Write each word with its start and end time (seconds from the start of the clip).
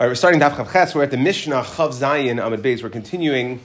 All 0.00 0.06
right, 0.06 0.12
we're 0.12 0.14
starting 0.14 0.40
Daf 0.40 0.52
Chav. 0.52 0.94
We're 0.94 1.02
at 1.02 1.10
the 1.10 1.18
Mishnah 1.18 1.62
Chav 1.62 1.90
Zayin 1.90 2.42
Amid 2.42 2.62
Beis. 2.62 2.82
We're 2.82 2.88
continuing 2.88 3.60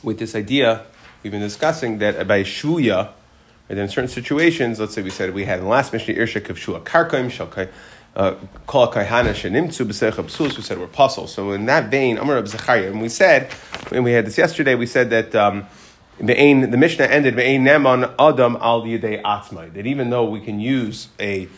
with 0.00 0.20
this 0.20 0.36
idea 0.36 0.86
we've 1.24 1.32
been 1.32 1.40
discussing 1.40 1.98
that 1.98 2.28
by 2.28 2.44
Shvuya, 2.44 3.08
right, 3.68 3.78
in 3.78 3.88
certain 3.88 4.06
situations, 4.06 4.78
let's 4.78 4.94
say 4.94 5.02
we 5.02 5.10
said 5.10 5.34
we 5.34 5.44
had 5.44 5.58
in 5.58 5.64
the 5.64 5.70
last 5.70 5.92
Mishnah 5.92 6.14
Irshak 6.14 6.50
of 6.50 6.56
Shua 6.56 6.78
Karkaim, 6.78 7.32
Shalkai, 7.32 7.68
uh, 8.14 8.36
Kol 8.68 8.92
Kaihana 8.92 9.34
Shenimtsu 9.34 9.84
B'Seich 9.84 10.12
Absus, 10.12 10.56
we 10.56 10.62
said 10.62 10.78
we're 10.78 10.86
puzzle. 10.86 11.26
So 11.26 11.50
in 11.50 11.66
that 11.66 11.90
vein, 11.90 12.16
Amar 12.16 12.36
of 12.36 12.46
Zechariah, 12.46 12.92
and 12.92 13.02
we 13.02 13.08
said, 13.08 13.50
and 13.90 14.04
we 14.04 14.12
had 14.12 14.26
this 14.26 14.38
yesterday, 14.38 14.76
we 14.76 14.86
said 14.86 15.10
that 15.10 15.34
um, 15.34 15.66
the 16.18 16.76
Mishnah 16.78 17.06
ended 17.06 17.34
Be'ein 17.34 17.64
Neman 17.64 18.04
Adam 18.20 18.56
Al 18.60 18.82
Yedei 18.82 19.20
Atzmai, 19.20 19.74
that 19.74 19.84
even 19.84 20.10
though 20.10 20.26
we 20.26 20.40
can 20.40 20.60
use 20.60 21.08
a, 21.18 21.48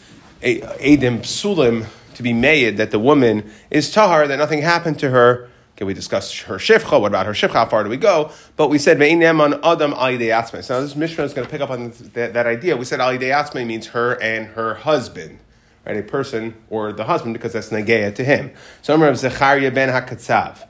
a 0.42 0.60
Edim 0.60 1.18
Psulim 1.18 1.84
to 2.16 2.22
be 2.22 2.32
made 2.32 2.78
that 2.78 2.90
the 2.90 2.98
woman 2.98 3.50
is 3.70 3.90
tahar, 3.90 4.26
that 4.26 4.36
nothing 4.36 4.62
happened 4.62 4.98
to 5.00 5.10
her. 5.10 5.48
Okay, 5.74 5.84
we 5.84 5.92
discussed 5.92 6.42
her 6.42 6.56
shifcha. 6.56 6.98
What 6.98 7.08
about 7.08 7.26
her 7.26 7.32
shifcha? 7.32 7.52
How 7.52 7.66
far 7.66 7.84
do 7.84 7.90
we 7.90 7.98
go? 7.98 8.30
But 8.56 8.68
we 8.68 8.78
said 8.78 8.96
on 8.96 9.54
adam 9.62 9.92
atzmei. 9.92 10.64
So 10.64 10.74
now 10.74 10.80
this 10.80 10.96
Mishnah 10.96 11.24
is 11.24 11.34
going 11.34 11.46
to 11.46 11.50
pick 11.50 11.60
up 11.60 11.68
on 11.68 11.92
that, 12.14 12.32
that 12.32 12.46
idea. 12.46 12.76
We 12.76 12.86
said 12.86 13.00
atzmei 13.00 13.66
means 13.66 13.88
her 13.88 14.20
and 14.22 14.46
her 14.48 14.74
husband, 14.74 15.38
right? 15.84 15.98
A 15.98 16.02
person 16.02 16.54
or 16.70 16.92
the 16.92 17.04
husband 17.04 17.34
because 17.34 17.52
that's 17.52 17.68
negeya 17.68 18.14
to 18.14 18.24
him. 18.24 18.52
So 18.80 18.94
I'm 18.94 19.02
of 19.02 19.18
Zechariah 19.18 19.70
ben 19.70 19.90
Hakatzav. 19.90 20.66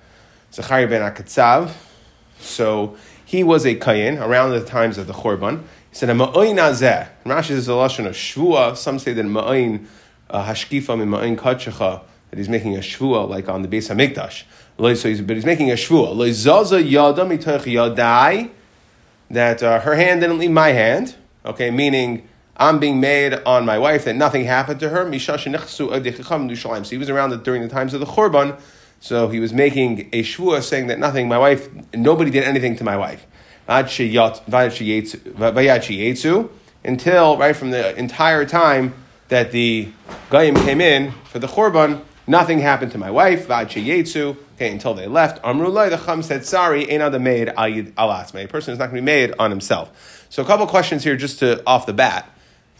Zechariah 0.53 0.89
ben 0.89 1.03
Hakatzav. 1.03 1.73
So 2.41 2.97
he 3.25 3.45
was 3.45 3.65
a 3.65 3.77
kayin 3.77 4.20
around 4.20 4.51
the 4.51 4.65
times 4.65 4.98
of 4.98 5.06
the 5.06 5.12
Chorban. 5.12 5.62
He 5.91 5.95
said 5.97 6.11
a 6.11 6.15
azeh. 6.15 7.09
Rashi 7.25 7.51
is 7.51 7.69
a 7.69 7.73
lashon 7.73 8.06
of 8.06 8.15
shvua. 8.15 8.77
Some 8.77 8.98
say 8.98 9.12
that 9.12 9.25
ma'oin 9.25 9.87
hashkifa 10.30 10.97
mima'in 10.97 11.37
kachecha 11.37 12.03
that 12.30 12.39
he's 12.39 12.48
making 12.48 12.77
a 12.77 12.80
shvua 12.80 13.29
like 13.29 13.48
on 13.48 13.62
the 13.62 13.69
base 13.69 13.89
hamikdash. 13.89 14.45
So 14.79 15.09
he's, 15.09 15.23
but 15.23 15.37
he's 15.37 15.47
making 15.47 15.71
a 15.71 15.75
shvua. 15.75 16.33
Zaza 16.33 16.83
yada 16.83 17.23
yadai 17.23 18.50
that 19.31 19.62
uh, 19.62 19.81
her 19.81 19.95
hand 19.95 20.20
didn't 20.20 20.39
leave 20.39 20.50
my 20.50 20.69
hand. 20.69 21.17
Okay, 21.45 21.70
meaning 21.70 22.28
I'm 22.56 22.78
being 22.78 23.00
made 23.00 23.34
on 23.47 23.65
my 23.65 23.78
wife 23.78 24.05
that 24.05 24.17
nothing 24.17 24.45
happened 24.45 24.81
to 24.81 24.89
her. 24.89 25.19
So 25.19 25.89
he 25.89 26.98
was 26.98 27.11
around 27.11 27.45
during 27.45 27.62
the 27.62 27.69
times 27.69 27.95
of 27.95 28.00
the 28.00 28.06
Chorban. 28.06 28.61
So 29.00 29.28
he 29.28 29.41
was 29.41 29.53
making 29.53 30.09
a 30.12 30.22
shvua 30.22 30.62
saying 30.62 30.89
that 30.89 30.98
nothing, 30.98 31.28
my 31.28 31.39
wife, 31.39 31.69
nobody 31.95 32.31
did 32.31 32.45
anything 32.45 32.77
to 32.77 32.84
my 32.84 32.97
wife. 32.97 33.27
Until, 33.69 34.41
right 37.37 37.56
from 37.56 37.70
the 37.70 37.97
entire 37.97 38.45
time 38.45 38.95
that 39.28 39.52
the 39.52 39.88
Goyim 40.30 40.55
came 40.55 40.80
in 40.80 41.12
for 41.24 41.38
the 41.38 41.46
Chorban, 41.46 42.02
nothing 42.27 42.60
happened 42.60 42.92
to 42.92 42.98
my 42.98 43.10
wife, 43.10 43.48
Yetsu, 43.48 44.36
okay, 44.55 44.72
until 44.72 44.94
they 44.94 45.06
left. 45.06 45.42
Amrullah, 45.42 45.91
the 45.91 45.96
Chum 45.96 46.22
said, 46.22 46.44
sorry, 46.44 46.88
ain't 46.91 47.12
the 47.12 47.19
maid 47.19 47.52
al 47.56 48.12
asme. 48.12 48.38
A 48.38 48.47
person 48.47 48.72
is 48.72 48.78
not 48.78 48.86
going 48.86 48.97
to 48.97 49.02
be 49.02 49.04
made 49.04 49.34
on 49.38 49.50
himself. 49.50 50.27
So 50.30 50.42
a 50.42 50.47
couple 50.47 50.66
questions 50.66 51.04
here 51.04 51.16
just 51.16 51.38
to 51.41 51.62
off 51.66 51.86
the 51.86 51.92
bat, 51.92 52.28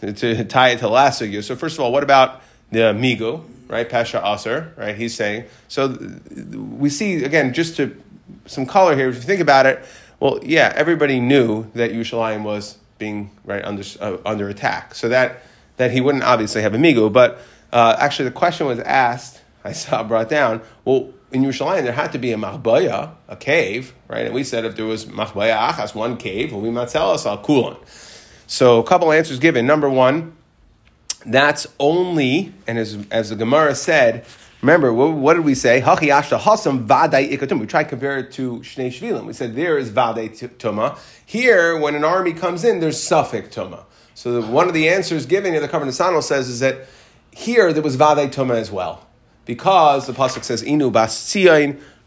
to, 0.01 0.13
to 0.13 0.43
tie 0.43 0.69
it 0.69 0.75
to 0.75 0.81
the 0.81 0.89
last 0.89 1.19
figure. 1.19 1.41
So 1.41 1.55
first 1.55 1.77
of 1.77 1.83
all, 1.83 1.91
what 1.91 2.03
about 2.03 2.41
the 2.71 2.93
Migu, 2.93 3.43
right? 3.67 3.89
Pasha 3.89 4.21
Aser, 4.25 4.73
right? 4.77 4.95
He's 4.95 5.15
saying. 5.15 5.45
So 5.67 5.97
we 6.53 6.89
see, 6.89 7.23
again, 7.23 7.53
just 7.53 7.77
to 7.77 8.01
some 8.45 8.65
color 8.65 8.95
here, 8.95 9.09
if 9.09 9.15
you 9.15 9.21
think 9.21 9.41
about 9.41 9.65
it, 9.65 9.83
well, 10.19 10.39
yeah, 10.43 10.73
everybody 10.75 11.19
knew 11.19 11.69
that 11.75 11.91
Yerushalayim 11.91 12.43
was 12.43 12.77
being 12.97 13.29
right 13.45 13.63
under, 13.63 13.83
uh, 13.99 14.17
under 14.25 14.49
attack. 14.49 14.95
So 14.95 15.09
that 15.09 15.43
that 15.77 15.91
he 15.91 16.01
wouldn't 16.01 16.23
obviously 16.23 16.61
have 16.61 16.73
a 16.73 16.77
migu. 16.77 17.11
But 17.11 17.39
uh, 17.71 17.95
actually, 17.97 18.25
the 18.25 18.35
question 18.35 18.67
was 18.67 18.79
asked. 18.79 19.41
I 19.63 19.71
saw 19.71 20.03
brought 20.07 20.29
down. 20.29 20.61
Well, 20.85 21.13
in 21.31 21.43
Yerushalayim, 21.43 21.83
there 21.83 21.93
had 21.93 22.11
to 22.13 22.17
be 22.17 22.31
a 22.31 22.37
machbaya, 22.37 23.11
a 23.27 23.35
cave, 23.35 23.93
right? 24.07 24.25
And 24.25 24.33
we 24.33 24.43
said 24.43 24.65
if 24.65 24.75
there 24.75 24.85
was 24.85 25.05
machbaya 25.05 25.71
achas, 25.71 25.93
one 25.93 26.17
cave, 26.17 26.51
well, 26.51 26.61
we 26.61 26.75
us 26.77 27.25
al 27.25 27.37
kulan. 27.39 27.77
So 28.47 28.79
a 28.79 28.83
couple 28.83 29.11
answers 29.11 29.39
given. 29.39 29.65
Number 29.65 29.89
one, 29.89 30.35
that's 31.25 31.67
only, 31.79 32.53
and 32.65 32.77
as, 32.77 33.05
as 33.11 33.29
the 33.29 33.35
Gemara 33.35 33.75
said, 33.75 34.25
remember, 34.61 34.93
what, 34.93 35.13
what 35.13 35.33
did 35.33 35.43
we 35.43 35.53
say? 35.53 35.81
Hachi 35.81 36.07
ashta 36.07 36.39
hasam 36.39 36.87
vaday 36.87 37.29
ikatum. 37.29 37.59
We 37.59 37.67
tried 37.67 37.83
to 37.83 37.89
compare 37.89 38.19
it 38.19 38.31
to 38.33 38.59
shnei 38.59 38.87
shvilim. 38.87 39.25
We 39.25 39.33
said 39.33 39.55
there 39.55 39.77
is 39.77 39.91
vaday 39.91 40.29
tuma. 40.57 40.97
Here, 41.25 41.77
when 41.77 41.95
an 41.95 42.05
army 42.05 42.31
comes 42.31 42.63
in, 42.63 42.79
there's 42.79 43.01
suffix 43.01 43.53
tuma. 43.53 43.83
So 44.17 44.41
the, 44.41 44.47
one 44.47 44.67
of 44.67 44.73
the 44.73 44.89
answers 44.89 45.27
given 45.27 45.53
in 45.53 45.61
the 45.61 45.67
Kavan 45.67 45.93
Sano 45.93 46.21
says 46.21 46.49
is 46.49 46.59
that 46.61 46.87
here 47.31 47.71
there 47.71 47.83
was 47.83 47.97
Vade 47.97 48.33
Toma 48.33 48.55
as 48.55 48.71
well. 48.71 49.05
Because 49.45 50.07
the 50.07 50.13
Pasuk 50.13 50.43
says 50.43 50.63
Inu 50.63 50.91
Bas 50.91 51.35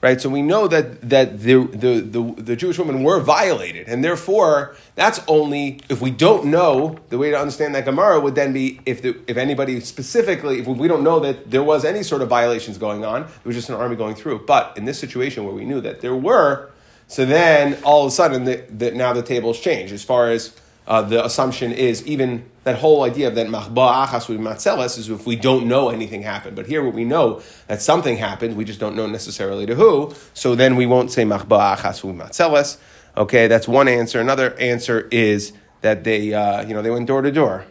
right? 0.01 0.21
So 0.21 0.29
we 0.29 0.43
know 0.43 0.67
that, 0.67 1.09
that 1.09 1.39
the, 1.39 1.65
the, 1.69 2.01
the, 2.01 2.35
the, 2.43 2.57
Jewish 2.57 2.81
women 2.81 3.05
were 3.05 3.21
violated. 3.21 3.87
And 3.87 4.03
therefore, 4.03 4.75
that's 4.97 5.21
only, 5.29 5.83
if 5.89 6.01
we 6.01 6.11
don't 6.11 6.47
know, 6.47 6.99
the 7.11 7.19
way 7.19 7.31
to 7.31 7.39
understand 7.39 7.77
that 7.77 7.85
Gemara 7.85 8.19
would 8.19 8.35
then 8.35 8.53
be 8.53 8.81
if, 8.87 9.03
the, 9.03 9.17
if 9.29 9.37
anybody 9.37 9.79
specifically, 9.79 10.59
if 10.59 10.67
we 10.67 10.89
don't 10.89 11.05
know 11.05 11.21
that 11.21 11.49
there 11.49 11.63
was 11.63 11.85
any 11.85 12.03
sort 12.03 12.23
of 12.23 12.29
violations 12.29 12.77
going 12.77 13.05
on, 13.05 13.23
it 13.23 13.45
was 13.45 13.55
just 13.55 13.69
an 13.69 13.77
army 13.77 13.95
going 13.95 14.17
through. 14.17 14.47
But 14.47 14.77
in 14.77 14.85
this 14.85 14.99
situation 14.99 15.45
where 15.45 15.55
we 15.55 15.65
knew 15.65 15.81
that 15.83 16.01
there 16.01 16.17
were, 16.17 16.73
so 17.07 17.25
then 17.25 17.81
all 17.85 18.05
of 18.05 18.09
a 18.09 18.11
sudden, 18.11 18.43
the, 18.47 18.65
the, 18.69 18.91
now 18.91 19.13
the 19.13 19.23
tables 19.23 19.61
change 19.61 19.93
as 19.93 20.03
far 20.03 20.29
as 20.29 20.57
uh, 20.91 21.03
the 21.03 21.25
assumption 21.25 21.71
is 21.71 22.05
even 22.05 22.45
that 22.65 22.77
whole 22.77 23.05
idea 23.05 23.29
of 23.29 23.37
that 23.37 23.47
machba 23.47 24.07
achas 24.07 24.27
matzeles 24.39 24.99
is 24.99 25.09
if 25.09 25.25
we 25.25 25.37
don't 25.37 25.69
know 25.69 25.89
anything 25.89 26.23
happened. 26.23 26.57
But 26.57 26.67
here, 26.67 26.83
what 26.85 26.95
we 26.95 27.05
know 27.05 27.41
that 27.69 27.81
something 27.81 28.17
happened, 28.17 28.57
we 28.57 28.65
just 28.65 28.81
don't 28.81 28.97
know 28.97 29.07
necessarily 29.07 29.67
to 29.67 29.77
who. 29.77 30.13
So 30.35 30.57
then 30.57 30.75
we 30.75 30.87
won't 30.87 31.13
say 31.13 31.23
machba 31.23 31.77
achas 31.77 32.03
matzeles. 32.13 32.79
Okay, 33.17 33.47
that's 33.47 33.69
one 33.69 33.87
answer. 33.87 34.21
Another 34.21 34.59
answer 34.59 35.07
is 35.13 35.53
that 35.83 36.03
they, 36.03 36.35
uh, 36.35 36.67
you 36.67 36.75
know, 36.75 36.83
they 36.83 36.91
went 36.91 37.07
door 37.07 37.23
to 37.23 37.31
door. 37.31 37.67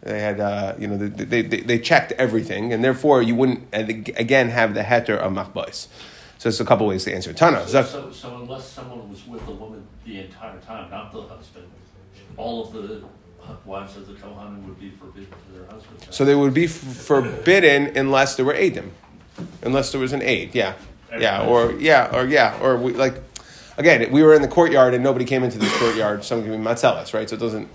They 0.00 0.20
had, 0.20 0.40
uh, 0.40 0.74
you 0.76 0.88
know, 0.88 0.96
they, 0.96 1.42
they, 1.42 1.60
they, 1.60 1.78
checked 1.78 2.10
everything, 2.12 2.72
and 2.72 2.82
therefore 2.82 3.22
you 3.22 3.36
wouldn't 3.36 3.68
again 3.72 4.48
have 4.48 4.74
the 4.74 4.82
heter 4.82 5.16
of 5.16 5.32
machbais. 5.32 5.86
So 6.38 6.48
it's 6.48 6.58
a 6.58 6.64
couple 6.64 6.88
ways 6.88 7.04
to 7.04 7.14
answer. 7.14 7.32
Tana. 7.32 7.68
So, 7.68 7.84
so, 7.84 8.10
so 8.10 8.36
unless 8.36 8.68
someone 8.68 9.08
was 9.08 9.24
with 9.28 9.46
the 9.46 9.52
woman 9.52 9.86
the 10.04 10.18
entire 10.18 10.58
time, 10.58 10.90
not 10.90 11.12
the 11.12 11.22
husband, 11.22 11.68
all 12.36 12.66
of 12.66 12.72
the 12.72 13.02
wives 13.64 13.96
of 13.96 14.06
the 14.06 14.14
Kohanim 14.14 14.66
would 14.66 14.80
be 14.80 14.90
forbidden 14.90 15.28
to 15.28 15.58
their 15.58 15.66
husbands. 15.70 16.06
So 16.10 16.24
they 16.24 16.34
would 16.34 16.54
be 16.54 16.64
f- 16.64 16.70
forbidden 16.70 17.96
unless 17.96 18.36
there 18.36 18.44
were 18.44 18.54
Adim, 18.54 18.90
unless 19.62 19.92
there 19.92 20.00
was 20.00 20.12
an 20.12 20.22
aid. 20.22 20.54
Yeah, 20.54 20.74
yeah, 21.18 21.46
or 21.46 21.72
yeah, 21.72 22.14
or 22.14 22.26
yeah, 22.26 22.58
or 22.60 22.76
we 22.76 22.92
like. 22.92 23.20
Again, 23.76 24.12
we 24.12 24.22
were 24.22 24.34
in 24.34 24.42
the 24.42 24.48
courtyard 24.48 24.94
and 24.94 25.02
nobody 25.02 25.24
came 25.24 25.42
into 25.42 25.58
this 25.58 25.76
courtyard. 25.78 26.24
Someone 26.24 26.48
gave 26.48 26.58
me 26.58 26.64
matzelas, 26.64 27.12
right? 27.12 27.28
So 27.28 27.34
it 27.34 27.40
doesn't. 27.40 27.68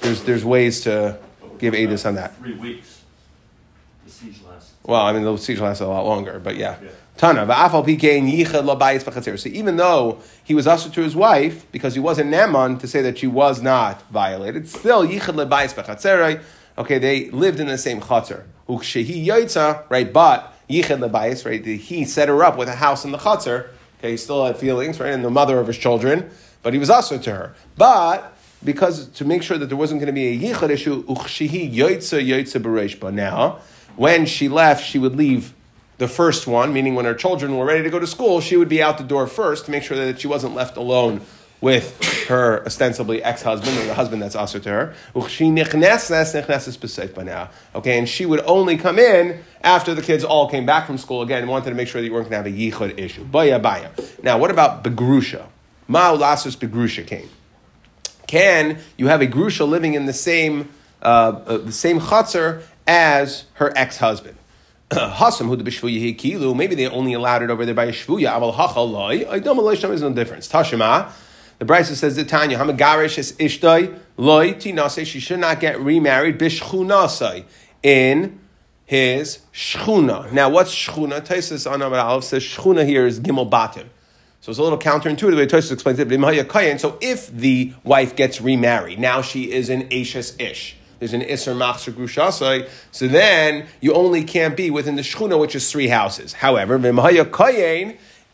There's 0.00 0.22
there's 0.22 0.44
ways 0.44 0.82
to 0.82 1.18
give 1.58 1.74
aidus 1.74 2.06
on 2.06 2.14
that. 2.14 2.36
Three 2.36 2.54
weeks. 2.54 3.02
The 4.04 4.12
siege 4.12 4.40
lasts. 4.48 4.72
Well, 4.84 5.02
I 5.02 5.12
mean, 5.12 5.24
the 5.24 5.36
siege 5.36 5.58
lasts 5.58 5.80
a 5.80 5.86
lot 5.86 6.06
longer, 6.06 6.38
but 6.38 6.56
yeah. 6.56 6.76
yeah. 6.80 6.90
Tana, 7.16 7.46
So 9.38 9.48
even 9.48 9.76
though 9.76 10.18
he 10.44 10.54
was 10.54 10.66
ushered 10.66 10.92
to 10.92 11.00
his 11.00 11.16
wife, 11.16 11.70
because 11.72 11.94
he 11.94 12.00
wasn't 12.00 12.30
Naman 12.30 12.78
to 12.80 12.86
say 12.86 13.00
that 13.02 13.18
she 13.18 13.26
was 13.26 13.62
not 13.62 14.02
violated, 14.10 14.68
still 14.68 15.06
yichad 15.06 15.34
lebayis 15.34 15.74
b'chatzerai. 15.74 16.42
Okay, 16.76 16.98
they 16.98 17.30
lived 17.30 17.58
in 17.58 17.68
the 17.68 17.78
same 17.78 18.02
chatzar. 18.02 18.44
Ukshehi 18.68 19.24
yaitza, 19.26 19.88
right? 19.88 20.12
But 20.12 20.52
yichad 20.68 20.98
lebayis, 20.98 21.46
right? 21.46 21.64
He 21.64 22.04
set 22.04 22.28
her 22.28 22.44
up 22.44 22.58
with 22.58 22.68
a 22.68 22.74
house 22.74 23.06
in 23.06 23.12
the 23.12 23.18
chatzar. 23.18 23.68
Okay, 23.98 24.10
he 24.10 24.16
still 24.18 24.44
had 24.44 24.58
feelings, 24.58 25.00
right? 25.00 25.14
And 25.14 25.24
the 25.24 25.30
mother 25.30 25.58
of 25.58 25.68
his 25.68 25.78
children, 25.78 26.28
but 26.62 26.74
he 26.74 26.78
was 26.78 26.90
ushered 26.90 27.22
to 27.22 27.32
her. 27.32 27.54
But 27.78 28.36
because 28.62 29.08
to 29.08 29.24
make 29.24 29.42
sure 29.42 29.56
that 29.56 29.66
there 29.66 29.76
wasn't 29.76 30.00
going 30.00 30.08
to 30.08 30.12
be 30.12 30.26
a 30.26 30.38
yichad 30.38 30.68
issue, 30.68 31.02
ukshehi 31.04 31.74
yaitza 31.74 32.22
yaitza 32.22 32.60
b'reishba. 32.60 33.10
Now, 33.14 33.60
when 33.96 34.26
she 34.26 34.50
left, 34.50 34.84
she 34.84 34.98
would 34.98 35.16
leave 35.16 35.54
the 35.98 36.08
first 36.08 36.46
one, 36.46 36.72
meaning 36.72 36.94
when 36.94 37.04
her 37.04 37.14
children 37.14 37.56
were 37.56 37.64
ready 37.64 37.82
to 37.82 37.90
go 37.90 37.98
to 37.98 38.06
school, 38.06 38.40
she 38.40 38.56
would 38.56 38.68
be 38.68 38.82
out 38.82 38.98
the 38.98 39.04
door 39.04 39.26
first 39.26 39.64
to 39.66 39.70
make 39.70 39.82
sure 39.82 39.96
that 39.96 40.20
she 40.20 40.26
wasn't 40.26 40.54
left 40.54 40.76
alone 40.76 41.22
with 41.60 42.26
her 42.28 42.64
ostensibly 42.66 43.22
ex-husband 43.22 43.78
or 43.78 43.86
the 43.86 43.94
husband 43.94 44.20
that's 44.20 44.34
also 44.34 44.58
to 44.58 44.68
her. 44.68 44.94
Okay, 47.74 47.98
and 47.98 48.08
she 48.08 48.26
would 48.26 48.40
only 48.40 48.76
come 48.76 48.98
in 48.98 49.42
after 49.62 49.94
the 49.94 50.02
kids 50.02 50.22
all 50.22 50.50
came 50.50 50.66
back 50.66 50.86
from 50.86 50.98
school 50.98 51.22
again 51.22 51.40
and 51.40 51.50
wanted 51.50 51.70
to 51.70 51.76
make 51.76 51.88
sure 51.88 52.00
that 52.00 52.06
you 52.06 52.12
weren't 52.12 52.28
going 52.28 52.44
to 52.44 52.50
have 52.50 52.58
a 52.58 52.60
yichud 52.60 52.98
issue. 52.98 53.24
Now, 54.22 54.38
what 54.38 54.50
about 54.50 54.84
begrusha? 54.84 55.46
Ma'ulasus 55.88 56.56
begrusha 56.56 57.06
came. 57.06 57.30
Can 58.26 58.78
you 58.98 59.06
have 59.06 59.22
a 59.22 59.26
grusha 59.26 59.66
living 59.66 59.94
in 59.94 60.06
the 60.06 60.12
same 60.12 60.68
uh, 61.02 61.40
uh, 61.46 61.58
the 61.58 61.72
same 61.72 62.00
chutzner 62.00 62.62
as 62.86 63.44
her 63.54 63.72
ex-husband? 63.76 64.36
Who 64.92 65.56
the 65.56 65.64
kilu. 65.64 66.56
Maybe 66.56 66.76
they 66.76 66.86
only 66.86 67.12
allowed 67.14 67.42
it 67.42 67.50
over 67.50 67.64
there 67.64 67.74
by 67.74 67.86
a 67.86 67.92
shvuya. 67.92 68.38
Loy. 68.40 69.24
Aydom 69.24 69.58
aloy 69.58 69.92
is 69.92 70.02
no 70.02 70.12
difference. 70.12 70.48
Tashima. 70.48 71.10
The 71.58 71.64
Brisa 71.64 71.94
says 71.94 72.16
the 72.16 72.24
Tanya 72.24 72.58
Hamagarish 72.58 73.18
is 73.18 73.32
ishtay 73.32 73.98
loy 74.16 74.52
tinase. 74.52 75.04
She 75.06 75.20
should 75.20 75.40
not 75.40 75.58
get 75.58 75.80
remarried 75.80 76.38
bishchunasai 76.38 77.44
in 77.82 78.38
his 78.84 79.40
shchuna. 79.52 80.30
Now, 80.32 80.50
what's 80.50 80.72
shchuna? 80.72 81.20
Taisus 81.26 81.70
on 81.70 81.82
Aleph 81.82 82.24
says 82.24 82.42
shchuna 82.44 82.86
here 82.86 83.06
is 83.06 83.18
gimel 83.18 83.50
batim. 83.50 83.86
So 84.40 84.50
it's 84.50 84.60
a 84.60 84.62
little 84.62 84.78
counterintuitive 84.78 85.30
the 85.30 85.36
way 85.36 85.46
Tosus 85.48 85.72
explains 85.72 85.98
it. 85.98 86.80
So 86.80 86.98
if 87.00 87.26
the 87.32 87.72
wife 87.82 88.14
gets 88.14 88.40
remarried, 88.40 89.00
now 89.00 89.20
she 89.20 89.50
is 89.50 89.68
an 89.70 89.92
Ashes 89.92 90.36
Ish. 90.38 90.76
There's 90.98 91.12
an 91.12 91.22
Isser 91.22 91.54
Machzer 91.54 91.92
Grushasai. 91.92 92.68
So 92.90 93.06
then 93.08 93.66
you 93.80 93.92
only 93.92 94.24
can't 94.24 94.56
be 94.56 94.70
within 94.70 94.96
the 94.96 95.02
Shchuna, 95.02 95.38
which 95.38 95.54
is 95.54 95.70
three 95.70 95.88
houses. 95.88 96.34
However, 96.34 96.76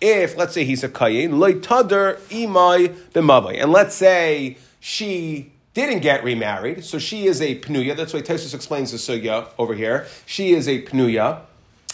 if 0.00 0.36
let's 0.36 0.54
say 0.54 0.64
he's 0.64 0.82
a 0.82 0.88
Kayin, 0.88 1.30
Loitadar 1.30 2.16
Imai 2.28 2.88
B'mavai. 3.12 3.62
And 3.62 3.72
let's 3.72 3.94
say 3.94 4.56
she 4.80 5.52
didn't 5.74 6.00
get 6.00 6.22
remarried, 6.24 6.84
so 6.84 6.98
she 6.98 7.26
is 7.26 7.40
a 7.40 7.58
Pnuya. 7.60 7.96
That's 7.96 8.12
why 8.12 8.20
Tosus 8.20 8.54
explains 8.54 8.90
the 8.90 8.98
Sugya 8.98 9.48
over 9.58 9.74
here. 9.74 10.06
She 10.26 10.52
is 10.52 10.68
a 10.68 10.82
Pnuya. 10.82 11.40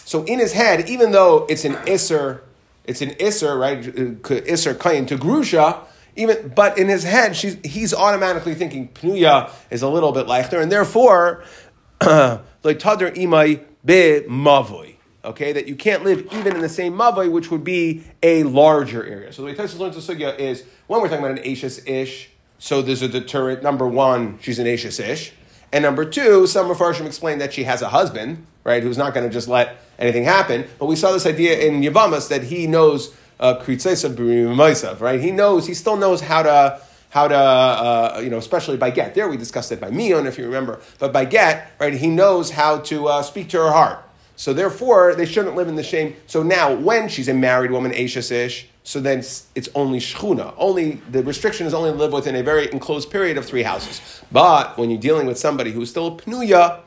So 0.05 0.25
in 0.25 0.38
his 0.38 0.55
head, 0.55 0.88
even 0.88 1.12
though 1.12 1.47
it's 1.49 1.64
an 1.64 1.75
Isser 1.87 2.41
it's 2.88 3.03
an 3.03 3.11
Isser, 3.11 3.61
right? 3.61 3.87
Uh, 3.87 4.41
Isser 4.50 4.75
Kayin 4.75 5.06
to 5.09 5.19
Grusha. 5.19 5.79
Even, 6.19 6.53
but 6.55 6.76
in 6.79 6.88
his 6.88 7.05
head, 7.05 7.37
she's, 7.37 7.56
he's 7.65 7.94
automatically 7.94 8.55
thinking 8.55 8.88
Pnuya 8.88 9.53
is 9.70 9.82
a 9.82 9.88
little 9.88 10.11
bit 10.11 10.26
leichter, 10.26 10.61
and 10.61 10.70
therefore, 10.70 11.44
like 12.03 12.79
Imai 12.81 13.65
be 13.85 14.23
Mavoi. 14.29 14.97
Okay, 15.25 15.53
that 15.53 15.69
you 15.69 15.76
can't 15.76 16.05
live 16.05 16.26
even 16.32 16.56
in 16.56 16.62
the 16.62 16.69
same 16.69 16.94
mavoi, 16.94 17.31
which 17.31 17.50
would 17.50 17.65
be 17.65 18.03
a 18.23 18.44
larger 18.44 19.05
area. 19.05 19.32
So 19.32 19.43
the 19.43 19.47
way 19.47 19.55
Tosfos 19.55 19.79
learns 19.79 20.06
the 20.06 20.15
sugya 20.15 20.38
is 20.38 20.65
when 20.87 21.00
we're 21.00 21.09
talking 21.09 21.25
about 21.25 21.38
an 21.38 21.50
ashes 21.50 21.87
ish, 21.87 22.31
so 22.59 22.82
there's 22.82 23.03
a 23.03 23.09
deterrent. 23.09 23.62
Number 23.62 23.87
one, 23.87 24.38
she's 24.41 24.59
an 24.59 24.67
ashes 24.67 24.99
ish, 24.99 25.32
and 25.73 25.82
number 25.82 26.05
two, 26.05 26.47
some 26.47 26.69
Mepharshim 26.69 27.06
explained 27.06 27.41
that 27.41 27.53
she 27.53 27.64
has 27.64 27.82
a 27.82 27.88
husband, 27.88 28.47
right, 28.64 28.82
who's 28.82 28.99
not 28.99 29.12
going 29.12 29.26
to 29.26 29.32
just 29.32 29.49
let 29.49 29.76
anything 29.99 30.25
happen. 30.25 30.67
But 30.79 30.87
we 30.87 30.97
saw 30.97 31.12
this 31.12 31.26
idea 31.26 31.59
in 31.59 31.82
Yavamas 31.82 32.29
that 32.29 32.44
he 32.44 32.67
knows 32.67 33.14
uh, 33.40 34.96
right? 35.00 35.20
He 35.20 35.31
knows, 35.31 35.67
he 35.67 35.75
still 35.75 35.96
knows 35.96 36.20
how 36.20 36.43
to 36.43 36.81
how 37.11 37.26
to, 37.26 37.35
uh, 37.35 38.20
you 38.23 38.29
know, 38.29 38.37
especially 38.37 38.76
by 38.76 38.90
get. 38.90 39.14
There 39.14 39.29
we 39.29 39.37
discussed 39.37 39.73
it 39.73 39.81
by 39.81 39.90
Mion, 39.90 40.26
if 40.26 40.37
you 40.37 40.44
remember. 40.44 40.81
But 40.99 41.12
by 41.12 41.25
get, 41.25 41.73
right, 41.81 41.94
he 41.94 42.08
knows 42.08 42.50
how 42.50 42.81
to 42.81 43.08
uh, 43.08 43.23
speak 43.23 43.49
to 43.50 43.58
her 43.58 43.73
heart. 43.73 44.05
So 44.37 44.52
therefore, 44.52 45.14
they 45.14 45.25
shouldn't 45.25 45.56
live 45.56 45.69
in 45.69 45.75
the 45.75 45.82
shame. 45.82 46.17
So 46.26 46.43
now, 46.43 46.75
when 46.75 47.08
she's 47.08 47.29
a 47.29 47.35
married 47.35 47.70
woman, 47.70 47.93
Ashes 47.94 48.31
ish, 48.31 48.69
so 48.85 49.00
then 49.00 49.19
it's 49.19 49.69
only 49.75 49.99
shchuna. 49.99 50.55
Only 50.56 51.02
the 51.11 51.23
restriction 51.23 51.67
is 51.67 51.75
only 51.75 51.90
to 51.90 51.96
live 51.96 52.12
within 52.12 52.37
a 52.37 52.43
very 52.43 52.70
enclosed 52.70 53.11
period 53.11 53.37
of 53.37 53.44
three 53.44 53.62
houses. 53.62 54.23
But 54.31 54.79
when 54.79 54.90
you're 54.90 55.00
dealing 55.00 55.26
with 55.26 55.38
somebody 55.38 55.73
who's 55.73 55.90
still 55.90 56.06
a 56.06 56.11
pnuya, 56.12 56.81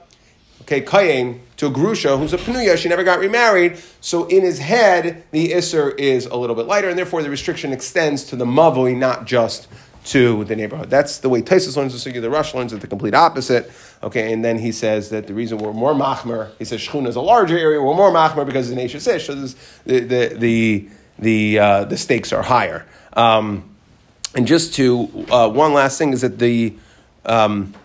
okay, 0.62 0.81
kayin 0.81 1.42
to 1.62 1.69
grusha 1.69 2.18
who's 2.18 2.34
a 2.34 2.40
pnuya, 2.40 2.75
she 2.75 2.90
never 2.90 3.04
got 3.04 3.19
remarried. 3.19 3.78
So 4.02 4.25
in 4.25 4.42
his 4.42 4.58
head, 4.58 5.24
the 5.30 5.52
isser 5.52 5.96
is 5.96 6.25
a 6.25 6.36
little 6.36 6.56
bit 6.56 6.66
lighter, 6.66 6.90
and 6.90 6.98
therefore 6.98 7.22
the 7.22 7.30
restriction 7.30 7.72
extends 7.72 8.24
to 8.25 8.36
the 8.36 8.46
mavoi, 8.46 8.98
not 8.98 9.25
just 9.25 9.68
to 10.06 10.44
the 10.46 10.56
neighborhood. 10.56 10.90
That's 10.90 11.19
the 11.19 11.30
way 11.30 11.44
Taisus 11.44 11.78
learns 11.78 12.04
the 12.04 12.12
sugi. 12.12 12.19
The 12.19 12.31
Rosh 12.31 12.56
learns 12.56 12.74
it 12.74 12.81
the 12.81 12.88
complete 12.88 13.13
opposite. 13.13 13.72
Okay, 14.02 14.34
and 14.34 14.44
then 14.44 14.58
he 14.58 14.72
says 14.72 15.12
that 15.12 15.28
the 15.28 15.36
reason 15.36 15.60
we're 15.60 15.72
more 15.72 15.94
machmer, 15.94 16.50
he 16.58 16.66
says 16.66 16.81
shchuna 16.81 17.10
is 17.10 17.16
a 17.16 17.22
larger 17.22 17.60
area. 17.60 17.80
We're 17.80 17.94
more 17.94 18.12
machmer 18.12 18.44
because 18.44 18.72
it's 18.72 18.80
an 18.80 18.84
ish. 18.84 19.24
So 19.24 19.36
this, 19.36 19.56
the 19.86 20.00
the 20.00 20.36
the 20.36 20.90
the, 21.19 21.60
uh, 21.60 21.84
the 21.84 21.98
stakes 21.98 22.34
are 22.34 22.42
higher. 22.42 22.88
Um, 23.13 23.69
and 24.34 24.48
just 24.48 24.74
to 24.75 25.28
uh, 25.30 25.48
one 25.48 25.74
last 25.74 26.00
thing 26.00 26.12
is 26.12 26.22
that 26.22 26.40
the 26.40 26.74
um, 27.24 27.75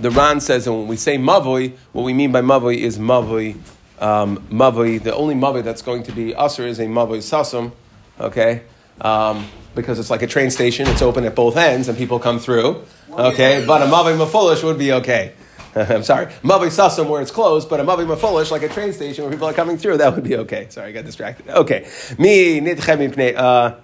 the 0.00 0.10
Ran 0.10 0.40
says, 0.40 0.66
and 0.66 0.76
when 0.76 0.88
we 0.88 0.96
say 0.96 1.18
mavoi, 1.18 1.76
what 1.92 2.02
we 2.02 2.12
mean 2.12 2.32
by 2.32 2.40
mavoi 2.40 2.76
is 2.76 2.98
mavoi. 2.98 3.58
Um, 3.98 4.38
mavoi, 4.48 5.02
the 5.02 5.14
only 5.14 5.34
mavoi 5.34 5.62
that's 5.62 5.82
going 5.82 6.02
to 6.04 6.12
be 6.12 6.34
usher 6.34 6.66
is 6.66 6.78
a 6.78 6.86
mavoi 6.86 7.18
sasum, 7.18 7.72
okay? 8.18 8.62
Um, 9.00 9.46
because 9.74 9.98
it's 9.98 10.10
like 10.10 10.22
a 10.22 10.26
train 10.26 10.50
station, 10.50 10.88
it's 10.88 11.02
open 11.02 11.24
at 11.24 11.34
both 11.34 11.56
ends 11.56 11.88
and 11.88 11.96
people 11.96 12.18
come 12.18 12.38
through, 12.38 12.82
okay? 13.10 13.64
But 13.66 13.82
a 13.82 13.86
mavoi 13.86 14.16
mafulish 14.16 14.64
would 14.64 14.78
be 14.78 14.92
okay. 14.92 15.34
I'm 15.74 16.02
sorry, 16.02 16.26
mavoi 16.42 16.68
sasum 16.68 17.08
where 17.08 17.20
it's 17.20 17.30
closed, 17.30 17.68
but 17.68 17.78
a 17.78 17.84
mavoi 17.84 18.06
mafulish 18.06 18.50
like 18.50 18.62
a 18.62 18.68
train 18.68 18.92
station 18.92 19.24
where 19.24 19.32
people 19.32 19.48
are 19.48 19.52
coming 19.52 19.76
through, 19.76 19.98
that 19.98 20.14
would 20.14 20.24
be 20.24 20.36
okay. 20.36 20.66
Sorry, 20.70 20.88
I 20.88 20.92
got 20.92 21.04
distracted. 21.04 21.48
Okay, 21.48 21.88
me 22.18 22.60
nidchem 22.60 23.36
uh 23.36 23.74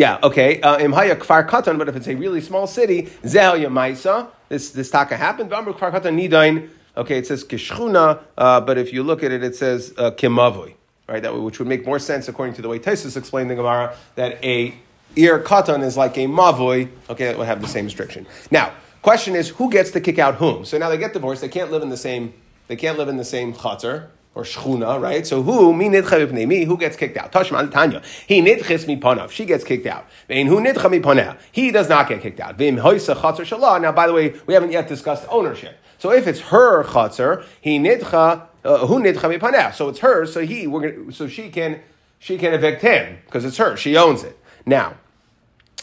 yeah, 0.00 0.18
okay. 0.22 0.62
Uh, 0.62 0.78
Imhaya 0.78 1.14
kfar 1.14 1.46
katan, 1.46 1.76
but 1.76 1.86
if 1.86 1.94
it's 1.94 2.06
a 2.06 2.14
really 2.14 2.40
small 2.40 2.66
city, 2.66 3.02
zeh 3.22 3.66
yamaisa. 3.66 4.28
This 4.48 4.70
this 4.70 4.90
taka 4.90 5.14
happened. 5.14 5.50
V'amru 5.50 5.74
kfar 5.74 5.92
katan 5.92 6.16
nidain. 6.18 6.70
Okay, 6.96 7.18
it 7.18 7.26
says 7.26 7.44
kishchuna, 7.44 8.22
uh, 8.38 8.62
but 8.62 8.78
if 8.78 8.94
you 8.94 9.02
look 9.02 9.22
at 9.22 9.30
it, 9.30 9.44
it 9.44 9.54
says 9.54 9.92
uh, 9.98 10.10
kimavoi. 10.12 10.72
Right, 11.06 11.22
that 11.22 11.38
which 11.38 11.58
would 11.58 11.68
make 11.68 11.84
more 11.84 11.98
sense 11.98 12.28
according 12.28 12.54
to 12.54 12.62
the 12.62 12.68
way 12.70 12.78
Taisus 12.78 13.14
explained 13.14 13.50
the 13.50 13.56
Gemara 13.56 13.94
that 14.14 14.42
a 14.42 14.74
ir 15.16 15.38
katan 15.40 15.82
is 15.82 15.98
like 15.98 16.16
a 16.16 16.24
mavoi. 16.24 16.88
Okay, 17.10 17.26
that 17.26 17.36
would 17.36 17.46
have 17.46 17.60
the 17.60 17.68
same 17.68 17.84
restriction. 17.84 18.26
Now, 18.50 18.72
question 19.02 19.36
is, 19.36 19.50
who 19.50 19.70
gets 19.70 19.90
to 19.90 20.00
kick 20.00 20.18
out 20.18 20.36
whom? 20.36 20.64
So 20.64 20.78
now 20.78 20.88
they 20.88 20.96
get 20.96 21.12
divorced. 21.12 21.42
They 21.42 21.48
can't 21.50 21.70
live 21.70 21.82
in 21.82 21.90
the 21.90 21.98
same. 21.98 22.32
They 22.68 22.76
can't 22.76 22.96
live 22.96 23.08
in 23.08 23.18
the 23.18 23.24
same 23.24 23.52
chater 23.52 24.08
or 24.34 24.44
shchuna, 24.44 25.00
right? 25.00 25.26
So 25.26 25.42
who 25.42 25.72
mi 25.72 25.88
nidcha 25.88 26.30
me? 26.46 26.64
Who 26.64 26.76
gets 26.76 26.96
kicked 26.96 27.16
out? 27.16 27.32
Tashma 27.32 27.70
Tanya. 27.70 28.02
He 28.26 28.40
nidchis 28.40 28.86
mi 28.86 28.96
panav. 28.96 29.30
She 29.30 29.44
gets 29.44 29.64
kicked 29.64 29.86
out. 29.86 30.06
Vein 30.28 30.46
who 30.46 30.60
nidcha 30.60 30.90
mi 30.90 31.00
paneh. 31.00 31.36
He 31.50 31.70
does 31.70 31.88
not 31.88 32.08
get 32.08 32.22
kicked 32.22 32.40
out. 32.40 32.56
Vim 32.56 32.76
hoisa 32.76 33.16
chatzar 33.16 33.44
shalah. 33.44 33.80
Now, 33.80 33.92
by 33.92 34.06
the 34.06 34.12
way, 34.12 34.34
we 34.46 34.54
haven't 34.54 34.70
yet 34.72 34.88
discussed 34.88 35.26
ownership. 35.28 35.76
So 35.98 36.12
if 36.12 36.26
it's 36.26 36.40
her 36.40 36.84
chatzar, 36.84 37.44
he 37.60 37.78
nidcha 37.78 38.46
uh, 38.64 38.86
who 38.86 39.00
nidcha 39.00 39.28
mi 39.28 39.38
paneh. 39.38 39.74
So 39.74 39.88
it's 39.88 39.98
her. 39.98 40.26
So 40.26 40.46
he 40.46 40.66
gonna, 40.66 41.12
so 41.12 41.26
she 41.26 41.50
can 41.50 41.80
she 42.20 42.38
can 42.38 42.54
evict 42.54 42.82
him 42.82 43.18
because 43.26 43.44
it's 43.44 43.56
her. 43.56 43.76
She 43.76 43.96
owns 43.96 44.22
it 44.22 44.38
now. 44.64 44.94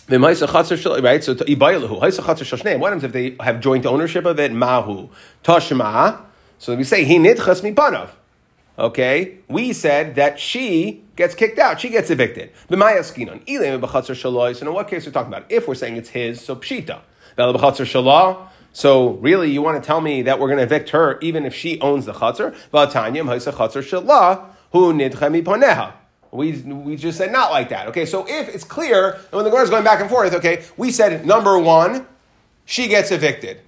Right, 0.10 0.38
so 0.38 0.48
ibayilahu. 0.48 2.00
What 2.80 2.94
happens 2.94 3.04
if 3.04 3.12
they 3.12 3.36
have 3.42 3.60
joint 3.60 3.86
ownership 3.86 4.24
of 4.24 4.40
it? 4.40 4.54
Mahu 4.54 5.10
tashma. 5.44 6.22
So 6.60 6.76
we 6.76 6.86
say 6.86 7.04
he 7.04 7.18
nidchas 7.18 7.62
mi 7.62 7.74
panav. 7.74 8.12
Okay, 8.80 9.40
we 9.48 9.74
said 9.74 10.16
that 10.16 10.40
she 10.40 11.04
gets 11.16 11.34
kicked 11.34 11.58
out, 11.58 11.82
she 11.82 11.90
gets 11.90 12.12
evicted. 12.12 12.52
So 12.70 12.76
in 12.76 12.80
what 14.74 14.88
case 14.88 15.06
are 15.06 15.10
we 15.10 15.14
talking 15.14 15.34
about? 15.34 15.46
If 15.52 15.68
we're 15.68 15.74
saying 15.74 15.98
it's 15.98 16.10
his, 16.10 16.40
so 16.42 16.56
pshita. 16.56 17.02
So 18.74 19.10
really, 19.14 19.50
you 19.50 19.64
want 19.64 19.82
to 19.82 19.88
tell 19.88 20.00
me 20.00 20.22
that 20.22 20.40
we're 20.40 20.48
going 20.48 20.60
to 20.60 20.64
evict 20.64 20.92
her 20.92 21.18
even 21.22 21.46
if 21.46 21.56
she 21.56 21.80
owns 21.82 22.06
the 22.06 22.14
chatzar? 22.14 22.56
We, 26.30 26.52
we 26.62 26.96
just 26.98 27.18
said 27.18 27.32
not 27.32 27.50
like 27.50 27.70
that. 27.70 27.88
Okay, 27.88 28.06
so 28.06 28.28
if 28.28 28.50
it's 28.50 28.64
clear, 28.64 29.14
and 29.14 29.32
when 29.32 29.44
the 29.44 29.50
Gemara 29.50 29.64
is 29.64 29.72
going 29.72 29.84
back 29.86 30.02
and 30.02 30.10
forth, 30.10 30.34
okay, 30.36 30.64
we 30.76 30.92
said 30.92 31.26
number 31.26 31.58
one, 31.58 32.06
she 32.66 32.88
gets 32.88 33.10
evicted. 33.12 33.62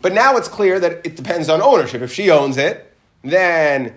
But 0.00 0.14
now 0.14 0.36
it's 0.36 0.48
clear 0.48 0.80
that 0.80 1.04
it 1.04 1.16
depends 1.16 1.50
on 1.50 1.60
ownership. 1.60 2.00
If 2.00 2.12
she 2.14 2.30
owns 2.30 2.56
it, 2.56 2.94
then 3.22 3.94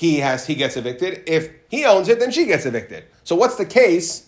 he 0.00 0.20
has 0.20 0.46
he 0.46 0.54
gets 0.54 0.78
evicted. 0.78 1.24
If 1.26 1.50
he 1.68 1.84
owns 1.84 2.08
it, 2.08 2.18
then 2.18 2.30
she 2.30 2.46
gets 2.46 2.64
evicted. 2.64 3.04
So 3.22 3.36
what's 3.36 3.56
the 3.56 3.66
case 3.66 4.26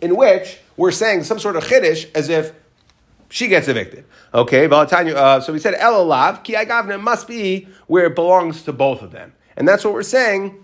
in 0.00 0.16
which 0.16 0.58
we're 0.78 0.92
saying 0.92 1.24
some 1.24 1.38
sort 1.38 1.56
of 1.56 1.64
chiddush 1.64 2.10
as 2.14 2.30
if 2.30 2.54
she 3.28 3.46
gets 3.46 3.68
evicted? 3.68 4.06
Okay, 4.32 4.64
uh, 4.64 5.40
so 5.40 5.52
we 5.52 5.58
said 5.58 5.74
elalav 5.74 6.42
ki 6.42 6.54
agavna 6.54 6.98
must 6.98 7.28
be 7.28 7.68
where 7.86 8.06
it 8.06 8.14
belongs 8.14 8.62
to 8.62 8.72
both 8.72 9.02
of 9.02 9.12
them, 9.12 9.34
and 9.58 9.68
that's 9.68 9.84
what 9.84 9.92
we're 9.92 10.02
saying. 10.02 10.56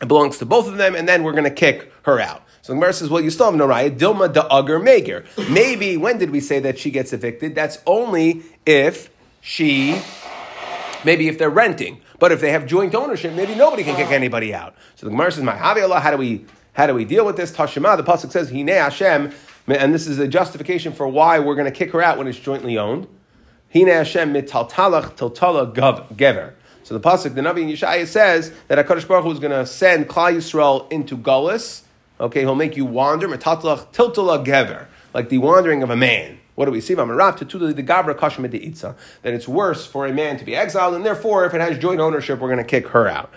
It 0.00 0.06
belongs 0.06 0.38
to 0.38 0.46
both 0.46 0.68
of 0.68 0.76
them, 0.76 0.94
and 0.94 1.08
then 1.08 1.24
we're 1.24 1.32
going 1.32 1.42
to 1.42 1.50
kick 1.50 1.92
her 2.02 2.20
out. 2.20 2.44
So 2.60 2.72
the 2.72 2.76
Gemara 2.76 2.92
says, 2.92 3.10
well, 3.10 3.20
you 3.20 3.30
still 3.30 3.46
have 3.46 3.56
no 3.56 3.66
raya. 3.66 3.90
Dilma 3.90 4.32
da 4.32 4.46
agar 4.56 4.78
meger. 4.78 5.24
Maybe 5.50 5.96
when 5.96 6.18
did 6.18 6.30
we 6.30 6.38
say 6.38 6.60
that 6.60 6.78
she 6.78 6.92
gets 6.92 7.12
evicted? 7.12 7.56
That's 7.56 7.78
only 7.86 8.42
if 8.64 9.10
she, 9.40 10.00
maybe 11.04 11.26
if 11.26 11.38
they're 11.38 11.50
renting. 11.50 12.00
But 12.22 12.30
if 12.30 12.40
they 12.40 12.52
have 12.52 12.66
joint 12.66 12.94
ownership, 12.94 13.34
maybe 13.34 13.56
nobody 13.56 13.82
can 13.82 13.96
kick 13.96 14.04
uh-huh. 14.04 14.14
anybody 14.14 14.54
out. 14.54 14.76
So 14.94 15.06
the 15.06 15.10
Gemara 15.10 15.32
says, 15.32 15.42
"My 15.42 15.58
Allah, 15.60 15.98
how 15.98 16.12
do 16.12 16.16
we 16.16 16.44
how 16.72 16.86
do 16.86 16.94
we 16.94 17.04
deal 17.04 17.26
with 17.26 17.36
this?" 17.36 17.50
Tashima, 17.50 17.96
the 17.96 18.04
pasuk 18.04 18.30
says, 18.30 18.48
"Hine 18.48 18.68
Hashem," 18.68 19.32
and 19.66 19.92
this 19.92 20.06
is 20.06 20.20
a 20.20 20.28
justification 20.28 20.92
for 20.92 21.08
why 21.08 21.40
we're 21.40 21.56
going 21.56 21.64
to 21.64 21.76
kick 21.76 21.90
her 21.90 22.00
out 22.00 22.18
when 22.18 22.28
it's 22.28 22.38
jointly 22.38 22.78
owned. 22.78 23.08
Hine 23.74 23.88
Hashem 23.88 24.32
mitaltalach 24.32 25.16
tiltala 25.16 25.74
gever. 25.74 26.52
So 26.84 26.96
the 26.96 27.00
pasuk, 27.00 27.34
the 27.34 27.40
Navi 27.40 27.68
Yeshaya 27.72 28.06
says 28.06 28.52
that 28.68 28.78
Hakadosh 28.78 29.08
Baruch 29.08 29.24
Hu 29.24 29.32
is 29.32 29.40
going 29.40 29.50
to 29.50 29.66
send 29.66 30.08
Klal 30.08 30.36
Yisrael 30.36 30.92
into 30.92 31.16
Gullus. 31.16 31.82
Okay, 32.20 32.42
he'll 32.42 32.54
make 32.54 32.76
you 32.76 32.84
wander. 32.84 33.26
Mitaltalach 33.26 33.92
tiltala 33.92 34.46
gever, 34.46 34.86
like 35.12 35.28
the 35.28 35.38
wandering 35.38 35.82
of 35.82 35.90
a 35.90 35.96
man. 35.96 36.38
What 36.54 36.66
do 36.66 36.70
we 36.70 36.80
see? 36.80 36.94
That 36.94 37.08
it's 39.22 39.48
worse 39.48 39.86
for 39.86 40.06
a 40.06 40.12
man 40.12 40.38
to 40.38 40.44
be 40.44 40.54
exiled, 40.54 40.94
and 40.94 41.04
therefore, 41.04 41.46
if 41.46 41.54
it 41.54 41.60
has 41.60 41.78
joint 41.78 42.00
ownership, 42.00 42.38
we're 42.40 42.48
going 42.48 42.58
to 42.58 42.64
kick 42.64 42.88
her 42.88 43.08
out. 43.08 43.32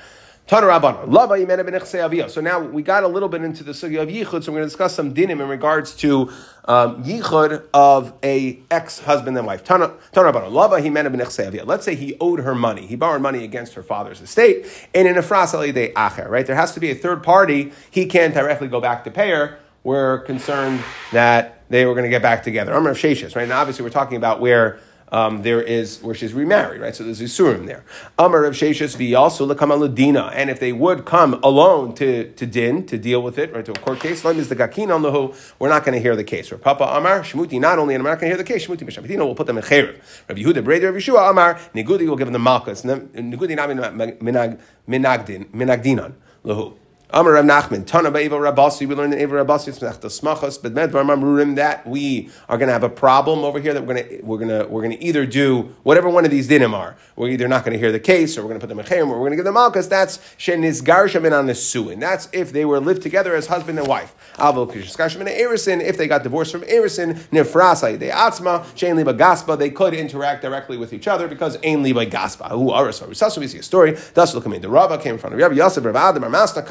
So 0.47 0.59
now 0.59 2.59
we 2.59 2.83
got 2.83 3.03
a 3.03 3.07
little 3.07 3.29
bit 3.29 3.41
into 3.41 3.63
the 3.63 3.71
sugya 3.71 4.03
of 4.03 4.09
yichud, 4.09 4.43
so 4.43 4.51
we're 4.51 4.57
going 4.57 4.57
to 4.57 4.65
discuss 4.65 4.93
some 4.93 5.11
dinim 5.11 5.41
in 5.41 5.47
regards 5.47 5.95
to 5.95 6.31
um, 6.65 7.03
yichud 7.03 7.63
of 7.73 8.13
a 8.21 8.59
ex-husband 8.69 9.35
and 9.35 9.47
wife. 9.47 9.67
Let's 9.67 11.85
say 11.85 11.95
he 11.95 12.15
owed 12.19 12.41
her 12.41 12.53
money. 12.53 12.85
He 12.85 12.95
borrowed 12.95 13.23
money 13.23 13.43
against 13.43 13.73
her 13.73 13.81
father's 13.81 14.21
estate, 14.21 14.67
and 14.93 15.07
in 15.07 15.17
a 15.17 15.23
de 15.23 15.91
acher, 15.93 16.29
right? 16.29 16.45
There 16.45 16.55
has 16.55 16.73
to 16.73 16.79
be 16.79 16.91
a 16.91 16.95
third 16.95 17.23
party. 17.23 17.71
He 17.89 18.05
can't 18.05 18.35
directly 18.35 18.67
go 18.67 18.79
back 18.79 19.03
to 19.05 19.11
pay 19.11 19.31
her. 19.31 19.57
We're 19.85 20.17
concerned 20.21 20.83
that 21.11 21.61
they 21.69 21.85
were 21.85 21.93
going 21.93 22.05
to 22.05 22.09
get 22.09 22.23
back 22.23 22.41
together. 22.41 22.73
Amr 22.73 22.89
of 22.89 22.97
Sheshis, 22.97 23.35
right? 23.35 23.47
Now, 23.47 23.61
obviously, 23.61 23.83
we're 23.83 23.91
talking 23.91 24.17
about 24.17 24.41
where 24.41 24.79
um, 25.11 25.43
there 25.43 25.61
is 25.61 26.01
where 26.01 26.15
she's 26.15 26.33
remarried, 26.33 26.81
right? 26.81 26.95
So 26.95 27.03
there's 27.03 27.21
Isurim 27.21 27.67
there. 27.67 27.85
Amar 28.17 28.45
of 28.45 28.55
Sheshus 28.55 29.17
also 29.17 29.47
lekamal 29.47 30.31
and 30.33 30.49
if 30.49 30.59
they 30.59 30.73
would 30.73 31.05
come 31.05 31.35
alone 31.43 31.93
to, 31.95 32.31
to 32.31 32.45
din 32.47 32.87
to 32.87 32.97
deal 32.97 33.21
with 33.21 33.37
it, 33.37 33.53
right, 33.53 33.63
to 33.63 33.71
a 33.73 33.75
court 33.75 33.99
case, 33.99 34.25
is 34.25 34.49
the 34.49 34.55
gakin 34.55 34.93
on 34.93 35.03
lahu, 35.03 35.35
we're 35.59 35.69
not 35.69 35.85
going 35.85 35.93
to 35.93 36.01
hear 36.01 36.15
the 36.15 36.23
case. 36.23 36.51
Or 36.51 36.57
Papa 36.57 36.83
Amar 36.83 37.21
Shmuti, 37.21 37.59
not 37.59 37.77
only, 37.77 37.93
and 37.93 38.01
I'm 38.01 38.11
not 38.11 38.19
going 38.19 38.31
to 38.31 38.35
hear 38.35 38.43
the 38.43 38.43
case. 38.43 38.65
Shmuti 38.65 38.81
Mishamitino 38.81 39.19
will 39.19 39.35
put 39.35 39.45
them 39.45 39.59
in 39.59 39.63
cherev. 39.63 40.01
Rabbi 40.27 40.41
Yehuda 40.41 40.63
Breder 40.65 40.85
Rabbi 40.85 40.97
Yeshua 40.97 41.29
Amar 41.29 41.59
Nigudi 41.75 42.07
will 42.09 42.17
give 42.17 42.25
them 42.25 42.33
the 42.33 42.39
malchus. 42.39 42.81
Nigudi 42.81 43.55
not 43.55 43.69
minagdin 43.69 45.45
minagdinan 45.51 46.13
lahu. 46.43 46.75
Amar 47.11 47.33
Rav 47.33 47.45
Nachman, 47.45 47.85
Tana 47.85 48.11
Ba'eva 48.11 48.31
Rabasi, 48.31 48.87
we 48.87 48.95
learn 48.95 49.13
in 49.13 49.19
Eva 49.19 49.35
Rabasi, 49.35 49.79
the 50.01 50.07
Smachos, 50.07 50.61
but 50.61 50.73
Medvar 50.73 51.05
Mamrurim, 51.05 51.55
that 51.55 51.85
we 51.85 52.29
are 52.49 52.57
going 52.57 52.67
to 52.67 52.73
have 52.73 52.83
a 52.83 52.89
problem 52.89 53.45
over 53.45 53.59
here, 53.59 53.75
that 53.75 53.85
we're 53.85 53.93
going 53.93 54.09
to, 54.09 54.25
we're 54.25 54.37
going 54.39 54.49
to, 54.49 54.65
we're 54.67 54.81
going 54.81 54.97
to 54.97 55.03
either 55.03 55.25
do 55.25 55.73
whatever 55.83 56.09
one 56.09 56.25
of 56.25 56.31
these 56.31 56.49
dinim 56.49 56.73
are. 56.73 56.95
We're 57.15 57.29
either 57.29 57.47
not 57.47 57.63
going 57.63 57.73
to 57.73 57.79
hear 57.79 57.91
the 57.91 57.99
case, 57.99 58.37
or 58.37 58.41
we're 58.41 58.49
going 58.49 58.59
to 58.59 58.67
put 58.67 58.69
them 58.69 58.79
in 58.79 58.85
Chayim, 58.85 59.07
or 59.07 59.19
we're 59.19 59.29
going 59.29 59.31
to 59.31 59.35
give 59.37 59.45
them 59.45 59.53
Malkas. 59.53 59.87
That's 59.87 60.17
Sheniz 60.37 60.81
Garshamin 60.81 61.37
on 61.37 61.45
the 61.45 61.53
Suin. 61.53 61.99
That's 61.99 62.27
if 62.33 62.51
they 62.51 62.65
were 62.65 62.79
lived 62.79 63.03
together 63.03 63.35
as 63.35 63.47
husband 63.47 63.77
and 63.77 63.87
wife. 63.87 64.15
Avil 64.39 64.67
Kishkashamin 64.67 65.27
Erison, 65.27 65.81
if 65.81 65.97
they 65.97 66.07
got 66.07 66.23
divorced 66.23 66.51
from 66.51 66.61
Erison, 66.61 67.13
Nifrasa, 67.29 67.97
they 67.99 68.09
Atzma, 68.09 68.63
Shein 68.75 68.95
Liba 68.95 69.13
Gaspa, 69.13 69.57
they 69.57 69.69
could 69.69 69.93
interact 69.93 70.41
directly 70.41 70.75
with 70.75 70.91
each 70.91 71.07
other 71.07 71.27
because 71.27 71.57
Ein 71.63 71.83
Liba 71.83 72.07
Gaspa. 72.07 72.49
Who 72.49 72.71
are 72.71 72.89
us? 72.89 73.01
We 73.01 73.47
see 73.47 73.59
a 73.59 73.63
story. 73.63 73.95
Thus 74.15 74.33
will 74.33 74.41
come 74.41 74.53
in. 74.53 74.61
The 74.61 74.69
Rava 74.69 74.97
came 74.97 75.13
in 75.13 75.19
front 75.19 75.35
of 75.35 75.39
Rabbi 75.39 75.55
Yosef, 75.55 75.85
Rav 75.85 75.95
Adam, 75.95 76.23
Masna 76.23 76.65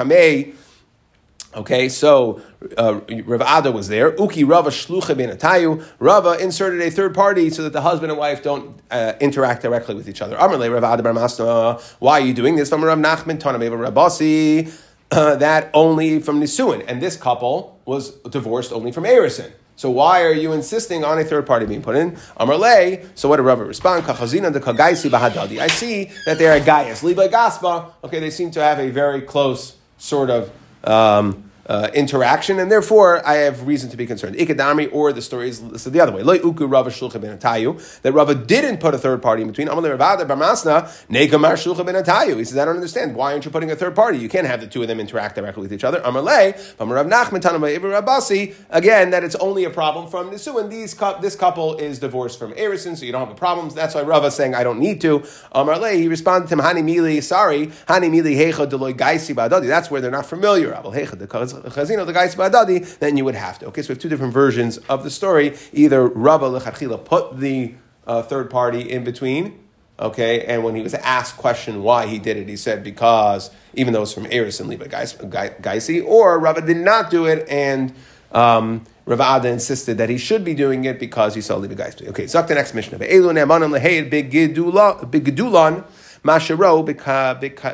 Okay, 1.57 1.89
so 1.89 2.41
uh, 2.77 3.01
Rav 3.25 3.41
Ada 3.41 3.71
was 3.71 3.87
there. 3.87 4.11
Uki 4.13 4.49
Rava 4.49 4.71
Shlucha 4.71 5.15
Benatayu. 5.15 5.85
Rava 6.01 6.37
inserted 6.43 6.81
a 6.81 6.91
third 6.91 7.15
party 7.15 7.49
so 7.49 7.63
that 7.63 7.73
the 7.73 7.81
husband 7.81 8.11
and 8.11 8.19
wife 8.19 8.43
don't 8.43 8.81
uh, 8.91 9.13
interact 9.21 9.63
directly 9.63 9.95
with 9.95 10.09
each 10.09 10.21
other. 10.21 10.37
Amarle 10.37 10.69
Rav 10.73 10.83
Ada 10.83 11.03
Bar 11.05 11.13
Masna. 11.13 11.81
Why 12.01 12.21
are 12.21 12.27
you 12.27 12.35
doing 12.35 12.57
this? 12.57 12.69
From 12.69 12.83
Rav 12.83 12.99
Nachman 12.99 13.39
Tanameva 13.39 13.79
Rabasi. 13.89 14.81
Uh, 15.13 15.37
that 15.37 15.71
only 15.75 16.19
from 16.19 16.41
Nisuin, 16.41 16.85
and 16.89 17.01
this 17.01 17.17
couple 17.17 17.79
was 17.85 18.17
divorced 18.31 18.73
only 18.73 18.91
from 18.91 19.05
Erison. 19.05 19.53
So 19.77 19.91
why 19.91 20.23
are 20.23 20.33
you 20.33 20.53
insisting 20.53 21.05
on 21.05 21.21
a 21.21 21.25
third 21.25 21.47
party 21.47 21.67
being 21.67 21.83
put 21.83 21.95
in? 21.95 22.17
Amarle. 22.41 23.07
So 23.15 23.29
what 23.29 23.37
did 23.37 23.45
Rava 23.45 23.65
respond? 23.65 24.05
Kachazina 24.05 24.53
de 24.53 24.59
kagaisi 24.59 25.09
bahadadi. 25.09 25.61
I 25.61 25.69
see 25.69 26.11
that 26.27 26.39
they 26.39 26.49
are 26.49 26.59
gaias. 26.59 27.05
Liba 27.05 27.29
gaspa. 27.29 27.93
Okay, 28.03 28.19
they 28.19 28.31
seem 28.31 28.51
to 28.53 28.61
have 28.61 28.81
a 28.81 28.91
very 28.91 29.21
close 29.21 29.77
sort 29.99 30.31
of 30.31 30.51
um, 30.85 31.44
uh, 31.67 31.91
interaction, 31.95 32.59
and 32.59 32.71
therefore 32.71 33.27
I 33.27 33.35
have 33.35 33.67
reason 33.67 33.91
to 33.91 33.97
be 33.97 34.07
concerned. 34.07 34.37
Ikadami, 34.37 34.93
or 34.93 35.13
the 35.13 35.23
story 35.23 35.49
is 35.49 35.63
listed 35.63 35.93
the 35.93 36.01
other 36.01 36.13
way. 36.13 36.23
Uku 36.23 36.67
Rava 36.67 36.91
Shulcha 36.91 37.21
ben 37.21 37.37
Atayu, 37.37 38.01
that 38.03 38.13
Rava 38.13 38.35
didn't 38.35 38.79
put 38.79 38.95
a 38.95 38.99
third 38.99 39.23
party 39.23 39.43
in 39.43 39.49
between. 39.49 39.69
Amalei 39.69 39.99
Rav 39.99 40.21
Ada 40.21 40.27
Bar 40.27 40.37
Masna, 40.37 40.85
Nekamar 41.09 41.55
Shulcha 41.55 41.85
ben 41.85 41.95
Atayu. 41.95 42.39
He 42.39 42.45
says, 42.45 42.59
I 42.59 42.65
don't 42.65 42.77
understand. 42.77 43.15
Why 43.15 43.33
aren't 43.33 43.45
you 43.45 43.51
putting 43.51 43.71
a 43.71 43.77
third 43.77 43.95
party? 43.95 44.19
You 44.19 44.29
can't 44.29 44.47
have 44.47 44.61
the 44.61 44.67
two 44.67 44.83
of 44.83 44.89
them 44.89 45.01
interact 45.01 45.37
directly 45.37 45.63
with 45.63 45.73
each 45.73 45.85
other. 45.85 46.01
Amalei, 46.01 46.55
Rav 46.79 47.07
Nachman 47.07 47.41
Rabasi, 47.41 48.55
again, 48.71 49.11
that 49.11 49.25
it's 49.25 49.37
only 49.37 49.65
a 49.65 49.71
problem 49.71 50.09
from 50.09 50.31
Nisu, 50.31 50.61
and 50.61 50.71
these, 50.71 50.95
this 51.21 51.37
couple 51.37 51.77
is 51.77 51.99
divorced 51.99 52.39
from 52.39 52.53
Erison, 52.55 52.97
so 52.97 53.05
you 53.05 53.13
don't 53.13 53.21
have 53.21 53.29
the 53.29 53.35
problems. 53.35 53.75
That's 53.75 53.95
why 53.95 54.03
Rava 54.03 54.31
saying, 54.31 54.55
I 54.55 54.65
don't 54.65 54.79
need 54.79 55.01
to. 55.03 55.21
Amalei, 55.55 55.95
he 55.95 56.09
responded 56.09 56.49
to 56.49 56.55
him, 56.55 56.61
Hani 56.61 56.83
Mili, 56.83 57.23
sorry, 57.23 57.69
Hani 57.89 58.11
Mili 58.11 58.37
Hecha 58.37 58.69
Deloy 58.69 58.95
Gaisi 58.95 59.35
Badadi. 59.35 59.67
That's 59.67 59.91
where 59.91 60.01
they're 60.01 60.11
not 60.11 60.27
familiar. 60.27 60.75
Abel 60.75 60.93
Hecha 60.93 61.15
chazino 61.63 62.07
the 62.07 62.13
guys 62.13 62.35
badadi, 62.35 62.99
then 62.99 63.17
you 63.17 63.25
would 63.25 63.35
have 63.35 63.59
to. 63.61 63.67
Okay, 63.67 63.83
so 63.83 63.89
we 63.89 63.93
have 63.95 64.03
two 64.03 64.09
different 64.09 64.33
versions 64.33 64.79
of 64.79 65.05
the 65.05 65.11
story. 65.11 65.57
Either 65.73 66.07
Rabba 66.07 66.47
lechatchila 66.47 67.05
put 67.05 67.39
the 67.39 67.75
uh, 68.07 68.23
third 68.23 68.51
party 68.51 68.91
in 68.91 69.05
between. 69.05 69.61
Okay, 69.99 70.45
and 70.47 70.65
when 70.65 70.75
he 70.75 70.83
was 70.83 70.95
asked 70.95 71.37
question 71.37 71.83
why 71.83 72.07
he 72.07 72.19
did 72.19 72.37
it, 72.37 72.49
he 72.49 72.57
said 72.57 72.83
because 72.83 73.51
even 73.75 73.93
though 73.93 74.03
it's 74.03 74.13
from 74.13 74.27
Eris 74.31 74.59
and 74.59 74.69
Liba 74.69 74.89
Gaisi, 74.89 76.05
or 76.05 76.39
Rabba 76.41 76.63
did 76.63 76.79
not 76.79 77.11
do 77.11 77.27
it 77.27 77.49
and. 77.49 77.95
Um, 78.33 78.85
Rav 79.07 79.21
Ada 79.21 79.53
insisted 79.53 79.99
that 79.99 80.09
he 80.09 80.17
should 80.17 80.45
be 80.45 80.55
doing 80.55 80.87
it 80.87 80.99
because 80.99 81.35
he 81.35 81.43
saw 81.43 81.57
Levi 81.57 81.75
Gaisi. 81.75 82.09
Okay, 82.09 82.27
so 82.27 82.41
the 82.43 82.55
next 82.55 82.73
mission. 82.75 82.95
Of 82.95 83.03
Elu 83.03 83.35
ne'amanim 83.35 83.79
leheid 83.79 84.11
bigidulon 84.11 85.85
mashero 86.25 86.83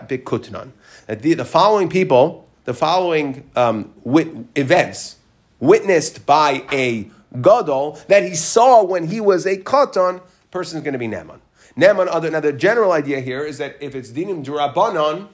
bikutnan. 0.08 0.72
The 1.06 1.44
following 1.44 1.88
people 1.88 2.49
the 2.70 2.74
following 2.74 3.50
um, 3.56 3.92
wit- 4.04 4.28
events 4.54 5.16
witnessed 5.58 6.24
by 6.24 6.64
a 6.70 7.10
gadol 7.42 7.98
that 8.06 8.22
he 8.22 8.36
saw 8.36 8.84
when 8.84 9.08
he 9.08 9.20
was 9.20 9.44
a 9.44 9.56
katan, 9.56 10.22
person 10.52 10.78
is 10.78 10.84
going 10.84 10.92
to 10.92 10.98
be 10.98 11.08
neman. 11.08 11.40
Neman. 11.76 12.06
Other 12.06 12.30
now 12.30 12.38
the 12.38 12.52
general 12.52 12.92
idea 12.92 13.18
here 13.18 13.44
is 13.44 13.58
that 13.58 13.76
if 13.80 13.96
it's 13.96 14.12
dinim 14.12 14.44
durabanan, 14.44 15.26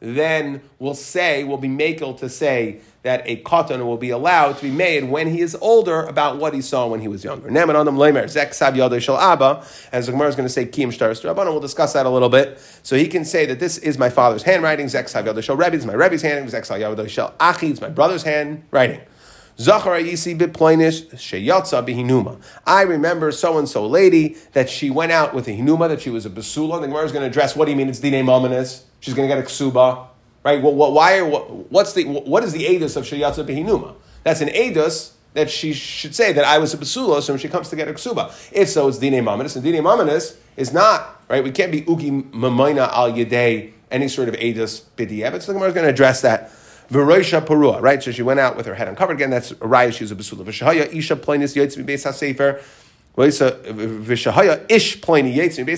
then 0.00 0.62
we'll 0.78 0.94
say 0.94 1.44
we'll 1.44 1.56
be 1.56 1.68
makel 1.68 2.18
to 2.18 2.28
say 2.28 2.80
that 3.02 3.22
a 3.26 3.36
katan 3.42 3.84
will 3.84 3.98
be 3.98 4.10
allowed 4.10 4.56
to 4.56 4.62
be 4.62 4.70
made 4.70 5.04
when 5.04 5.28
he 5.28 5.40
is 5.40 5.54
older 5.60 6.02
about 6.04 6.38
what 6.38 6.54
he 6.54 6.60
saw 6.60 6.86
when 6.86 7.00
he 7.00 7.08
was 7.08 7.22
younger. 7.22 7.48
Neman 7.50 7.74
adam 7.78 8.28
sav 8.28 9.02
shel 9.02 9.18
abba, 9.18 9.64
as 9.92 10.06
the 10.06 10.12
Gemara 10.12 10.28
is 10.28 10.36
going 10.36 10.46
to 10.46 10.52
say 10.52 10.64
kim 10.66 10.90
shtaris 10.90 11.22
rabbanon. 11.22 11.52
We'll 11.52 11.60
discuss 11.60 11.92
that 11.92 12.06
a 12.06 12.10
little 12.10 12.30
bit. 12.30 12.58
So 12.82 12.96
he 12.96 13.06
can 13.06 13.24
say 13.24 13.46
that 13.46 13.60
this 13.60 13.78
is 13.78 13.98
my 13.98 14.08
father's 14.08 14.42
handwriting. 14.42 14.88
Zek 14.88 15.08
sav 15.08 15.44
shel 15.44 15.56
rebbe 15.56 15.76
is 15.76 15.86
my 15.86 15.94
rebbe's 15.94 16.22
handwriting. 16.22 16.50
Zek 16.50 16.64
sav 16.64 17.10
shel 17.10 17.34
achi 17.38 17.70
is 17.70 17.80
my 17.80 17.90
brother's 17.90 18.22
handwriting. 18.22 19.00
Zachar 19.58 20.00
Yisi 20.00 20.36
Bitplainish 20.36 21.14
Sheyatza 21.14 21.86
Bihinuma. 21.86 22.42
I 22.66 22.82
remember 22.82 23.30
so 23.30 23.58
and 23.58 23.68
so 23.68 23.86
lady 23.86 24.36
that 24.52 24.68
she 24.68 24.90
went 24.90 25.12
out 25.12 25.32
with 25.32 25.46
a 25.46 25.52
hinuma 25.52 25.88
that 25.88 26.00
she 26.00 26.10
was 26.10 26.26
a 26.26 26.30
basula. 26.30 26.80
The 26.80 26.88
Gemara 26.88 27.04
is 27.04 27.12
going 27.12 27.22
to 27.22 27.28
address 27.28 27.54
what 27.54 27.66
do 27.66 27.70
you 27.70 27.76
mean 27.76 27.88
it's 27.88 28.00
dine 28.00 28.28
ominous. 28.28 28.84
She's 29.04 29.12
going 29.12 29.28
to 29.28 29.34
get 29.34 29.44
a 29.44 29.46
ksuba 29.46 30.08
right? 30.44 30.62
Well, 30.62 30.74
why? 30.74 31.20
What's 31.20 31.94
the 31.94 32.04
what 32.04 32.44
is 32.44 32.52
the 32.52 32.64
edus 32.64 32.96
of 32.96 33.04
sheyatza 33.04 33.44
behinuma? 33.44 33.96
That's 34.22 34.40
an 34.40 34.48
edus 34.48 35.12
that 35.32 35.50
she 35.50 35.72
should 35.72 36.14
say 36.14 36.32
that 36.32 36.44
I 36.44 36.58
was 36.58 36.72
a 36.74 36.76
basula, 36.76 37.20
so 37.20 37.32
when 37.32 37.40
she 37.40 37.48
comes 37.48 37.68
to 37.70 37.76
get 37.76 37.88
a 37.88 37.92
ksuba. 37.92 38.32
If 38.52 38.68
so, 38.68 38.86
it's 38.86 38.98
dine 38.98 39.12
mamanis, 39.12 39.56
and 39.56 39.64
dine 39.64 39.82
mamanis 39.82 40.36
is 40.56 40.72
not 40.72 41.20
right. 41.28 41.42
We 41.42 41.50
can't 41.50 41.72
be 41.72 41.82
ugi 41.82 42.30
mamaina 42.30 42.88
al 42.92 43.12
yedei 43.12 43.72
any 43.90 44.06
sort 44.06 44.28
of 44.28 44.34
edus 44.36 44.82
b'di'evet. 44.96 45.42
So 45.42 45.48
the 45.48 45.54
Gemara 45.54 45.68
is 45.68 45.74
going 45.74 45.84
to 45.84 45.90
address 45.90 46.20
that. 46.20 46.50
Veroisha 46.90 47.44
Parua, 47.44 47.80
right? 47.80 48.02
So 48.02 48.12
she 48.12 48.22
went 48.22 48.38
out 48.40 48.56
with 48.56 48.66
her 48.66 48.74
head 48.74 48.88
uncovered. 48.88 49.16
Again, 49.16 49.30
that's 49.30 49.52
a 49.52 49.56
raya. 49.56 49.92
She 49.92 50.04
was 50.04 50.12
a 50.12 50.16
basula. 50.16 50.44
V'shahaya 50.44 50.94
isha 50.94 51.16
plainis 51.16 51.56
yotzmi 51.56 51.84
beis 51.84 52.04
ha-sefer 52.04 52.60
Vishahaya 53.16 54.64
ish 54.68 55.00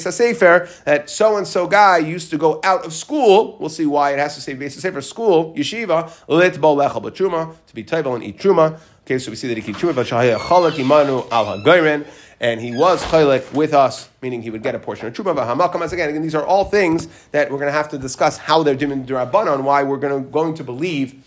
sefer 0.03 0.69
that 0.85 1.11
so 1.11 1.37
and 1.37 1.47
so 1.47 1.67
guy 1.67 1.99
used 1.99 2.31
to 2.31 2.39
go 2.39 2.61
out 2.65 2.85
of 2.87 2.93
school. 2.93 3.59
We'll 3.61 3.69
see 3.69 3.87
why 3.87 4.13
it 4.13 4.19
has 4.19 4.35
to 4.37 4.41
say 4.41 4.55
base 4.55 4.75
sefer 4.77 5.03
school 5.03 5.55
yeshiva 5.55 6.11
lit 6.29 6.55
b'truma 6.55 7.55
to 7.67 7.75
be 7.75 7.85
table 7.85 8.15
and 8.15 8.25
eat 8.25 8.39
truma. 8.39 8.79
Okay, 9.05 9.19
so 9.19 9.31
we 9.31 9.37
see 9.37 9.49
that 9.49 9.57
he 9.57 9.63
keep 9.63 9.77
truma. 9.77 9.93
Chalak 10.05 10.73
imanu 10.73 11.31
al 11.31 12.05
and 12.41 12.61
he 12.61 12.75
was 12.75 13.03
chaylik 13.05 13.53
with 13.55 13.73
us, 13.73 14.09
meaning 14.21 14.43
he 14.43 14.51
would 14.51 14.63
get 14.63 14.75
a 14.75 14.79
portion 14.79 15.07
of 15.07 15.13
truma. 15.15 15.35
V'hamakam 15.35 15.83
as 15.83 15.93
again, 15.93 16.09
again, 16.09 16.23
these 16.23 16.35
are 16.35 16.45
all 16.45 16.65
things 16.65 17.07
that 17.33 17.51
we're 17.51 17.59
going 17.59 17.69
to 17.69 17.73
have 17.73 17.89
to 17.91 17.99
discuss 17.99 18.37
how 18.39 18.63
they're 18.63 18.75
doing 18.75 19.11
on 19.11 19.65
why 19.65 19.83
we're 19.83 19.97
going 19.97 20.25
to, 20.25 20.31
going 20.31 20.55
to 20.55 20.65
believe 20.65 21.23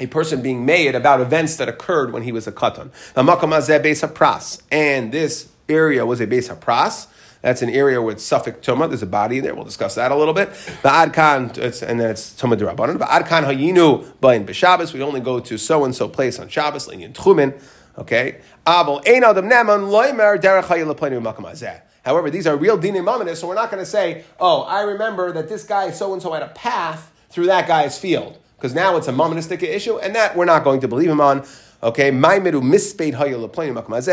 a 0.00 0.06
person 0.06 0.42
being 0.42 0.64
made 0.64 0.94
about 0.94 1.20
events 1.20 1.56
that 1.56 1.68
occurred 1.68 2.12
when 2.12 2.22
he 2.22 2.32
was 2.32 2.46
a 2.46 2.52
katan. 2.52 2.90
And 4.70 5.12
this 5.12 5.48
area 5.68 6.06
was 6.06 6.20
a 6.20 6.26
base 6.26 6.48
hapras. 6.48 7.06
That's 7.42 7.60
an 7.60 7.68
area 7.68 8.00
with 8.00 8.20
suffix 8.20 8.66
tuma. 8.66 8.88
There's 8.88 9.02
a 9.02 9.06
body 9.06 9.36
in 9.36 9.44
there. 9.44 9.54
We'll 9.54 9.64
discuss 9.64 9.96
that 9.96 10.10
a 10.10 10.16
little 10.16 10.32
bit. 10.32 10.50
The 10.82 10.88
adkan, 10.88 11.82
and 11.86 12.00
then 12.00 12.10
it's 12.10 12.32
tuma 12.32 12.56
derabanan. 12.56 12.98
The 12.98 13.04
adkan 13.04 13.44
hayinu 13.44 14.18
bain 14.18 14.46
b'Shabbos. 14.46 14.94
We 14.94 15.02
only 15.02 15.20
go 15.20 15.40
to 15.40 15.58
so 15.58 15.84
and 15.84 15.94
so 15.94 16.08
place 16.08 16.38
on 16.38 16.48
Shabbos, 16.48 16.88
linyan 16.88 17.12
tchumen. 17.12 17.60
Okay. 17.98 18.40
Avol 18.66 19.06
ein 19.06 19.24
adam 19.24 19.48
neman 19.48 19.90
loimer 19.90 20.40
derech 20.40 20.64
hayil 20.64 21.22
makam 21.22 21.80
However, 22.02 22.30
these 22.30 22.46
are 22.46 22.56
real 22.56 22.78
dinim 22.78 23.04
mamanis, 23.04 23.36
so 23.36 23.46
we're 23.46 23.54
not 23.54 23.70
going 23.70 23.82
to 23.82 23.90
say, 23.90 24.24
"Oh, 24.40 24.62
I 24.62 24.80
remember 24.80 25.30
that 25.32 25.48
this 25.48 25.64
guy 25.64 25.90
so 25.90 26.14
and 26.14 26.22
so 26.22 26.32
had 26.32 26.42
a 26.42 26.48
path 26.48 27.12
through 27.28 27.46
that 27.46 27.68
guy's 27.68 27.98
field." 27.98 28.38
Because 28.56 28.74
now 28.74 28.96
it's 28.96 29.08
a 29.08 29.12
monistic 29.12 29.62
issue, 29.62 29.98
and 29.98 30.14
that 30.14 30.36
we're 30.36 30.44
not 30.44 30.64
going 30.64 30.80
to 30.80 30.88
believe 30.88 31.10
him 31.10 31.20
on. 31.20 31.46
Okay, 31.82 32.10
Maimidu 32.10 32.62
mispaid 32.62 33.12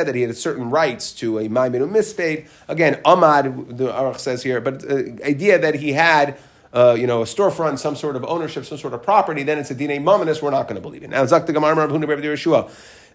that 0.05 0.15
he 0.15 0.21
had 0.21 0.35
certain 0.35 0.69
rights 0.69 1.13
to 1.13 1.39
a 1.39 1.47
Maimidu 1.47 1.89
mispaid. 1.89 2.47
Again, 2.67 2.99
Ahmad, 3.05 3.77
the 3.77 3.87
Aruch 3.87 4.19
says 4.19 4.43
here, 4.43 4.59
but 4.59 4.81
the 4.81 5.17
uh, 5.23 5.25
idea 5.25 5.57
that 5.57 5.75
he 5.75 5.93
had 5.93 6.37
uh, 6.73 6.95
you 6.97 7.05
know, 7.05 7.21
a 7.21 7.25
storefront, 7.25 7.79
some 7.79 7.95
sort 7.95 8.15
of 8.15 8.23
ownership, 8.25 8.65
some 8.65 8.77
sort 8.77 8.93
of 8.93 9.03
property, 9.03 9.43
then 9.43 9.57
it's 9.57 9.71
a 9.71 9.75
dine 9.75 10.03
mominus. 10.03 10.41
We're 10.41 10.51
not 10.51 10.63
going 10.63 10.75
to 10.75 10.81
believe 10.81 11.03
it. 11.03 11.09
Now, 11.09 11.23
Zakta 11.25 11.47
Rebbe 11.47 12.21
Yeshua. 12.21 12.71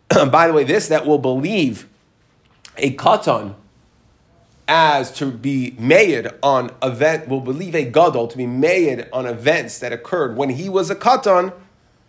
By 0.30 0.46
the 0.46 0.52
way, 0.52 0.64
this 0.64 0.88
that 0.88 1.06
will 1.06 1.18
believe 1.18 1.88
a 2.76 2.94
katan 2.94 3.54
as 4.68 5.12
to 5.12 5.30
be 5.30 5.76
made 5.78 6.28
on 6.42 6.70
event 6.82 7.28
will 7.28 7.40
believe 7.40 7.74
a 7.74 7.84
gadol 7.84 8.26
to 8.26 8.36
be 8.36 8.46
made 8.46 9.08
on 9.12 9.26
events 9.26 9.78
that 9.78 9.92
occurred 9.92 10.36
when 10.36 10.50
he 10.50 10.68
was 10.68 10.90
a 10.90 10.96
katan. 10.96 11.52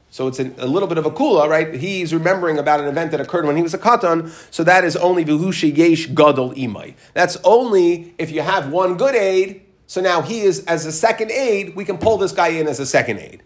So 0.10 0.28
it's 0.28 0.40
a, 0.40 0.52
a 0.58 0.66
little 0.66 0.88
bit 0.88 0.98
of 0.98 1.06
a 1.06 1.12
kula, 1.12 1.48
right? 1.48 1.74
He's 1.76 2.14
remembering 2.14 2.58
about 2.58 2.80
an 2.80 2.88
event 2.88 3.12
that 3.12 3.22
occurred 3.22 3.46
when 3.46 3.58
he 3.58 3.62
was 3.62 3.74
a 3.74 3.78
katan. 3.78 4.30
So 4.52 4.64
that 4.64 4.84
is 4.84 4.96
only 4.96 5.24
vihushi 5.24 5.76
yesh 5.76 6.08
gadol 6.08 6.54
imai. 6.54 6.96
That's 7.14 7.38
only 7.44 8.16
if 8.18 8.32
you 8.32 8.42
have 8.42 8.72
one 8.72 8.98
good 8.98 9.16
aid. 9.16 9.62
So 9.86 10.02
now 10.02 10.22
he 10.22 10.42
is 10.42 10.66
as 10.66 10.86
a 10.86 10.92
second 10.92 11.32
aid. 11.32 11.76
We 11.76 11.86
can 11.86 11.98
pull 11.98 12.18
this 12.18 12.32
guy 12.32 12.50
in 12.50 12.68
as 12.68 12.80
a 12.80 12.86
second 12.86 13.20
aid. 13.20 13.44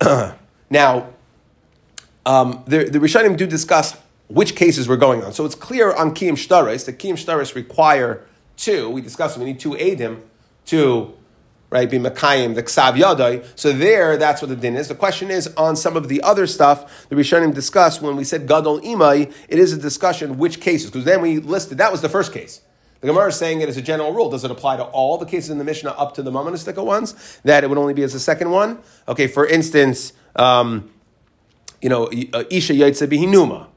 now, 0.70 1.08
um, 2.24 2.62
the, 2.66 2.84
the 2.84 2.98
Rishonim 2.98 3.36
do 3.36 3.46
discuss 3.46 3.96
which 4.28 4.56
cases 4.56 4.88
we're 4.88 4.96
going 4.96 5.22
on. 5.22 5.32
So 5.32 5.44
it's 5.44 5.54
clear 5.54 5.92
on 5.92 6.14
Kiyim 6.14 6.32
Shtaris 6.32 6.84
that 6.86 6.98
Kiyim 6.98 7.14
Shtaris 7.14 7.54
require 7.54 8.26
two. 8.56 8.90
We 8.90 9.00
discussed 9.00 9.38
we 9.38 9.44
need 9.44 9.60
two 9.60 9.72
Adim 9.72 10.22
to 10.66 11.14
right 11.70 11.90
be 11.90 11.98
Makayim, 11.98 12.54
the 12.54 12.62
Ksav 12.62 12.96
Yadai. 12.96 13.44
So 13.54 13.72
there, 13.72 14.16
that's 14.16 14.40
what 14.40 14.48
the 14.48 14.56
din 14.56 14.76
is. 14.76 14.88
The 14.88 14.94
question 14.94 15.30
is 15.30 15.48
on 15.56 15.76
some 15.76 15.96
of 15.96 16.08
the 16.08 16.22
other 16.22 16.46
stuff 16.46 17.08
that 17.08 17.14
the 17.14 17.20
Rishonim 17.20 17.54
discussed 17.54 18.00
when 18.00 18.16
we 18.16 18.24
said 18.24 18.46
Gadol 18.46 18.80
Imai, 18.80 19.32
it 19.48 19.58
is 19.58 19.72
a 19.72 19.78
discussion 19.78 20.38
which 20.38 20.60
cases, 20.60 20.90
because 20.90 21.04
then 21.04 21.20
we 21.20 21.38
listed 21.38 21.78
that 21.78 21.90
was 21.90 22.02
the 22.02 22.08
first 22.08 22.32
case. 22.32 22.62
The 23.00 23.08
Gemara 23.08 23.28
is 23.28 23.36
saying 23.36 23.60
it 23.60 23.68
as 23.68 23.76
a 23.76 23.82
general 23.82 24.12
rule. 24.12 24.30
Does 24.30 24.44
it 24.44 24.50
apply 24.50 24.78
to 24.78 24.84
all 24.84 25.18
the 25.18 25.26
cases 25.26 25.50
in 25.50 25.58
the 25.58 25.64
Mishnah 25.64 25.90
up 25.90 26.14
to 26.14 26.22
the 26.22 26.30
Mamanistika 26.30 26.84
ones? 26.84 27.40
That 27.44 27.62
it 27.62 27.68
would 27.68 27.78
only 27.78 27.94
be 27.94 28.02
as 28.02 28.14
a 28.14 28.20
second 28.20 28.50
one? 28.50 28.78
Okay, 29.06 29.26
for 29.26 29.46
instance, 29.46 30.12
um, 30.34 30.90
you 31.82 31.88
know, 31.88 32.08
Isha 32.10 32.72
Yaitse 32.72 33.06
Bihinuma. 33.06 33.68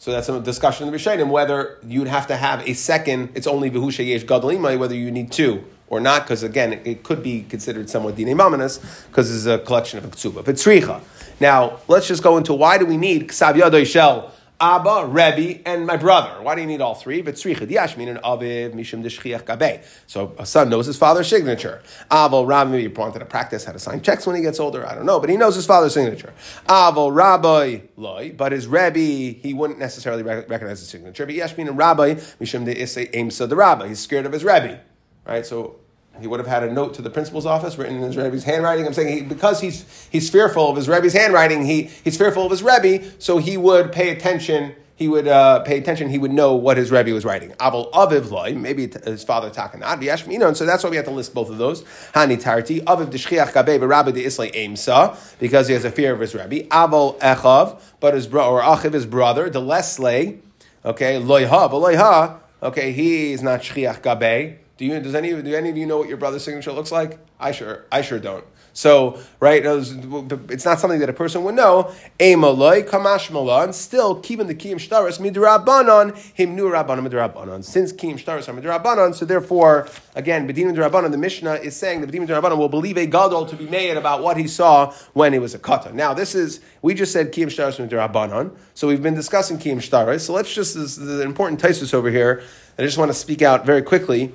So 0.00 0.12
that's 0.12 0.30
a 0.30 0.40
discussion 0.40 0.86
in 0.86 0.92
the 0.94 0.98
Rishonim 0.98 1.28
whether 1.28 1.76
you'd 1.86 2.08
have 2.08 2.26
to 2.28 2.36
have 2.36 2.66
a 2.66 2.72
second. 2.72 3.32
It's 3.34 3.46
only 3.46 3.70
v'husha 3.70 4.06
yesh 4.06 4.22
gadol 4.22 4.78
whether 4.78 4.94
you 4.94 5.10
need 5.10 5.30
two 5.30 5.62
or 5.88 6.00
not, 6.00 6.22
because 6.22 6.42
again, 6.42 6.80
it, 6.86 7.02
could 7.02 7.22
be 7.22 7.42
considered 7.42 7.90
somewhat 7.90 8.16
dine 8.16 8.28
mamanas 8.28 8.80
because 9.08 9.30
it's 9.30 9.44
a 9.44 9.62
collection 9.62 9.98
of 9.98 10.06
a 10.06 10.08
ksuba. 10.08 10.42
But 10.42 10.54
tzricha. 10.54 11.02
Now 11.38 11.80
let's 11.86 12.08
just 12.08 12.22
go 12.22 12.38
into 12.38 12.54
why 12.54 12.78
do 12.78 12.86
we 12.86 12.96
need 12.96 13.28
ksav 13.28 13.60
yadoy 13.60 13.84
shel 13.84 14.32
Abba, 14.60 15.06
Rebbe, 15.06 15.66
and 15.66 15.86
my 15.86 15.96
brother. 15.96 16.42
Why 16.42 16.54
do 16.54 16.60
you 16.60 16.66
need 16.66 16.82
all 16.82 16.94
three? 16.94 17.22
But 17.22 17.36
tzricha 17.36 17.66
diashmin 17.66 18.08
and 18.08 18.18
aviv 18.18 18.74
mishum 18.74 19.02
deshchiach 19.02 19.46
gabe. 19.46 19.82
So 20.06 20.34
a 20.38 20.44
son 20.44 20.68
knows 20.68 20.84
his 20.84 20.98
father's 20.98 21.28
signature. 21.28 21.82
Aval 22.10 22.46
Rabbi, 22.46 22.70
maybe 22.70 22.82
you 22.82 22.90
wanted 22.90 23.20
to 23.20 23.24
practice 23.24 23.64
how 23.64 23.72
to 23.72 23.78
sign 23.78 24.02
checks 24.02 24.26
when 24.26 24.36
he 24.36 24.42
gets 24.42 24.60
older. 24.60 24.86
I 24.86 24.94
don't 24.94 25.06
know, 25.06 25.18
but 25.18 25.30
he 25.30 25.38
knows 25.38 25.54
his 25.54 25.64
father's 25.64 25.94
signature. 25.94 26.34
Aval 26.66 27.14
Rabbi 27.14 27.80
loy, 27.96 28.34
but 28.36 28.52
his 28.52 28.66
Rebbe 28.66 28.98
he 28.98 29.54
wouldn't 29.54 29.78
necessarily 29.78 30.22
recognize 30.22 30.80
his 30.80 30.88
signature. 30.88 31.24
But 31.24 31.34
yashmin 31.34 31.68
and 31.68 31.78
Rabbi 31.78 32.14
mishum 32.40 32.66
de 32.66 32.74
isay 32.74 33.10
aimsa 33.12 33.48
the 33.48 33.56
Rabbi. 33.56 33.88
He's 33.88 34.00
scared 34.00 34.26
of 34.26 34.32
his 34.32 34.44
Rebbe, 34.44 34.80
right? 35.26 35.46
So 35.46 35.79
he 36.18 36.26
would 36.26 36.40
have 36.40 36.46
had 36.46 36.62
a 36.62 36.72
note 36.72 36.94
to 36.94 37.02
the 37.02 37.10
principal's 37.10 37.46
office 37.46 37.78
written 37.78 37.96
in 37.96 38.02
his 38.02 38.16
Rebbe's 38.16 38.44
handwriting. 38.44 38.86
I'm 38.86 38.92
saying 38.92 39.16
he, 39.16 39.22
because 39.22 39.60
he's, 39.60 40.08
he's 40.10 40.28
fearful 40.28 40.68
of 40.68 40.76
his 40.76 40.88
Rebbe's 40.88 41.12
handwriting, 41.12 41.64
he, 41.64 41.84
he's 42.04 42.16
fearful 42.16 42.44
of 42.44 42.50
his 42.50 42.62
Rebbe, 42.62 43.04
so 43.18 43.38
he 43.38 43.56
would 43.56 43.92
pay 43.92 44.10
attention. 44.10 44.74
He 44.96 45.08
would 45.08 45.26
uh, 45.26 45.60
pay 45.60 45.78
attention. 45.78 46.10
He 46.10 46.18
would 46.18 46.30
know 46.30 46.54
what 46.54 46.76
his 46.76 46.90
Rebbe 46.90 47.10
was 47.14 47.24
writing. 47.24 47.52
Aval 47.52 47.90
aviv 47.92 48.30
loy, 48.30 48.54
maybe 48.54 48.86
his 48.86 49.24
father 49.24 49.48
takanad 49.48 50.02
v'yashmino, 50.02 50.48
and 50.48 50.54
so 50.54 50.66
that's 50.66 50.84
why 50.84 50.90
we 50.90 50.96
have 50.96 51.06
to 51.06 51.10
list 51.10 51.32
both 51.32 51.48
of 51.48 51.56
those. 51.56 51.84
Hani 52.12 52.38
tarti 52.38 52.82
aviv 52.82 53.08
d'shchiach 53.08 53.54
gabe 53.54 53.80
Rabbi 53.80 54.10
de 54.10 54.24
islay 54.26 54.50
aimsa 54.50 55.16
because 55.38 55.68
he 55.68 55.72
has 55.72 55.86
a 55.86 55.90
fear 55.90 56.12
of 56.12 56.20
his 56.20 56.34
Rebbe. 56.34 56.68
Aval 56.68 57.18
echav, 57.20 57.80
but 57.98 58.12
his 58.12 58.26
brother 58.26 58.50
or 58.50 58.60
achiv 58.60 58.92
his 58.92 59.06
brother 59.06 59.48
the 59.48 59.62
leslay, 59.62 60.38
okay 60.84 61.18
loyha 61.18 61.70
v'loyha, 61.70 62.38
okay 62.62 62.92
he 62.92 63.32
is 63.32 63.42
not 63.42 63.60
shchiach 63.60 64.02
gabe. 64.02 64.58
Do 64.80 64.86
you 64.86 64.98
does 64.98 65.14
any 65.14 65.28
do 65.42 65.54
any 65.54 65.68
of 65.68 65.76
you 65.76 65.84
know 65.84 65.98
what 65.98 66.08
your 66.08 66.16
brother's 66.16 66.42
signature 66.42 66.72
looks 66.72 66.90
like? 66.90 67.18
I 67.38 67.52
sure 67.52 67.84
I 67.92 68.00
sure 68.00 68.18
don't. 68.18 68.46
So 68.72 69.20
right, 69.38 69.62
it's 69.62 70.64
not 70.64 70.80
something 70.80 71.00
that 71.00 71.10
a 71.10 71.12
person 71.12 71.44
would 71.44 71.54
know. 71.54 71.92
Emaloi 72.18 72.88
kamash 72.88 73.30
malan. 73.30 73.74
Still 73.74 74.18
keeping 74.20 74.46
the 74.46 74.54
kiyim 74.54 74.76
shtaris 74.76 75.20
midrabanon 75.20 76.16
him 76.32 76.56
nu 76.56 76.70
rabbanon 76.70 77.06
midrabanon. 77.06 77.62
Since 77.62 77.92
kiyim 77.92 78.14
shtaris 78.14 78.48
are 78.48 78.58
midrabanon, 78.58 79.14
so 79.14 79.26
therefore 79.26 79.86
again 80.14 80.48
bedinim 80.48 80.74
midrabanon. 80.74 81.10
The 81.10 81.18
Mishnah 81.18 81.56
is 81.56 81.76
saying 81.76 82.00
that 82.00 82.10
the 82.10 82.18
bedinim 82.18 82.26
midrabanon 82.26 82.56
will 82.56 82.70
believe 82.70 82.96
a 82.96 83.04
gadol 83.04 83.44
to 83.44 83.56
be 83.56 83.66
made 83.66 83.98
about 83.98 84.22
what 84.22 84.38
he 84.38 84.48
saw 84.48 84.94
when 85.12 85.34
he 85.34 85.38
was 85.38 85.54
a 85.54 85.58
kata. 85.58 85.92
Now 85.92 86.14
this 86.14 86.34
is 86.34 86.60
we 86.80 86.94
just 86.94 87.12
said 87.12 87.34
kiyim 87.34 87.48
shtaris 87.48 87.86
midrabanon. 87.86 88.56
So 88.72 88.88
we've 88.88 89.02
been 89.02 89.12
discussing 89.14 89.58
kiyim 89.58 89.76
shtaris. 89.76 90.20
So 90.20 90.32
let's 90.32 90.54
just 90.54 90.74
this 90.74 90.96
is 90.96 91.20
an 91.20 91.28
important 91.28 91.60
taisus 91.60 91.92
over 91.92 92.10
here. 92.10 92.42
I 92.78 92.82
just 92.82 92.96
want 92.96 93.10
to 93.10 93.14
speak 93.14 93.42
out 93.42 93.66
very 93.66 93.82
quickly. 93.82 94.32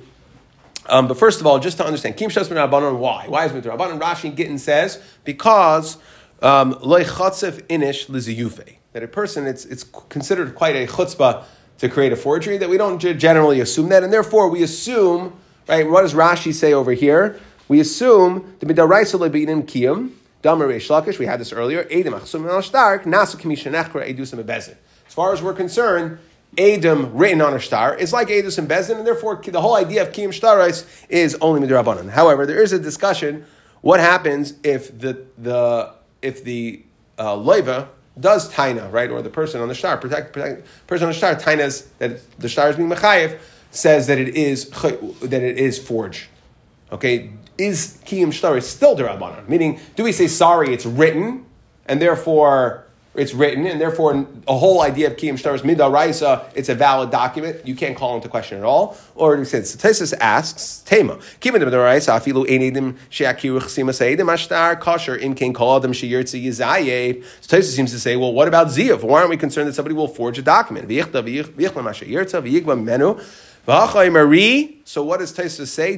Um, 0.88 1.08
but 1.08 1.18
first 1.18 1.40
of 1.40 1.46
all, 1.46 1.58
just 1.58 1.78
to 1.78 1.86
understand, 1.86 2.16
Kim 2.16 2.30
Shas 2.30 2.48
Rabbanon, 2.48 2.98
why? 2.98 3.26
Why 3.28 3.46
is 3.46 3.52
Rabbanon? 3.52 4.00
Rashi 4.00 4.34
Gittin 4.34 4.58
says, 4.58 5.02
because 5.24 5.98
um, 6.42 6.78
loy 6.80 7.04
chatzef 7.04 7.62
inish 7.66 8.06
liziyufe. 8.06 8.76
That 8.92 9.02
a 9.02 9.08
person, 9.08 9.46
it's, 9.46 9.64
it's 9.64 9.84
considered 10.08 10.54
quite 10.54 10.76
a 10.76 10.86
chutzpah 10.86 11.44
to 11.78 11.88
create 11.88 12.12
a 12.12 12.16
forgery, 12.16 12.56
that 12.58 12.70
we 12.70 12.78
don't 12.78 12.98
generally 12.98 13.60
assume 13.60 13.88
that, 13.90 14.02
and 14.02 14.12
therefore 14.12 14.48
we 14.48 14.62
assume, 14.62 15.36
right, 15.68 15.88
what 15.88 16.02
does 16.02 16.14
Rashi 16.14 16.54
say 16.54 16.72
over 16.72 16.92
here? 16.92 17.38
We 17.68 17.80
assume 17.80 18.56
the 18.60 18.66
midaraisa 18.66 19.18
lebinim 19.18 19.64
kiyum, 19.64 20.12
damer 20.42 20.68
lakish, 20.68 21.18
we 21.18 21.26
had 21.26 21.40
this 21.40 21.52
earlier, 21.52 21.84
edim 21.84 22.18
achsum 22.18 22.48
al 22.48 22.62
stark, 22.62 23.04
nasu 23.04 23.36
kamisha 23.36 23.70
nechra 23.70 24.08
edusim 24.08 24.38
As 25.06 25.14
far 25.14 25.32
as 25.32 25.42
we're 25.42 25.52
concerned, 25.52 26.18
Adam 26.58 27.14
written 27.14 27.40
on 27.40 27.52
a 27.54 27.60
star 27.60 27.94
is 27.94 28.12
like 28.12 28.28
Adus 28.28 28.58
and 28.58 28.68
Bezin, 28.68 28.98
and 28.98 29.06
therefore 29.06 29.42
the 29.44 29.60
whole 29.60 29.76
idea 29.76 30.02
of 30.02 30.12
Kiyim 30.12 30.28
Shtarais 30.28 30.86
is 31.08 31.36
only 31.40 31.66
Midrabanan. 31.66 32.10
However, 32.10 32.46
there 32.46 32.62
is 32.62 32.72
a 32.72 32.78
discussion 32.78 33.44
what 33.82 34.00
happens 34.00 34.54
if 34.64 34.98
the, 34.98 35.26
the, 35.38 35.94
if 36.22 36.42
the 36.42 36.82
uh, 37.18 37.36
Leiva 37.36 37.88
does 38.18 38.52
taina, 38.52 38.90
right, 38.90 39.10
or 39.10 39.22
the 39.22 39.30
person 39.30 39.60
on 39.60 39.68
the 39.68 39.74
star, 39.74 39.96
protect, 39.98 40.32
protect 40.32 40.66
person 40.86 41.06
on 41.06 41.12
the 41.12 41.16
star, 41.16 41.34
tainas, 41.34 41.86
that 41.98 42.38
the 42.38 42.48
star 42.48 42.70
is 42.70 42.76
being 42.76 42.88
mechayev, 42.88 43.38
says 43.70 44.06
that 44.06 44.18
it 44.18 44.34
is, 44.34 44.70
that 44.70 45.42
it 45.42 45.58
is 45.58 45.78
forged. 45.78 46.26
Okay, 46.90 47.30
is 47.58 47.98
Kiyim 48.06 48.28
Shtarais 48.28 48.62
still 48.62 48.96
Dirabanan? 48.96 49.48
Meaning, 49.48 49.80
do 49.96 50.04
we 50.04 50.12
say, 50.12 50.28
sorry, 50.28 50.72
it's 50.72 50.86
written, 50.86 51.44
and 51.86 52.00
therefore 52.00 52.85
it's 53.16 53.34
written, 53.34 53.66
and 53.66 53.80
therefore 53.80 54.26
a 54.46 54.56
whole 54.56 54.82
idea 54.82 55.08
of 55.08 55.16
Kiyim 55.16 55.38
Shtar 55.38 55.54
is 55.54 55.62
Midaraisa, 55.62 56.44
it's 56.54 56.68
a 56.68 56.74
valid 56.74 57.10
document, 57.10 57.66
you 57.66 57.74
can't 57.74 57.96
call 57.96 58.14
into 58.14 58.28
question 58.28 58.58
at 58.58 58.64
all. 58.64 58.96
Or 59.14 59.44
says, 59.44 59.76
Tesis 59.76 60.14
asks, 60.20 60.82
Tema, 60.86 61.16
Kiyim 61.40 61.54
Midaraisa, 61.60 62.18
Afilu 62.18 62.46
Enedim, 62.46 62.96
Sheakiru 63.10 63.60
Chsima 63.60 63.90
Seidim 63.90 64.26
Ashtar, 64.32 64.78
Kosher, 64.80 65.16
Im 65.16 65.34
King 65.34 65.54
Kaladim, 65.54 65.90
Sheyirtzi 65.90 66.44
Yizayev. 66.44 67.24
So 67.40 67.56
Tesis 67.56 67.74
seems 67.74 67.92
to 67.92 67.98
say, 67.98 68.16
well, 68.16 68.32
what 68.32 68.48
about 68.48 68.68
Ziyav? 68.68 69.02
Why 69.02 69.18
aren't 69.18 69.30
we 69.30 69.36
concerned 69.36 69.68
that 69.68 69.74
somebody 69.74 69.94
will 69.94 70.08
forge 70.08 70.38
a 70.38 70.42
document? 70.42 70.88
Menu, 72.86 73.18
so 73.66 75.02
what 75.02 75.18
does 75.18 75.32
Taisa 75.32 75.66
say? 75.66 75.96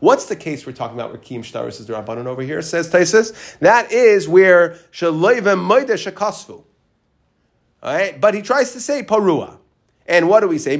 What's 0.00 0.26
the 0.26 0.36
case 0.36 0.66
we're 0.66 0.72
talking 0.72 0.98
about 0.98 1.10
where 1.10 1.18
Shtaris 1.42 1.80
is 1.80 1.86
the 1.86 1.92
Rabbanon 1.92 2.26
over 2.26 2.40
here? 2.42 2.62
Says 2.62 2.90
Taisus. 2.90 3.58
That 3.58 3.92
is 3.92 4.26
where 4.26 4.78
Shakasfu. 4.92 6.64
All 7.82 7.94
right, 7.94 8.18
but 8.20 8.34
he 8.34 8.42
tries 8.42 8.72
to 8.72 8.80
say 8.80 9.02
Parua. 9.02 9.58
And 10.06 10.28
what 10.28 10.40
do 10.40 10.48
we 10.48 10.58
say? 10.58 10.76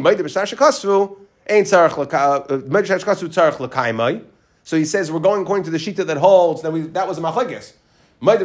L'kaimai. 3.60 4.20
Uh, 4.20 4.24
so 4.62 4.76
he 4.76 4.84
says 4.84 5.10
we're 5.12 5.20
going 5.20 5.42
according 5.42 5.64
to 5.64 5.70
the 5.70 5.78
Shita 5.78 6.06
that 6.06 6.16
holds 6.16 6.62
that 6.62 6.72
we 6.72 6.82
that 6.82 7.06
was 7.06 7.18
a 7.18 7.20
machlekes. 7.20 7.74
And 8.22 8.38
the 8.38 8.44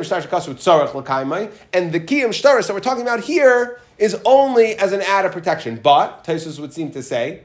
Kiyim 2.00 2.30
Shtaris 2.30 2.68
that 2.68 2.74
we're 2.74 2.80
talking 2.80 3.02
about 3.02 3.20
here 3.22 3.82
is 3.98 4.18
only 4.26 4.76
as 4.76 4.94
an 4.94 5.02
added 5.02 5.32
protection. 5.32 5.80
But 5.82 6.24
Taisus 6.24 6.60
would 6.60 6.74
seem 6.74 6.92
to 6.92 7.04
say 7.04 7.42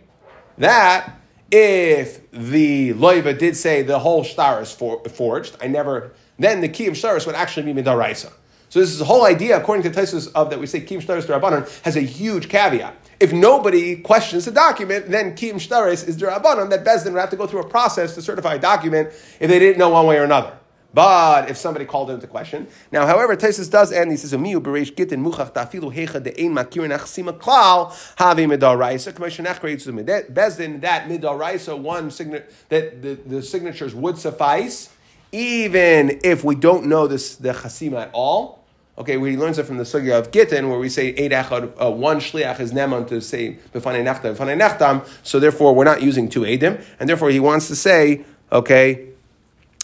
that 0.59 1.21
if 1.51 2.31
the 2.31 2.93
loiva 2.95 3.37
did 3.37 3.57
say 3.57 3.83
the 3.83 3.99
whole 3.99 4.23
star 4.23 4.62
is 4.62 4.73
for, 4.73 5.03
forged, 5.09 5.57
I 5.61 5.66
never, 5.66 6.12
then 6.38 6.61
the 6.61 6.69
key 6.69 6.87
of 6.87 6.95
staris 6.95 7.27
would 7.27 7.35
actually 7.35 7.73
be 7.73 7.83
midaraisa. 7.83 8.33
So 8.69 8.79
this 8.79 8.90
is 8.90 9.01
the 9.01 9.05
whole 9.05 9.25
idea, 9.25 9.61
according 9.61 9.90
to 9.90 10.01
Taisus, 10.01 10.31
of 10.33 10.51
that 10.51 10.61
we 10.61 10.66
say 10.69 10.81
kiyim 10.81 11.05
shtaris 11.05 11.27
derabanan 11.27 11.69
has 11.83 11.97
a 11.97 12.03
huge 12.03 12.49
caveat. 12.49 12.95
If 13.19 13.33
nobody 13.33 13.97
questions 13.97 14.45
the 14.45 14.53
document, 14.53 15.11
then 15.11 15.35
kiyim 15.35 15.55
shtaris 15.55 16.07
is 16.07 16.16
derabanan 16.16 16.71
that 16.71 16.85
Bezdin 16.85 17.12
would 17.12 17.21
have 17.21 17.31
to 17.31 17.37
go 17.37 17.49
through 17.49 17.62
a 17.62 17.69
process 17.69 18.14
to 18.14 18.23
certify 18.23 18.55
a 18.55 18.59
document 18.61 19.09
if 19.40 19.51
they 19.51 19.59
didn't 19.59 19.79
know 19.79 19.90
one 19.90 20.07
way 20.07 20.19
or 20.19 20.23
another. 20.23 20.57
But 20.92 21.48
if 21.48 21.57
somebody 21.57 21.85
called 21.85 22.11
into 22.11 22.26
question, 22.26 22.66
now, 22.90 23.07
however, 23.07 23.37
Taisus 23.37 23.70
does 23.70 23.92
end. 23.92 24.11
He 24.11 24.16
says, 24.16 24.33
"Umiu 24.33 24.61
bereish 24.61 24.92
gitin 24.92 25.24
muchach 25.24 25.55
tafilu 25.55 25.94
hecha 25.94 26.20
de 26.20 26.38
ein 26.42 26.53
makirin 26.53 26.96
achsima 26.96 27.33
klal 27.38 27.92
havi 28.16 28.46
midaraisa 28.46 29.14
commission 29.14 29.44
creates 29.44 29.85
the 29.85 29.92
bezdin 29.92 30.81
that 30.81 31.09
midaraisa 31.09 31.79
one 31.79 32.11
signature 32.11 32.46
that 32.70 33.03
the, 33.03 33.14
the 33.14 33.42
signatures 33.42 33.94
would 33.94 34.18
suffice, 34.18 34.90
even 35.31 36.20
if 36.24 36.42
we 36.42 36.57
don't 36.57 36.87
know 36.87 37.07
this 37.07 37.37
the 37.37 37.50
chasima 37.50 38.03
at 38.03 38.11
all." 38.12 38.59
Okay, 38.98 39.16
where 39.16 39.31
he 39.31 39.37
learns 39.37 39.59
it 39.59 39.64
from 39.64 39.79
the 39.79 39.85
sugya 39.85 40.18
of 40.18 40.31
Gittin, 40.31 40.68
where 40.68 40.79
we 40.79 40.90
say 40.90 41.09
eight 41.11 41.33
uh, 41.33 41.90
one 41.90 42.18
shliach 42.18 42.61
is 42.61 42.72
neman 42.72 43.09
to 43.09 43.20
say 43.22 43.57
b'fanei 43.72 44.05
nechtam, 44.05 44.37
b'fanei 44.37 44.61
nechtam. 44.61 45.09
So 45.22 45.40
therefore, 45.40 45.74
we're 45.74 45.85
not 45.85 46.03
using 46.03 46.29
two 46.29 46.40
edim, 46.40 46.85
and 46.98 47.09
therefore 47.09 47.31
he 47.31 47.40
wants 47.40 47.68
to 47.68 47.76
say, 47.76 48.24
okay, 48.53 49.10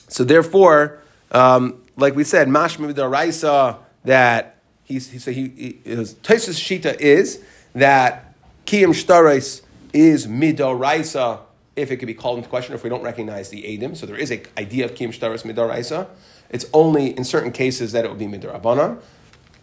so 0.09 0.25
therefore, 0.25 1.01
um, 1.33 1.83
like 1.97 2.15
we 2.15 2.25
said, 2.25 2.49
mashma 2.49 2.95
raisa 3.11 3.79
that 4.05 4.57
he's 4.85 5.11
he, 5.11 5.19
so 5.19 5.31
he, 5.31 5.49
he 5.49 5.81
his 5.85 6.15
shita 6.15 6.99
is 7.01 7.43
that 7.75 8.35
kiyam 8.67 8.91
shtaris 8.91 9.63
is 9.93 10.27
midoraisa 10.27 11.41
if 11.75 11.91
it 11.91 11.97
could 11.97 12.07
be 12.07 12.15
called 12.15 12.39
into 12.39 12.49
question 12.49 12.75
if 12.75 12.83
we 12.83 12.91
don't 12.91 13.03
recognize 13.03 13.51
the 13.51 13.63
edim. 13.63 13.97
So 13.97 14.07
there 14.07 14.17
is 14.17 14.31
an 14.31 14.43
idea 14.57 14.85
of 14.85 14.95
kiyam 14.95 15.09
shtaris 15.09 15.43
midoraisa. 15.43 16.09
It's 16.49 16.67
only 16.73 17.17
in 17.17 17.25
certain 17.25 17.53
cases 17.53 17.93
that 17.93 18.05
it 18.05 18.09
would 18.09 18.19
be 18.19 18.27
midorabanan. 18.27 19.01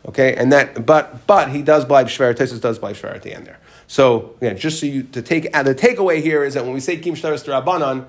Okay, 0.05 0.35
and 0.35 0.51
that, 0.51 0.85
but 0.85 1.25
but 1.25 1.49
he 1.49 1.61
does 1.61 1.85
blind 1.85 2.09
shver. 2.09 2.35
Taisus 2.35 2.59
does 2.59 2.77
blind 2.77 2.97
shver 2.97 3.15
at 3.15 3.23
the 3.23 3.33
end 3.33 3.47
there. 3.47 3.59
So 3.87 4.35
again, 4.37 4.57
just 4.57 4.79
so 4.79 4.85
you 4.85 5.03
to 5.03 5.21
take 5.21 5.43
the 5.53 5.75
takeaway 5.75 6.21
here 6.21 6.43
is 6.43 6.55
that 6.55 6.65
when 6.65 6.73
we 6.73 6.81
say 6.81 6.97
kim 6.97 7.15
shtaris 7.15 7.45
rabbanon, 7.45 8.05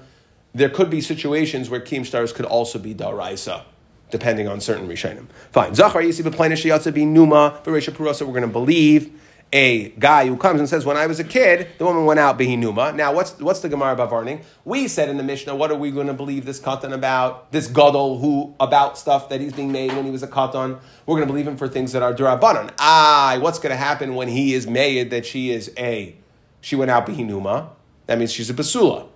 there 0.55 0.69
could 0.69 0.89
be 0.89 1.01
situations 1.01 1.69
where 1.69 1.81
kim 1.81 2.05
stars 2.05 2.33
could 2.33 2.47
also 2.47 2.79
be 2.79 2.95
daraisa, 2.95 3.63
depending 4.11 4.47
on 4.47 4.61
certain 4.61 4.89
rishonim. 4.89 5.27
Fine. 5.51 5.75
Zachar 5.75 6.01
yisi 6.03 6.23
sheyatza 6.23 6.95
be 6.95 7.05
numa 7.05 7.61
v'reisha 7.65 7.93
purosa. 7.93 8.23
We're 8.23 8.33
going 8.33 8.43
to 8.43 8.49
believe 8.49 9.11
a 9.53 9.91
guy 9.91 10.27
who 10.27 10.37
comes 10.37 10.59
and 10.59 10.69
says, 10.69 10.85
"When 10.85 10.97
I 10.97 11.07
was 11.07 11.21
a 11.21 11.25
kid, 11.25 11.69
the 11.79 11.85
woman 11.85 12.07
went 12.07 12.19
out 12.19 12.39
behinuma." 12.39 12.95
Now, 12.95 13.13
what's 13.13 13.39
what's 13.39 13.61
the 13.61 13.69
Gemara 13.69 13.95
Bavarning? 13.97 14.43
We 14.65 14.89
said 14.89 15.09
in 15.09 15.17
the 15.17 15.23
Mishnah, 15.23 15.55
what 15.55 15.71
are 15.71 15.77
we 15.77 15.91
going 15.91 16.09
to 16.09 16.15
believe 16.15 16.45
this 16.45 16.61
katan 16.61 16.93
about? 16.93 17.53
This 17.53 17.69
gadol 17.69 18.19
who 18.19 18.55
about 18.59 18.99
stuff 18.99 19.29
that 19.29 19.41
he's 19.41 19.53
being 19.53 19.71
made 19.71 19.93
when 19.93 20.05
he 20.05 20.11
was 20.11 20.23
a 20.23 20.29
katan? 20.29 20.81
We're 21.07 21.17
going 21.17 21.27
to 21.27 21.33
believe 21.33 21.47
him 21.47 21.57
for 21.57 21.69
things 21.69 21.93
that 21.93 22.03
are 22.03 22.13
durabanan. 22.13 22.73
Ah, 22.79 23.39
what's 23.41 23.59
going 23.59 23.71
to 23.71 23.77
happen 23.77 24.15
when 24.15 24.29
he 24.29 24.55
is 24.55 24.67
made 24.67 25.11
that 25.11 25.27
she 25.27 25.51
is 25.51 25.73
a 25.79 26.17
she 26.61 26.75
went 26.75 26.91
out 26.91 27.07
behinuma? 27.07 27.69
That 28.07 28.19
means 28.19 28.33
she's 28.33 28.51
a 28.51 28.55
basula. 28.55 29.09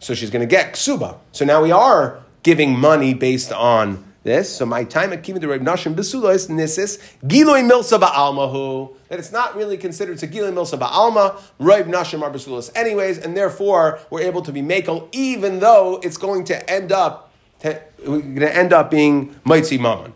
So 0.00 0.14
she's 0.14 0.30
going 0.30 0.40
to 0.40 0.46
get 0.46 0.72
ksuba. 0.72 1.18
So 1.32 1.44
now 1.44 1.62
we 1.62 1.70
are 1.70 2.20
giving 2.42 2.78
money 2.78 3.14
based 3.14 3.52
on 3.52 4.04
this. 4.22 4.54
So 4.54 4.66
my 4.66 4.84
time 4.84 5.12
at 5.12 5.22
Kivin 5.22 5.40
the 5.40 5.48
Reb 5.48 5.62
Nashim 5.62 5.94
Besulos 5.94 6.48
Nisis 6.48 6.98
Giloi 7.24 7.68
Milsa 7.68 7.98
Ba'almahu 7.98 8.94
that 9.08 9.18
it's 9.18 9.32
not 9.32 9.56
really 9.56 9.76
considered 9.76 10.18
to 10.18 10.26
Giloi 10.26 10.52
Milsa 10.52 10.78
Ba'alma 10.78 11.40
Reb 11.58 11.86
Nashim 11.86 12.20
Besulos 12.32 12.70
anyways, 12.74 13.18
and 13.18 13.36
therefore 13.36 14.00
we're 14.10 14.22
able 14.22 14.42
to 14.42 14.52
be 14.52 14.62
makel 14.62 15.08
even 15.12 15.60
though 15.60 16.00
it's 16.02 16.16
going 16.16 16.44
to 16.44 16.70
end 16.70 16.92
up 16.92 17.28
we're 17.62 18.20
going 18.20 18.40
to 18.40 18.56
end 18.56 18.72
up 18.72 18.90
being 18.90 19.34
Maitzi 19.44 19.78
Mammon. 19.78 20.14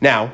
Now, 0.00 0.32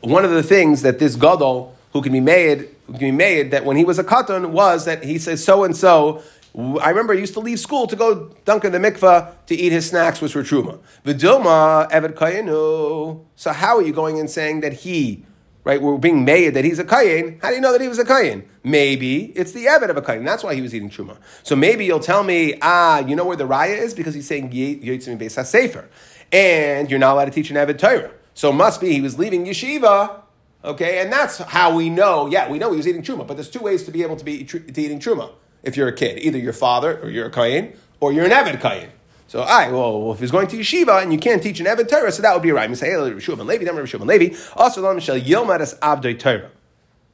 one 0.00 0.24
of 0.24 0.30
the 0.30 0.42
things 0.42 0.82
that 0.82 0.98
this 0.98 1.16
Gadol 1.16 1.76
who 1.94 2.02
can 2.02 2.12
be 2.12 2.20
made 2.20 2.68
made 2.88 3.50
that 3.50 3.64
when 3.64 3.76
he 3.76 3.84
was 3.84 3.98
a 3.98 4.04
katan 4.04 4.50
was 4.50 4.84
that 4.86 5.04
he 5.04 5.18
says 5.18 5.44
so 5.44 5.64
and 5.64 5.76
so. 5.76 6.22
I 6.56 6.88
remember 6.88 7.12
he 7.14 7.20
used 7.20 7.34
to 7.34 7.40
leave 7.40 7.60
school 7.60 7.86
to 7.86 7.94
go 7.94 8.32
dunk 8.44 8.64
in 8.64 8.72
the 8.72 8.78
mikvah 8.78 9.32
to 9.46 9.54
eat 9.54 9.70
his 9.70 9.88
snacks, 9.88 10.20
which 10.20 10.34
were 10.34 10.42
truma. 10.42 10.80
Vidilma 11.04 11.88
eved 11.90 12.14
kayenu. 12.14 13.24
So 13.36 13.52
how 13.52 13.76
are 13.76 13.82
you 13.82 13.92
going 13.92 14.18
and 14.18 14.28
saying 14.28 14.62
that 14.62 14.72
he, 14.72 15.24
right? 15.62 15.80
We're 15.80 15.98
being 15.98 16.24
made 16.24 16.54
that 16.54 16.64
he's 16.64 16.78
a 16.78 16.84
kayin. 16.84 17.40
How 17.42 17.50
do 17.50 17.54
you 17.54 17.60
know 17.60 17.72
that 17.72 17.80
he 17.80 17.86
was 17.86 17.98
a 17.98 18.04
kayin? 18.04 18.44
Maybe 18.64 19.26
it's 19.36 19.52
the 19.52 19.66
eved 19.66 19.90
of 19.90 19.96
a 19.96 20.02
kayin. 20.02 20.24
That's 20.24 20.42
why 20.42 20.54
he 20.54 20.62
was 20.62 20.74
eating 20.74 20.90
truma. 20.90 21.18
So 21.42 21.54
maybe 21.54 21.84
you'll 21.84 22.00
tell 22.00 22.24
me, 22.24 22.58
ah, 22.62 23.00
you 23.00 23.14
know 23.14 23.26
where 23.26 23.36
the 23.36 23.46
raya 23.46 23.76
is 23.76 23.94
because 23.94 24.14
he's 24.14 24.26
saying 24.26 24.50
yotzim 24.50 25.18
beis 25.18 25.44
sefer, 25.44 25.88
and 26.32 26.90
you're 26.90 26.98
not 26.98 27.12
allowed 27.12 27.26
to 27.26 27.30
teach 27.30 27.50
an 27.50 27.56
eved 27.56 27.78
Torah. 27.78 28.10
So 28.34 28.50
it 28.50 28.54
must 28.54 28.80
be 28.80 28.92
he 28.92 29.00
was 29.00 29.18
leaving 29.18 29.44
yeshiva 29.44 30.22
Okay, 30.64 31.00
and 31.00 31.12
that's 31.12 31.38
how 31.38 31.74
we 31.74 31.88
know. 31.88 32.26
Yeah, 32.26 32.50
we 32.50 32.58
know 32.58 32.72
he 32.72 32.76
was 32.76 32.88
eating 32.88 33.02
truma, 33.02 33.26
but 33.26 33.34
there's 33.34 33.50
two 33.50 33.60
ways 33.60 33.84
to 33.84 33.92
be 33.92 34.02
able 34.02 34.16
to 34.16 34.24
be 34.24 34.44
to 34.44 34.58
eating 34.68 34.98
truma. 34.98 35.30
If 35.62 35.76
you're 35.76 35.88
a 35.88 35.94
kid, 35.94 36.18
either 36.18 36.38
your 36.38 36.52
father 36.52 36.98
or 37.00 37.10
you're 37.10 37.26
a 37.26 37.30
kayin, 37.30 37.76
or 38.00 38.12
you're 38.12 38.24
an 38.24 38.30
eved 38.30 38.60
kayin. 38.60 38.88
So, 39.28 39.42
I 39.42 39.70
well, 39.70 40.12
if 40.12 40.20
he's 40.20 40.30
going 40.30 40.48
to 40.48 40.56
yeshiva 40.56 41.02
and 41.02 41.12
you 41.12 41.18
can't 41.18 41.42
teach 41.42 41.60
an 41.60 41.66
eved 41.66 41.88
Torah, 41.88 42.10
so 42.10 42.22
that 42.22 42.32
would 42.32 42.42
be 42.42 42.50
right. 42.50 42.74
Say, 42.76 42.92
and 42.94 43.04
Levi, 43.04 43.64
then 43.64 43.78
and 43.78 44.06
Levi. 44.06 44.36
Also, 44.56 44.98
Shel 44.98 45.20
Yilmadas 45.20 45.78
Abdoi 45.80 46.18
Torah. 46.18 46.50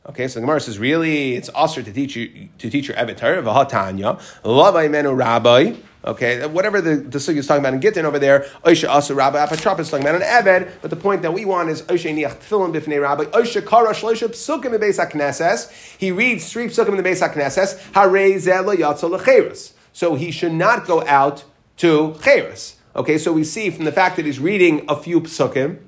Okay, 0.06 0.28
so 0.28 0.34
the 0.34 0.42
Gemara 0.42 0.60
says, 0.60 0.78
really, 0.78 1.34
it's 1.34 1.48
also 1.48 1.82
to 1.82 1.92
teach 1.92 2.14
you 2.14 2.48
to 2.58 2.70
teach 2.70 2.88
your 2.88 2.96
eved 2.96 3.16
Torah. 3.16 3.42
V'hatanya, 3.42 4.20
lavai 4.42 4.90
menu 4.90 5.12
rabbi. 5.12 5.74
Okay, 6.06 6.46
whatever 6.46 6.82
the, 6.82 6.96
the 6.96 7.18
sugi 7.18 7.38
is 7.38 7.46
talking 7.46 7.62
about 7.62 7.72
in 7.72 7.80
Gittin 7.80 8.04
over 8.04 8.18
there, 8.18 8.40
Oisha 8.62 8.90
Asa 8.90 9.14
Rabbi 9.14 9.38
Apatropis 9.42 9.80
is 9.80 9.90
talking 9.90 10.06
about 10.06 10.20
an 10.20 10.22
Eved, 10.22 10.70
but 10.82 10.90
the 10.90 10.96
point 10.96 11.22
that 11.22 11.32
we 11.32 11.46
want 11.46 11.70
is 11.70 11.80
Oisha 11.82 12.14
Niach 12.14 12.40
Tefillin 12.40 12.74
Bifnei 12.74 13.00
Rabbi, 13.00 13.24
Oisha 13.24 13.66
Kara 13.66 13.94
Shloisha 13.94 14.28
Psukim 14.28 14.78
Beis 14.78 15.02
HaKnesses, 15.02 15.96
he 15.96 16.12
reads 16.12 16.52
three 16.52 16.66
Psukim 16.66 16.90
in 16.90 16.96
the 16.98 17.02
Beis 17.02 17.26
HaKnesses, 17.26 17.80
Harei 17.92 18.34
Zeh 18.34 18.76
Yatzo 18.76 19.18
Lecheres. 19.18 19.72
So 19.94 20.14
he 20.14 20.30
should 20.30 20.52
not 20.52 20.86
go 20.86 21.06
out 21.06 21.44
to 21.78 22.14
Cheres. 22.22 22.76
Okay, 22.94 23.16
so 23.16 23.32
we 23.32 23.42
see 23.42 23.70
from 23.70 23.86
the 23.86 23.92
fact 23.92 24.16
that 24.16 24.26
he's 24.26 24.38
reading 24.38 24.84
a 24.90 24.96
few 24.96 25.22
Psukim, 25.22 25.78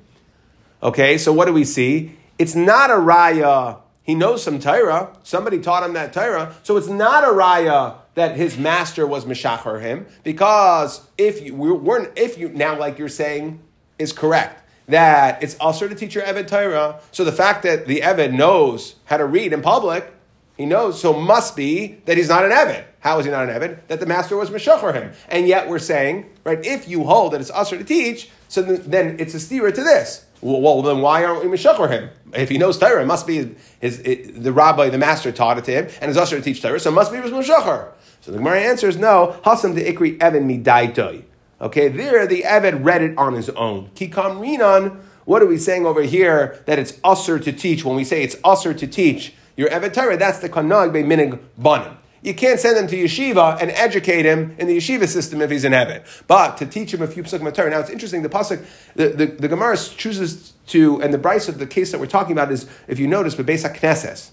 okay, 0.83 1.19
so 1.19 1.31
what 1.31 1.45
do 1.45 1.53
we 1.53 1.65
see? 1.65 2.17
It's 2.39 2.55
not 2.55 2.91
a 2.91 2.95
Raya, 2.95 3.81
he 4.03 4.15
knows 4.15 4.43
some 4.43 4.61
Torah, 4.61 5.15
somebody 5.23 5.61
taught 5.61 5.83
him 5.83 5.93
that 5.93 6.15
Torah, 6.15 6.55
so 6.63 6.79
it's 6.79 6.89
not 6.89 7.23
a 7.23 7.29
Raya 7.29 7.97
that 8.17 8.37
his 8.37 8.59
master 8.59 9.07
was 9.07 9.25
Meshachar 9.25 9.79
him, 9.79 10.07
because 10.25 11.07
if 11.17 11.41
you 11.41 11.55
weren't, 11.55 12.19
if 12.19 12.37
you 12.37 12.49
now, 12.49 12.77
like 12.77 12.99
you're 12.99 13.09
saying, 13.09 13.61
is 13.99 14.13
correct, 14.13 14.69
that 14.89 15.43
it's 15.43 15.57
also 15.59 15.87
to 15.87 15.95
teach 15.95 16.15
your 16.15 16.25
Eved 16.25 16.49
Torah. 16.49 17.01
So 17.13 17.25
the 17.25 17.33
fact 17.33 17.63
that 17.63 17.87
the 17.87 18.01
Eved 18.01 18.33
knows 18.33 18.97
how 19.05 19.17
to 19.19 19.25
read 19.25 19.53
in 19.53 19.63
public, 19.63 20.13
he 20.57 20.67
knows, 20.67 21.01
so 21.01 21.13
must 21.13 21.55
be 21.55 21.99
that 22.07 22.17
he's 22.17 22.29
not 22.29 22.45
an 22.45 22.51
Eved. 22.51 22.85
How 23.01 23.19
is 23.19 23.27
he 23.27 23.31
not 23.31 23.49
an 23.49 23.55
Eved? 23.55 23.87
That 23.89 24.01
the 24.01 24.07
master 24.07 24.37
was 24.37 24.51
Meshachar 24.51 24.93
him. 24.93 25.13
And 25.29 25.47
yet 25.47 25.69
we're 25.69 25.79
saying, 25.79 26.31
right, 26.45 26.65
if 26.65 26.89
you 26.89 27.05
hold 27.05 27.33
that 27.33 27.41
it's 27.41 27.51
usher 27.51 27.79
to 27.79 27.85
teach, 27.85 28.31
so 28.49 28.63
then 28.63 29.21
it's 29.21 29.35
a 29.35 29.41
steer 29.41 29.71
to 29.71 29.83
this. 29.83 30.26
Well, 30.43 30.83
then 30.83 31.01
why 31.01 31.25
aren't 31.25 31.43
we 31.43 31.49
Meshachar 31.49 31.89
him? 31.89 32.11
If 32.35 32.49
he 32.49 32.59
knows 32.59 32.79
Torah, 32.79 33.03
it 33.03 33.07
must 33.07 33.27
be 33.27 33.55
his, 33.81 33.99
his, 33.99 34.33
the 34.33 34.53
rabbi, 34.53 34.91
the 34.91 34.99
master 34.99 35.33
taught 35.33 35.59
it 35.59 35.65
to 35.65 35.73
him, 35.73 35.89
and 36.01 36.11
it's 36.11 36.19
usher 36.19 36.37
to 36.37 36.43
teach 36.43 36.61
Torah, 36.61 36.79
so 36.79 36.91
it 36.91 36.95
must 36.95 37.11
be 37.11 37.19
his 37.19 37.33
Meshachar. 37.33 37.93
So 38.21 38.33
the 38.33 38.39
Gemara 38.39 38.61
answers, 38.61 38.97
no, 38.97 39.41
Hasam 39.45 39.75
the 39.75 39.85
Ikri 39.85 40.21
Evan 40.21 40.49
Midaitoi. 40.49 41.23
Okay, 41.61 41.89
there 41.89 42.27
the 42.27 42.43
Eved 42.43 42.85
read 42.85 43.03
it 43.03 43.17
on 43.17 43.33
his 43.35 43.49
own. 43.51 43.91
Kikam 43.95 44.41
Rinan, 44.41 45.01
what 45.25 45.43
are 45.43 45.47
we 45.47 45.57
saying 45.57 45.87
over 45.87 46.03
here 46.03 46.63
that 46.67 46.79
it's 46.79 47.01
usher 47.03 47.39
to 47.39 47.53
teach? 47.53 47.85
When 47.85 47.97
we 47.97 48.05
say 48.05 48.23
it's 48.23 48.37
usher 48.45 48.75
to 48.75 48.87
teach 48.87 49.33
your 49.57 49.71
Eved 49.71 49.95
Torah, 49.95 50.17
that's 50.17 50.41
the 50.41 50.51
Kanag 50.51 50.93
Be 50.93 51.03
Minig 51.03 51.39
Banim. 51.57 51.97
You 52.27 52.35
can't 52.35 52.59
send 52.59 52.77
him 52.77 52.89
to 52.89 52.97
yeshiva 52.97 53.63
and 53.63 53.71
educate 53.71 54.25
him 54.27 54.57
in 54.59 54.67
the 54.67 54.77
yeshiva 54.77 55.07
system 55.07 55.41
if 55.41 55.49
he's 55.49 55.65
in 55.65 55.71
heaven. 55.71 56.03
But 56.27 56.57
to 56.57 56.67
teach 56.67 56.93
him 56.93 57.01
a 57.01 57.07
few 57.07 57.23
psukim 57.23 57.55
Torah. 57.55 57.71
Now 57.71 57.79
it's 57.79 57.89
interesting, 57.89 58.23
the 58.23 58.29
pasuk, 58.29 58.67
the, 58.97 59.11
the, 59.11 59.27
the 59.27 59.47
Gemara 59.47 59.77
chooses 59.77 60.55
to, 60.67 61.01
and 61.03 61.15
the 61.15 61.19
Braisa 61.19 61.51
of 61.51 61.61
the 61.61 61.69
case 61.69 61.93
that 61.93 62.01
we're 62.01 62.07
talking 62.09 62.33
about 62.33 62.51
is, 62.51 62.69
if 62.89 62.99
you 62.99 63.07
notice, 63.07 63.37
Bebesa 63.37 63.73
Knesses. 63.73 64.31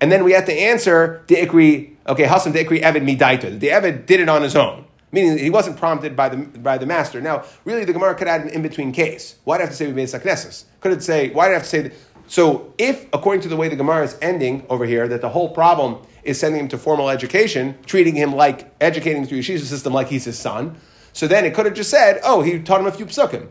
And 0.00 0.12
then 0.12 0.22
we 0.22 0.32
have 0.34 0.44
to 0.44 0.52
answer 0.52 1.24
the 1.26 1.34
Ikri, 1.34 1.96
okay, 2.06 2.28
Hassan 2.28 2.52
the 2.52 2.64
Ikri 2.64 2.80
Evid 2.80 3.02
Midaita. 3.02 3.58
The 3.58 3.68
Evid 3.68 4.06
did 4.06 4.20
it 4.20 4.28
on 4.28 4.42
his 4.42 4.54
own. 4.54 4.84
Meaning 5.10 5.38
he 5.38 5.50
wasn't 5.50 5.76
prompted 5.76 6.14
by 6.14 6.28
the, 6.28 6.36
by 6.36 6.78
the 6.78 6.86
master. 6.86 7.20
Now, 7.20 7.42
really, 7.64 7.84
the 7.84 7.92
Gemara 7.92 8.14
could 8.14 8.28
add 8.28 8.42
an 8.42 8.50
in-between 8.50 8.92
case. 8.92 9.34
Why 9.42 9.56
do 9.56 9.62
I 9.62 9.66
have 9.66 9.70
to 9.70 9.76
say 9.76 9.92
Bebesa 9.92 10.22
Knesses? 10.22 10.64
Could 10.78 10.92
it 10.92 11.02
say, 11.02 11.30
why 11.30 11.46
do 11.46 11.50
I 11.50 11.54
have 11.54 11.64
to 11.64 11.68
say 11.68 11.80
that? 11.82 11.92
So, 12.28 12.72
if, 12.78 13.06
according 13.12 13.42
to 13.42 13.48
the 13.48 13.56
way 13.56 13.68
the 13.68 13.74
Gemara 13.74 14.04
is 14.04 14.16
ending 14.22 14.64
over 14.70 14.84
here, 14.84 15.08
that 15.08 15.20
the 15.20 15.28
whole 15.28 15.48
problem 15.48 16.06
is 16.22 16.38
sending 16.38 16.60
him 16.60 16.68
to 16.68 16.78
formal 16.78 17.10
education, 17.10 17.76
treating 17.86 18.14
him 18.14 18.34
like, 18.34 18.74
educating 18.80 19.26
through 19.26 19.38
yeshiva 19.38 19.60
system 19.60 19.92
like 19.92 20.08
he's 20.08 20.24
his 20.24 20.38
son, 20.38 20.76
so 21.12 21.26
then 21.26 21.44
it 21.44 21.54
could 21.54 21.66
have 21.66 21.74
just 21.74 21.90
said, 21.90 22.20
oh, 22.24 22.42
he 22.42 22.58
taught 22.58 22.80
him 22.80 22.86
a 22.86 22.92
few 22.92 23.06
psukim. 23.06 23.48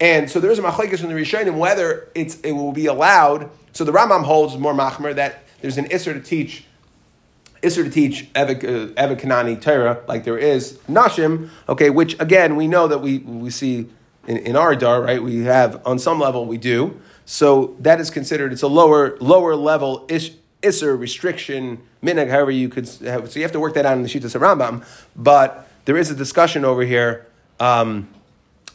And 0.00 0.30
so 0.30 0.40
there's 0.40 0.58
a 0.58 0.62
machlekes 0.62 1.00
from 1.00 1.08
the 1.08 1.14
Rishonim 1.14 1.58
whether 1.58 2.10
it's, 2.14 2.38
it 2.40 2.52
will 2.52 2.72
be 2.72 2.86
allowed. 2.86 3.50
So 3.72 3.84
the 3.84 3.92
Rambam 3.92 4.24
holds 4.24 4.56
more 4.56 4.74
machmer 4.74 5.14
that 5.14 5.44
there's 5.60 5.78
an 5.78 5.86
Isser 5.86 6.12
to 6.12 6.20
teach 6.20 6.64
Isser 7.62 7.82
to 7.82 7.90
teach 7.90 8.28
Eva 8.36 8.94
uh, 8.96 9.54
Torah, 9.56 10.04
like 10.06 10.22
there 10.22 10.38
is 10.38 10.74
Nashim, 10.88 11.50
okay, 11.68 11.90
which 11.90 12.14
again, 12.20 12.54
we 12.54 12.68
know 12.68 12.86
that 12.86 12.98
we, 12.98 13.18
we 13.18 13.50
see 13.50 13.88
in, 14.28 14.36
in 14.36 14.54
our 14.54 14.76
Dar, 14.76 15.02
right? 15.02 15.20
We 15.20 15.42
have, 15.44 15.84
on 15.84 15.98
some 15.98 16.20
level, 16.20 16.46
we 16.46 16.56
do. 16.56 17.00
So 17.24 17.76
that 17.80 18.00
is 18.00 18.10
considered, 18.10 18.52
it's 18.52 18.62
a 18.62 18.68
lower 18.68 19.16
lower 19.18 19.56
level 19.56 20.06
ish, 20.08 20.32
Isser 20.62 20.98
restriction, 20.98 21.80
minhag, 22.02 22.30
however 22.30 22.50
you 22.50 22.68
could 22.68 22.88
have. 23.02 23.30
So 23.30 23.38
you 23.38 23.44
have 23.44 23.52
to 23.52 23.60
work 23.60 23.74
that 23.74 23.86
out 23.86 23.96
in 23.96 24.02
the 24.02 24.08
Shittas 24.08 24.38
Rambam. 24.38 24.84
But 25.14 25.68
there 25.84 25.96
is 25.96 26.10
a 26.10 26.14
discussion 26.14 26.64
over 26.64 26.82
here. 26.82 27.26
Um, 27.60 28.08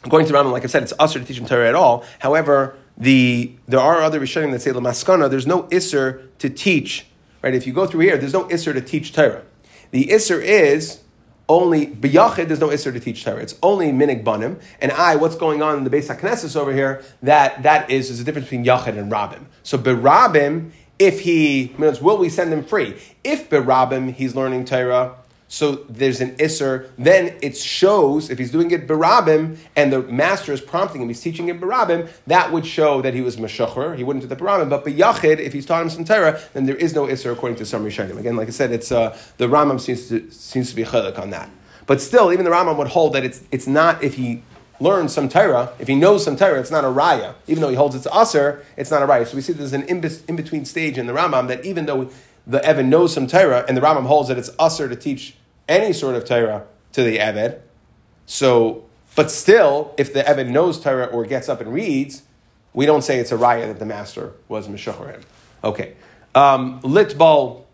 according 0.02 0.28
to 0.28 0.34
Rambam, 0.34 0.52
like 0.52 0.64
I 0.64 0.66
said, 0.66 0.82
it's 0.82 0.92
usher 0.98 1.18
to 1.18 1.24
teach 1.24 1.38
him 1.38 1.46
Torah 1.46 1.68
at 1.68 1.74
all. 1.74 2.04
However, 2.20 2.76
the 2.96 3.52
there 3.66 3.80
are 3.80 4.02
other 4.02 4.20
Rishonim 4.20 4.52
that 4.52 4.62
say 4.62 4.70
Lamaskana, 4.70 5.28
there's 5.30 5.46
no 5.46 5.64
Isser 5.64 6.28
to 6.38 6.48
teach. 6.48 7.06
Right? 7.42 7.54
If 7.54 7.66
you 7.66 7.72
go 7.72 7.86
through 7.86 8.00
here, 8.00 8.16
there's 8.16 8.32
no 8.32 8.44
Isser 8.44 8.72
to 8.72 8.80
teach 8.80 9.12
Torah. 9.12 9.42
The 9.90 10.06
Isser 10.06 10.42
is 10.42 11.02
only 11.48 11.86
biyachid. 11.86 12.48
There's 12.48 12.60
no 12.60 12.68
Isser 12.68 12.92
to 12.92 13.00
teach 13.00 13.24
Torah. 13.24 13.40
It's 13.40 13.56
only 13.62 13.92
minig 13.92 14.24
banim. 14.24 14.58
And 14.80 14.92
I, 14.92 15.16
what's 15.16 15.36
going 15.36 15.62
on 15.62 15.76
in 15.78 15.84
the 15.84 15.90
Beis 15.90 16.14
Haknesses 16.14 16.56
over 16.56 16.72
here? 16.72 17.02
That 17.22 17.62
that 17.64 17.90
is 17.90 18.08
there's 18.08 18.20
a 18.20 18.24
difference 18.24 18.46
between 18.48 18.64
yachid 18.64 18.98
and 18.98 19.10
rabim. 19.10 19.44
So 19.62 19.76
berabim, 19.76 20.70
if 21.06 21.20
he 21.20 21.74
will 21.78 22.18
we 22.18 22.28
send 22.28 22.52
him 22.52 22.64
free? 22.64 22.96
If 23.22 23.50
berabim, 23.50 24.12
he's 24.12 24.34
learning 24.34 24.64
Torah 24.64 25.16
so 25.54 25.76
there's 25.88 26.20
an 26.20 26.36
isser. 26.36 26.90
Then 26.98 27.36
it 27.40 27.56
shows 27.56 28.28
if 28.28 28.38
he's 28.38 28.50
doing 28.50 28.72
it 28.72 28.88
Berabim, 28.88 29.56
and 29.76 29.92
the 29.92 30.02
master 30.02 30.52
is 30.52 30.60
prompting 30.60 31.00
him, 31.00 31.06
he's 31.06 31.20
teaching 31.20 31.48
him 31.48 31.60
Berabim, 31.60 32.10
That 32.26 32.50
would 32.50 32.66
show 32.66 33.00
that 33.02 33.14
he 33.14 33.20
was 33.20 33.36
meshucher. 33.36 33.96
He 33.96 34.02
wouldn't 34.02 34.22
do 34.22 34.28
the 34.28 34.34
barabim. 34.34 34.68
But 34.68 34.84
biyachid, 34.84 35.38
if 35.38 35.52
he's 35.52 35.64
taught 35.64 35.82
him 35.82 35.90
some 35.90 36.04
Torah, 36.04 36.40
then 36.54 36.66
there 36.66 36.74
is 36.74 36.94
no 36.94 37.06
isser 37.06 37.32
according 37.32 37.56
to 37.58 37.66
some 37.66 37.84
rishonim. 37.84 38.18
Again, 38.18 38.36
like 38.36 38.48
I 38.48 38.50
said, 38.50 38.72
it's 38.72 38.90
uh, 38.90 39.16
the 39.36 39.46
Rambam 39.46 39.80
seems 39.80 40.08
to 40.08 40.28
seems 40.30 40.70
to 40.70 40.76
be 40.76 40.82
chalik 40.82 41.20
on 41.20 41.30
that. 41.30 41.48
But 41.86 42.00
still, 42.00 42.32
even 42.32 42.44
the 42.44 42.50
Rambam 42.50 42.76
would 42.78 42.88
hold 42.88 43.12
that 43.12 43.24
it's 43.24 43.42
it's 43.52 43.68
not 43.68 44.02
if 44.02 44.14
he 44.14 44.42
learns 44.80 45.12
some 45.12 45.28
Torah, 45.28 45.72
if 45.78 45.88
he 45.88 45.94
knows 45.94 46.24
some 46.24 46.36
Torah, 46.36 46.58
it's 46.60 46.70
not 46.70 46.84
a 46.84 46.88
raya. 46.88 47.34
Even 47.46 47.62
though 47.62 47.68
he 47.68 47.76
holds 47.76 47.94
it's 47.94 48.06
aser, 48.06 48.64
it's 48.76 48.90
not 48.90 49.02
a 49.02 49.06
raya. 49.06 49.26
So 49.26 49.36
we 49.36 49.42
see 49.42 49.52
there's 49.52 49.72
an 49.72 49.84
in 49.84 50.00
between 50.00 50.64
stage 50.64 50.98
in 50.98 51.06
the 51.06 51.12
Rambam 51.12 51.48
that 51.48 51.64
even 51.64 51.86
though 51.86 52.10
the 52.46 52.64
Evan 52.64 52.90
knows 52.90 53.14
some 53.14 53.26
Torah, 53.26 53.64
and 53.66 53.76
the 53.76 53.80
Rambam 53.80 54.06
holds 54.06 54.28
that 54.28 54.38
it's 54.38 54.50
aser 54.60 54.88
to 54.88 54.96
teach 54.96 55.36
any 55.68 55.92
sort 55.92 56.14
of 56.14 56.24
Torah 56.24 56.64
to 56.92 57.02
the 57.02 57.18
Eved. 57.18 57.60
So, 58.26 58.84
but 59.16 59.30
still, 59.30 59.94
if 59.96 60.12
the 60.12 60.22
Eved 60.22 60.48
knows 60.48 60.80
Torah 60.80 61.06
or 61.06 61.24
gets 61.24 61.48
up 61.48 61.60
and 61.60 61.72
reads, 61.72 62.22
we 62.72 62.86
don't 62.86 63.02
say 63.02 63.18
it's 63.18 63.32
a 63.32 63.36
raya 63.36 63.66
that 63.66 63.78
the 63.78 63.86
master 63.86 64.32
was 64.48 64.68
Meshucharim. 64.68 65.22
Okay. 65.62 65.94
Um, 66.34 66.80
litbal. 66.82 67.64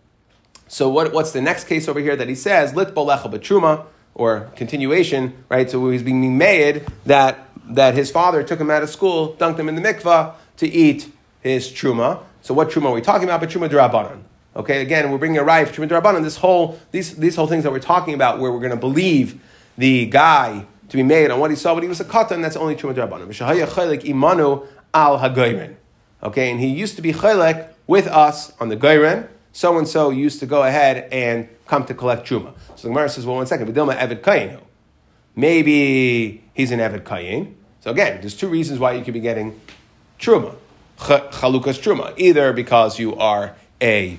So 0.68 0.88
what, 0.88 1.12
what's 1.12 1.32
the 1.32 1.40
next 1.40 1.64
case 1.64 1.88
over 1.88 1.98
here 1.98 2.14
that 2.14 2.28
he 2.28 2.34
says? 2.34 2.72
Litbal 2.74 3.08
lecha 3.08 3.32
b'truma, 3.32 3.86
or 4.14 4.50
continuation, 4.56 5.44
right? 5.48 5.70
So 5.70 5.90
he's 5.90 6.02
being 6.02 6.36
made 6.36 6.86
that, 7.06 7.48
that 7.70 7.94
his 7.94 8.10
father 8.10 8.42
took 8.42 8.60
him 8.60 8.70
out 8.70 8.82
of 8.82 8.90
school, 8.90 9.36
dunked 9.38 9.58
him 9.58 9.68
in 9.68 9.74
the 9.74 9.82
mikvah 9.82 10.34
to 10.58 10.68
eat 10.68 11.10
his 11.40 11.68
truma. 11.68 12.22
So 12.42 12.54
what 12.54 12.70
truma 12.70 12.86
are 12.86 12.92
we 12.92 13.00
talking 13.00 13.24
about? 13.24 13.40
But 13.40 13.50
truma 13.50 13.68
drabanan. 13.68 14.22
Okay, 14.54 14.82
again, 14.82 15.12
we're 15.12 15.18
bringing 15.18 15.38
a 15.38 15.44
rife 15.44 15.72
to 15.74 15.80
Rabbanan. 15.80 16.24
This 16.24 16.36
whole 16.36 16.80
these 16.90 17.14
these 17.16 17.36
whole 17.36 17.46
things 17.46 17.62
that 17.62 17.70
we're 17.70 17.78
talking 17.78 18.14
about, 18.14 18.40
where 18.40 18.50
we're 18.50 18.58
going 18.58 18.72
to 18.72 18.76
believe 18.76 19.40
the 19.78 20.06
guy 20.06 20.66
to 20.88 20.96
be 20.96 21.04
made 21.04 21.30
on 21.30 21.38
what 21.38 21.50
he 21.50 21.56
saw 21.56 21.74
but 21.74 21.84
he 21.84 21.88
was 21.88 22.00
a 22.00 22.04
katan, 22.04 22.42
that's 22.42 22.56
only 22.56 22.74
true 22.74 22.92
Rabbanan. 22.92 23.28
imanu 23.28 24.66
al. 24.92 25.76
Okay, 26.22 26.50
and 26.50 26.60
he 26.60 26.66
used 26.66 26.96
to 26.96 27.02
be 27.02 27.12
chelek 27.12 27.68
with 27.86 28.08
us 28.08 28.52
on 28.58 28.68
the 28.70 28.76
goyren. 28.76 29.28
So 29.52 29.76
and 29.78 29.88
so 29.88 30.10
used 30.10 30.40
to 30.40 30.46
go 30.46 30.62
ahead 30.62 31.08
and 31.12 31.48
come 31.66 31.84
to 31.86 31.94
collect 31.94 32.26
truma. 32.26 32.54
So 32.76 32.82
the 32.82 32.88
Gemara 32.88 33.08
says, 33.08 33.26
well, 33.26 33.36
one 33.36 33.46
second, 33.46 33.72
Vidilma 33.72 33.96
Evid 33.96 34.20
Kayin. 34.20 34.60
Maybe 35.36 36.44
he's 36.54 36.70
an 36.70 36.80
Evid 36.80 37.02
Kayin. 37.02 37.54
So 37.80 37.90
again, 37.90 38.20
there's 38.20 38.36
two 38.36 38.48
reasons 38.48 38.78
why 38.78 38.92
you 38.92 39.04
could 39.04 39.14
be 39.14 39.20
getting 39.20 39.60
truma, 40.18 40.54
chalukas 40.98 41.80
truma, 41.80 42.12
either 42.18 42.52
because 42.52 42.98
you 42.98 43.16
are 43.16 43.54
a 43.80 44.18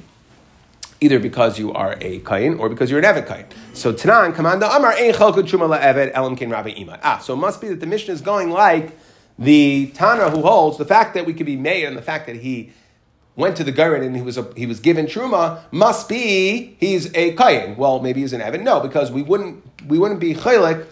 either 0.99 1.19
because 1.19 1.57
you 1.57 1.73
are 1.73 1.97
a 1.99 2.19
kain 2.19 2.55
or 2.59 2.69
because 2.69 2.89
you're 2.91 2.99
an 2.99 3.05
evet 3.05 3.27
kain. 3.27 3.45
So 3.73 3.91
Tanan, 3.91 4.33
Kamanda 4.33 4.75
Amar 4.75 4.93
Ein 4.93 5.13
Chalkud 5.13 5.47
Shuma 5.47 5.75
LaEved 5.75 6.11
Elam 6.13 6.35
Kain 6.35 6.49
Rabbi 6.49 6.69
Ima. 6.69 6.99
Ah, 7.03 7.17
so 7.17 7.33
it 7.33 7.37
must 7.37 7.59
be 7.59 7.69
that 7.69 7.79
the 7.79 7.87
mission 7.87 8.13
is 8.13 8.21
going 8.21 8.51
like 8.51 8.97
the 9.39 9.91
Tana 9.95 10.29
who 10.29 10.41
holds 10.41 10.77
the 10.77 10.85
fact 10.85 11.15
that 11.15 11.25
we 11.25 11.33
could 11.33 11.47
be 11.47 11.55
made 11.55 11.85
and 11.85 11.97
the 11.97 12.01
fact 12.01 12.27
that 12.27 12.35
he 12.35 12.71
went 13.35 13.57
to 13.57 13.63
the 13.63 13.71
Gairin 13.73 14.05
and 14.05 14.15
he 14.15 14.21
was, 14.21 14.37
a, 14.37 14.51
he 14.55 14.65
was 14.65 14.79
given 14.79 15.05
Truma 15.05 15.61
must 15.71 16.09
be 16.09 16.75
he's 16.79 17.13
a 17.15 17.33
kain. 17.35 17.75
Well, 17.77 17.99
maybe 17.99 18.21
he's 18.21 18.33
an 18.33 18.41
Evet. 18.41 18.61
No, 18.61 18.79
because 18.79 19.11
we 19.11 19.21
wouldn't, 19.21 19.63
we 19.87 19.97
wouldn't 19.97 20.19
be 20.19 20.33
chaylik 20.33 20.85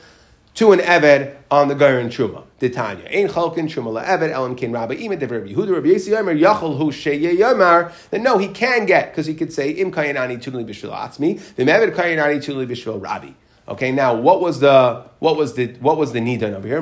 to 0.56 0.72
an 0.72 0.80
Eved 0.80 1.36
on 1.52 1.68
the 1.68 1.76
Gairin 1.76 2.08
Truma. 2.08 2.44
Tanya. 2.68 3.06
Ein 3.06 3.30
chalkin 3.30 3.70
Truma 3.70 4.04
la'Eved 4.04 4.32
elam 4.32 4.56
kin 4.56 4.74
Rabbi 4.74 4.96
Ima 4.96 5.16
dever 5.16 5.42
Yehuda 5.42 5.76
Rabbi 5.76 5.88
Yesi 5.88 6.10
Yomer 6.10 6.38
Yachol 6.38 6.78
Hu 6.78 6.92
Sheye 6.92 7.38
Yomer. 7.38 7.94
Then 8.10 8.24
no, 8.24 8.38
he 8.38 8.50
can 8.50 8.86
get 8.86 9.12
because 9.12 9.26
he 9.28 9.34
could 9.34 9.54
say 9.54 9.72
Im 9.72 9.92
Kayanani 9.92 10.38
Tulli 10.38 10.66
Bishvil 10.68 10.92
Atzmi 10.92 11.40
Vim 11.40 11.68
Kayanani 11.68 12.38
Tulli 12.38 12.68
Bishvil 12.68 13.02
Rabbi. 13.02 13.30
Okay, 13.70 13.92
now 13.92 14.16
what 14.16 14.42
was 14.42 14.60
the 14.60 15.06
what 15.20 15.38
was 15.38 15.54
the 15.54 15.68
what 15.80 15.96
was 15.96 16.12
the 16.12 16.20
nidan 16.20 16.54
over 16.54 16.68
here? 16.68 16.82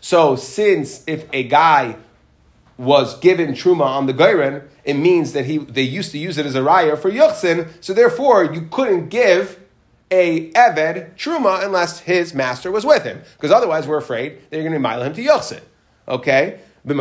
So 0.00 0.36
since 0.36 1.04
if 1.06 1.28
a 1.32 1.44
guy 1.44 1.96
was 2.78 3.18
given 3.20 3.52
truma 3.52 3.86
on 3.86 4.06
the 4.06 4.14
gairin, 4.14 4.66
it 4.84 4.94
means 4.94 5.32
that 5.32 5.46
he 5.46 5.58
they 5.58 5.82
used 5.82 6.12
to 6.12 6.18
use 6.18 6.38
it 6.38 6.46
as 6.46 6.54
a 6.54 6.60
raya 6.60 6.98
for 6.98 7.10
yuchsin. 7.10 7.68
So 7.80 7.94
therefore, 7.94 8.44
you 8.44 8.68
couldn't 8.70 9.08
give 9.08 9.60
a 10.10 10.50
Eved 10.52 11.14
Truma 11.16 11.64
unless 11.64 12.00
his 12.00 12.34
master 12.34 12.70
was 12.70 12.84
with 12.84 13.04
him. 13.04 13.22
Because 13.36 13.50
otherwise, 13.50 13.86
we're 13.86 13.96
afraid 13.98 14.38
they're 14.50 14.62
going 14.62 14.72
to 14.72 14.78
mile 14.78 15.02
him 15.02 15.14
to 15.14 15.24
Yochsin. 15.24 15.60
Okay? 16.08 16.60
This 16.84 17.00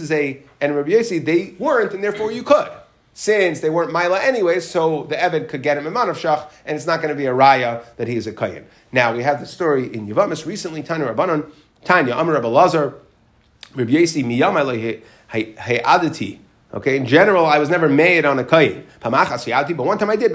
is 0.00 0.12
a, 0.12 0.42
and 0.60 0.76
Rabbi 0.76 0.90
Yesi, 0.90 1.24
they 1.24 1.54
weren't, 1.58 1.94
and 1.94 2.04
therefore 2.04 2.30
you 2.30 2.42
could. 2.42 2.68
Since 3.14 3.60
they 3.60 3.70
weren't 3.70 3.90
Mila 3.90 4.20
anyway, 4.20 4.60
so 4.60 5.04
the 5.04 5.16
Eved 5.16 5.48
could 5.48 5.62
get 5.62 5.78
him 5.78 5.86
a 5.86 5.90
Manavshach, 5.90 6.50
and 6.66 6.76
it's 6.76 6.84
not 6.86 7.00
going 7.00 7.08
to 7.08 7.14
be 7.14 7.24
a 7.24 7.32
Raya 7.32 7.82
that 7.96 8.08
he 8.08 8.16
is 8.16 8.26
a 8.26 8.32
Kayan. 8.32 8.66
Now, 8.92 9.16
we 9.16 9.22
have 9.22 9.40
the 9.40 9.46
story 9.46 9.86
in 9.94 10.06
Yavamis 10.06 10.44
recently, 10.44 10.82
Tanya 10.82 11.06
Rabbanon, 11.06 11.50
Tanya, 11.84 12.14
Rabbi 12.14 12.46
Lazar, 12.46 13.00
Rabbi 13.76 13.92
Miyam. 13.92 14.98
Okay, 16.74 16.96
in 16.96 17.06
general, 17.06 17.46
I 17.46 17.58
was 17.58 17.70
never 17.70 17.88
made 17.88 18.24
on 18.24 18.38
a 18.40 18.44
kain. 18.44 18.84
But 19.00 19.12
one 19.12 19.98
time 19.98 20.10
I 20.10 20.16
did. 20.16 20.32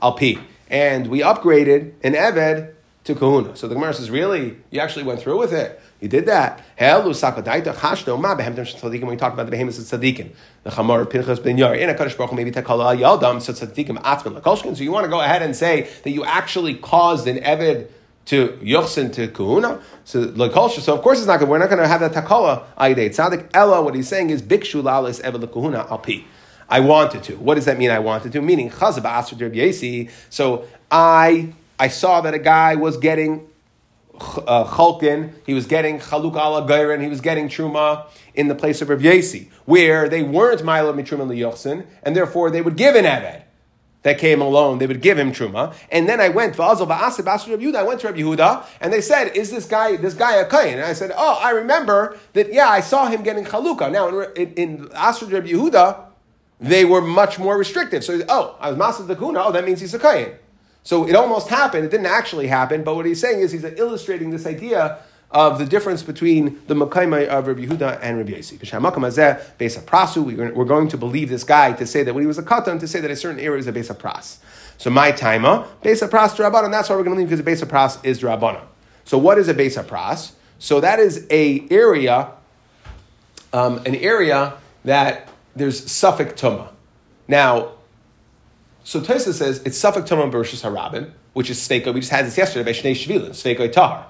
alpi, 0.00 0.40
and 0.70 1.06
we 1.08 1.20
upgraded 1.20 1.92
an 2.04 2.12
eved 2.14 2.74
to 3.04 3.14
kahuna. 3.14 3.56
So 3.56 3.66
the 3.68 3.74
Gemara 3.74 3.94
says, 3.94 4.10
really, 4.10 4.58
you 4.70 4.80
actually 4.80 5.04
went 5.04 5.20
through 5.20 5.38
with 5.38 5.52
it. 5.52 5.80
You 6.00 6.08
did 6.08 6.26
that. 6.26 6.60
When 6.78 7.04
we 7.08 7.14
talk 7.14 7.36
about 7.36 7.64
the 7.64 7.72
behemoths 8.36 8.82
of 8.84 10.00
the 10.00 10.30
chamar 10.70 11.00
of 11.00 11.10
Pinchas 11.10 11.40
ben 11.40 11.56
Yair, 11.56 11.76
in 11.76 11.90
a 11.90 11.94
kaddish 11.94 12.14
baruch 12.14 12.32
maybe 12.34 12.52
takala 12.52 12.96
yaldam 12.96 13.40
so 13.42 13.52
atman 13.52 14.34
lakolshkin. 14.34 14.76
So 14.76 14.82
you 14.84 14.92
want 14.92 15.04
to 15.04 15.10
go 15.10 15.20
ahead 15.20 15.42
and 15.42 15.56
say 15.56 15.88
that 16.04 16.10
you 16.10 16.24
actually 16.24 16.74
caused 16.76 17.26
an 17.26 17.38
eved 17.38 17.88
to 18.28 18.48
Yochsin 18.62 19.12
to 19.14 19.28
Kahuna. 19.28 19.80
So 20.04 20.26
Lakolsha. 20.26 20.80
So 20.80 20.94
of 20.94 21.02
course 21.02 21.18
it's 21.18 21.26
not 21.26 21.40
good. 21.40 21.48
We're 21.48 21.58
not 21.58 21.70
going 21.70 21.82
to 21.82 21.88
have 21.88 22.00
that 22.00 22.12
takala 22.12 22.64
Aide 22.78 23.10
Tzadik 23.10 23.50
Ella. 23.54 23.82
What 23.82 23.94
he's 23.94 24.08
saying 24.08 24.30
is 24.30 24.42
Bikshu 24.42 24.82
Lalis 24.82 25.20
Evel 25.22 25.50
Kahuna 25.50 25.84
Alpi. 25.84 26.24
I 26.68 26.80
wanted 26.80 27.22
to. 27.24 27.36
What 27.36 27.54
does 27.54 27.64
that 27.64 27.78
mean? 27.78 27.90
I 27.90 27.98
wanted 27.98 28.32
to. 28.32 28.42
Meaning 28.42 28.70
Chazab 28.70 29.02
Asr. 29.02 30.10
So 30.28 30.68
I 30.90 31.54
I 31.78 31.88
saw 31.88 32.20
that 32.20 32.34
a 32.34 32.38
guy 32.38 32.74
was 32.74 32.98
getting 32.98 33.48
uh, 34.20 34.64
Chalkin, 34.64 35.32
he 35.46 35.54
was 35.54 35.66
getting 35.66 36.00
Chaluk 36.00 36.34
ala 36.34 36.66
Gairin, 36.66 37.00
he 37.00 37.08
was 37.08 37.20
getting 37.20 37.48
Truma 37.48 38.06
in 38.34 38.48
the 38.48 38.54
place 38.54 38.82
of 38.82 38.88
Rav 38.88 39.00
Yesi, 39.00 39.48
where 39.64 40.08
they 40.08 40.22
weren't 40.22 40.64
Milo 40.64 40.92
Mitruma 40.92 41.26
Liyochsin, 41.26 41.86
and 42.02 42.16
therefore 42.16 42.50
they 42.50 42.60
would 42.60 42.76
give 42.76 42.96
an 42.96 43.04
Eved 43.04 43.42
that 44.02 44.18
came 44.18 44.40
alone, 44.40 44.78
they 44.78 44.86
would 44.86 45.00
give 45.00 45.18
him 45.18 45.32
truma. 45.32 45.74
And 45.90 46.08
then 46.08 46.20
I 46.20 46.28
went, 46.28 46.58
I 46.58 46.72
went 46.72 46.80
to 48.00 48.06
Rabbi 48.06 48.20
Yehuda, 48.20 48.64
and 48.80 48.92
they 48.92 49.00
said, 49.00 49.36
"Is 49.36 49.50
this 49.50 49.66
guy 49.66 49.96
this 49.96 50.14
guy 50.14 50.36
a 50.36 50.48
kain?" 50.48 50.74
And 50.74 50.84
I 50.84 50.92
said, 50.92 51.12
"Oh, 51.16 51.38
I 51.42 51.50
remember 51.50 52.16
that. 52.34 52.52
Yeah, 52.52 52.68
I 52.68 52.80
saw 52.80 53.08
him 53.08 53.22
getting 53.22 53.44
chaluka. 53.44 53.90
Now 53.90 54.08
in, 54.08 54.32
in, 54.36 54.54
in 54.54 54.88
Asr 54.88 55.30
Rabbi 55.30 55.48
Yehuda, 55.48 56.08
they 56.60 56.84
were 56.84 57.00
much 57.00 57.38
more 57.38 57.56
restrictive. 57.56 58.04
So, 58.04 58.20
oh, 58.28 58.56
I 58.60 58.68
was 58.70 58.78
master 58.78 59.04
the 59.04 59.16
kuna. 59.16 59.40
Oh, 59.44 59.52
that 59.52 59.64
means 59.64 59.80
he's 59.80 59.94
a 59.94 59.98
kain. 59.98 60.32
So 60.82 61.06
it 61.06 61.14
almost 61.14 61.48
happened. 61.48 61.84
It 61.84 61.90
didn't 61.90 62.06
actually 62.06 62.46
happen, 62.46 62.82
but 62.82 62.94
what 62.94 63.04
he's 63.04 63.20
saying 63.20 63.40
is 63.40 63.52
he's 63.52 63.64
illustrating 63.64 64.30
this 64.30 64.46
idea 64.46 65.00
of 65.30 65.58
the 65.58 65.66
difference 65.66 66.02
between 66.02 66.60
the 66.68 66.74
Makaimai 66.74 67.26
of 67.26 67.46
Rabbi 67.46 67.66
Yehuda 67.66 67.98
and 68.02 68.16
Rabbi 68.16 68.32
Yossi. 68.32 68.58
Besa 69.58 69.80
Prasu, 69.80 70.54
we're 70.54 70.64
going 70.64 70.88
to 70.88 70.96
believe 70.96 71.28
this 71.28 71.44
guy 71.44 71.72
to 71.72 71.86
say 71.86 72.02
that 72.02 72.14
when 72.14 72.22
he 72.22 72.26
was 72.26 72.38
a 72.38 72.42
katan, 72.42 72.80
to 72.80 72.88
say 72.88 73.00
that 73.00 73.10
a 73.10 73.16
certain 73.16 73.40
area 73.40 73.58
is 73.58 73.66
a 73.66 73.72
Besa 73.72 73.94
Pras. 73.94 74.38
So 74.78 74.90
my 74.90 75.12
taima, 75.12 75.66
Besa 75.82 76.08
Pras 76.08 76.36
Rabbanon, 76.36 76.70
that's 76.70 76.88
why 76.88 76.96
we're 76.96 77.04
going 77.04 77.16
to 77.16 77.20
leave 77.20 77.28
because 77.28 77.40
a 77.40 77.42
Besa 77.42 77.66
Pras 77.66 78.02
is 78.04 78.20
Rabbanon. 78.20 78.64
So 79.04 79.18
what 79.18 79.38
is 79.38 79.48
a 79.48 79.54
Besa 79.54 79.84
Pras? 79.84 80.32
So 80.58 80.80
that 80.80 80.98
is 80.98 81.26
a 81.30 81.66
area, 81.70 82.30
um, 83.52 83.78
an 83.84 83.96
area 83.96 84.54
that 84.84 85.28
there's 85.54 85.84
Safek 85.84 86.34
Tuma. 86.34 86.70
Now, 87.26 87.72
so 88.82 89.02
Tosa 89.02 89.34
says 89.34 89.62
it's 89.66 89.78
Safek 89.78 90.08
Tuma 90.08 90.30
Bereshus 90.32 90.62
Harabin, 90.62 91.10
which 91.34 91.50
is 91.50 91.58
Steika. 91.58 91.92
We 91.92 92.00
just 92.00 92.12
had 92.12 92.24
this 92.24 92.38
yesterday 92.38 92.64
by 92.64 92.78
Shnei 92.78 92.92
Shvilin, 92.92 93.30
Steika 93.30 93.70
Tahar. 93.70 94.06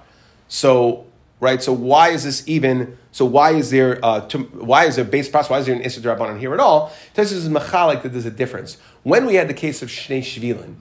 So 0.47 1.07
right? 1.41 1.63
So 1.63 1.73
why 1.73 2.11
is 2.11 2.25
this 2.25 2.47
even? 2.49 2.99
So 3.13 3.25
why 3.25 3.53
is 3.53 3.71
there 3.71 4.05
uh, 4.05 4.21
to, 4.29 4.39
why 4.39 4.85
is 4.85 4.97
there 4.97 5.05
base 5.05 5.29
process? 5.29 5.51
Why 5.51 5.59
is 5.59 5.67
there 5.67 5.75
an 5.75 5.83
Issa 5.83 6.01
Drabanan 6.01 6.39
here 6.39 6.55
at 6.55 6.61
all? 6.61 6.93
This 7.15 7.33
is 7.33 7.49
machalik 7.49 8.03
that 8.03 8.11
there's 8.11 8.27
a 8.27 8.31
difference. 8.31 8.77
When 9.03 9.27
we 9.27 9.35
had 9.35 9.49
the 9.49 9.55
case 9.55 9.83
of 9.83 9.89
Shnei 9.89 10.21
Shvilin, 10.21 10.77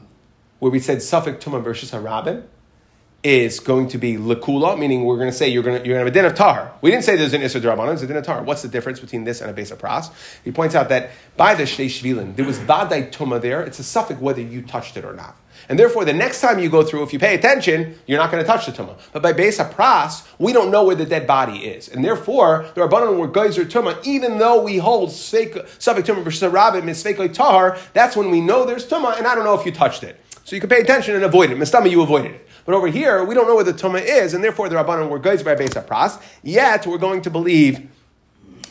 where 0.60 0.72
we 0.72 0.80
said 0.80 0.98
Safek 0.98 1.40
Tumah 1.40 1.64
versus 1.64 1.92
Harabim, 1.92 2.44
is 3.24 3.60
going 3.60 3.88
to 3.90 3.98
be 3.98 4.16
lakula, 4.16 4.78
meaning 4.78 5.04
we're 5.04 5.18
going 5.18 5.30
to 5.30 5.36
say 5.36 5.48
you're 5.48 5.64
going 5.64 5.82
to, 5.82 5.88
you're 5.88 5.96
going 5.96 6.06
to 6.06 6.06
have 6.06 6.08
a 6.08 6.12
din 6.12 6.26
of 6.26 6.36
tar. 6.36 6.72
We 6.82 6.92
didn't 6.92 7.04
say 7.04 7.16
there's 7.16 7.34
an 7.34 7.42
isra 7.42 7.62
drabanan, 7.62 7.94
it's 7.94 8.04
a 8.04 8.08
din 8.08 8.18
of 8.18 8.24
tar. 8.24 8.44
What's 8.44 8.62
the 8.62 8.68
difference 8.68 9.00
between 9.00 9.24
this 9.24 9.42
and 9.42 9.50
a 9.50 9.54
base 9.54 9.72
of 9.72 9.80
pras? 9.80 10.12
He 10.44 10.52
points 10.52 10.76
out 10.76 10.90
that 10.90 11.12
by 11.36 11.56
the 11.56 11.64
shnei 11.64 11.88
shvilin, 11.88 12.36
there 12.36 12.46
was 12.46 12.60
vadai 12.60 13.12
tuma 13.12 13.42
there. 13.42 13.62
It's 13.64 13.80
a 13.80 13.84
suffix 13.84 14.22
whether 14.22 14.42
you 14.42 14.62
touched 14.62 14.98
it 14.98 15.04
or 15.04 15.14
not. 15.14 15.36
And 15.70 15.78
therefore, 15.78 16.06
the 16.06 16.14
next 16.14 16.40
time 16.40 16.60
you 16.60 16.70
go 16.70 16.84
through, 16.84 17.04
if 17.04 17.12
you 17.12 17.20
pay 17.20 17.36
attention, 17.36 17.98
you're 18.06 18.20
not 18.20 18.32
going 18.32 18.44
to 18.44 18.48
touch 18.48 18.68
the 18.68 18.72
tumah. 18.72 18.96
But 19.12 19.24
by 19.24 19.34
Besa 19.34 19.66
Pras, 19.66 20.26
we 20.38 20.54
don't 20.54 20.72
know 20.72 20.86
where 20.86 20.96
the 20.96 21.06
dead 21.06 21.28
body 21.28 21.66
is. 21.66 21.90
And 21.90 22.06
therefore, 22.06 22.68
the 22.76 22.82
Rabbanon 22.82 23.18
were 23.18 23.28
geyser 23.28 23.66
tumah, 23.66 24.06
even 24.06 24.38
though 24.38 24.62
we 24.62 24.78
hold 24.78 25.10
Safek 25.10 25.66
tumah 25.76 26.24
versus 26.24 26.54
Rabbim 26.54 26.88
is 26.88 27.04
Sveikoi 27.04 27.34
Tahar, 27.34 27.78
that's 27.94 28.16
when 28.16 28.30
we 28.30 28.40
know 28.40 28.66
there's 28.66 28.88
tumah, 28.88 29.18
and 29.18 29.28
I 29.28 29.36
don't 29.36 29.44
know 29.44 29.60
if 29.60 29.66
you 29.66 29.72
touched 29.72 30.04
it. 30.04 30.22
So 30.44 30.56
you 30.56 30.62
can 30.62 30.70
pay 30.70 30.80
attention 30.80 31.16
and 31.16 31.26
avoid 31.26 31.52
it. 31.52 31.58
Mistama, 31.58 31.92
you 31.92 32.02
avoided 32.02 32.32
it. 32.32 32.47
But 32.68 32.76
over 32.76 32.88
here, 32.88 33.24
we 33.24 33.34
don't 33.34 33.48
know 33.48 33.56
where 33.56 33.64
the 33.64 33.74
tumah 33.74 34.04
is, 34.06 34.34
and 34.34 34.44
therefore 34.44 34.68
the 34.68 34.76
Rabbanon 34.76 35.10
were 35.10 35.20
geyser 35.20 35.46
by 35.46 35.56
Besa 35.56 35.82
Pras. 35.82 36.22
Yet, 36.44 36.86
we're 36.86 36.98
going 36.98 37.22
to 37.22 37.30
believe 37.30 37.90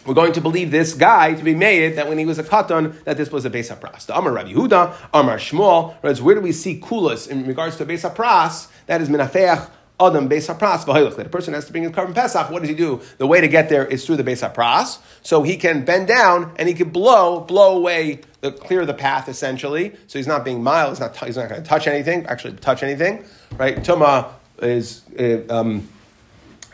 we're 0.05 0.15
going 0.15 0.35
to 0.35 0.41
believe 0.41 0.71
this 0.71 0.93
guy 0.93 1.33
to 1.35 1.43
be 1.43 1.55
made 1.55 1.97
that 1.97 2.07
when 2.07 2.19
he 2.19 2.27
was 2.27 2.39
a 2.39 2.45
katan, 2.45 3.03
that 3.05 3.17
this 3.17 3.33
was 3.33 3.45
a 3.45 3.51
Beis 3.51 3.75
HaPras. 3.75 4.07
The 4.07 4.17
Amar 4.17 4.33
Rabbi 4.33 4.53
Yehuda, 4.53 4.95
Amar 5.13 5.39
Shmuel, 5.39 5.97
whereas 6.01 6.23
where 6.23 6.37
do 6.37 6.41
we 6.41 6.53
see 6.53 6.79
kulas 6.79 7.27
in 7.27 7.45
regards 7.45 7.77
to 7.79 7.87
Beis 7.87 8.09
HaPras? 8.09 8.69
That 8.87 9.01
is 9.01 9.09
minafeach 9.09 9.69
Adam 9.99 10.29
Beis 10.29 10.55
HaPras 10.55 10.85
v'hoilach. 10.85 11.17
That 11.17 11.27
a 11.27 11.31
person 11.31 11.55
has 11.55 11.65
to 11.67 11.73
bring 11.73 11.83
his 11.83 11.91
korban 11.91 12.15
Pesach. 12.15 12.51
What 12.51 12.61
does 12.61 12.69
he 12.69 12.77
do? 12.77 13.01
The 13.19 13.27
way 13.27 13.41
to 13.41 13.49
get 13.49 13.69
there 13.69 13.85
is 13.85 14.07
through 14.07 14.17
the 14.17 14.25
Beis 14.25 14.49
HaPras. 14.49 14.99
So 15.23 15.43
he 15.43 15.57
can 15.57 15.85
bend 15.85 16.07
down 16.07 16.53
and 16.57 16.69
he 16.69 16.75
can 16.75 16.91
blow, 16.91 17.41
blow 17.41 17.77
away, 17.77 18.21
the, 18.51 18.59
clear 18.59 18.87
the 18.87 18.95
path 18.95 19.29
essentially. 19.29 19.95
So 20.07 20.19
he's 20.19 20.27
not 20.27 20.45
being 20.45 20.63
mild. 20.63 20.91
He's 20.91 21.01
not, 21.01 21.17
he's 21.25 21.37
not 21.37 21.49
going 21.49 21.63
to 21.63 21.69
touch 21.69 21.87
anything, 21.87 22.27
actually 22.27 22.55
touch 22.55 22.83
anything, 22.83 23.25
right? 23.59 23.77
Tuma 23.77 24.31
is, 24.63 25.03
uh, 25.19 25.43
um, 25.51 25.89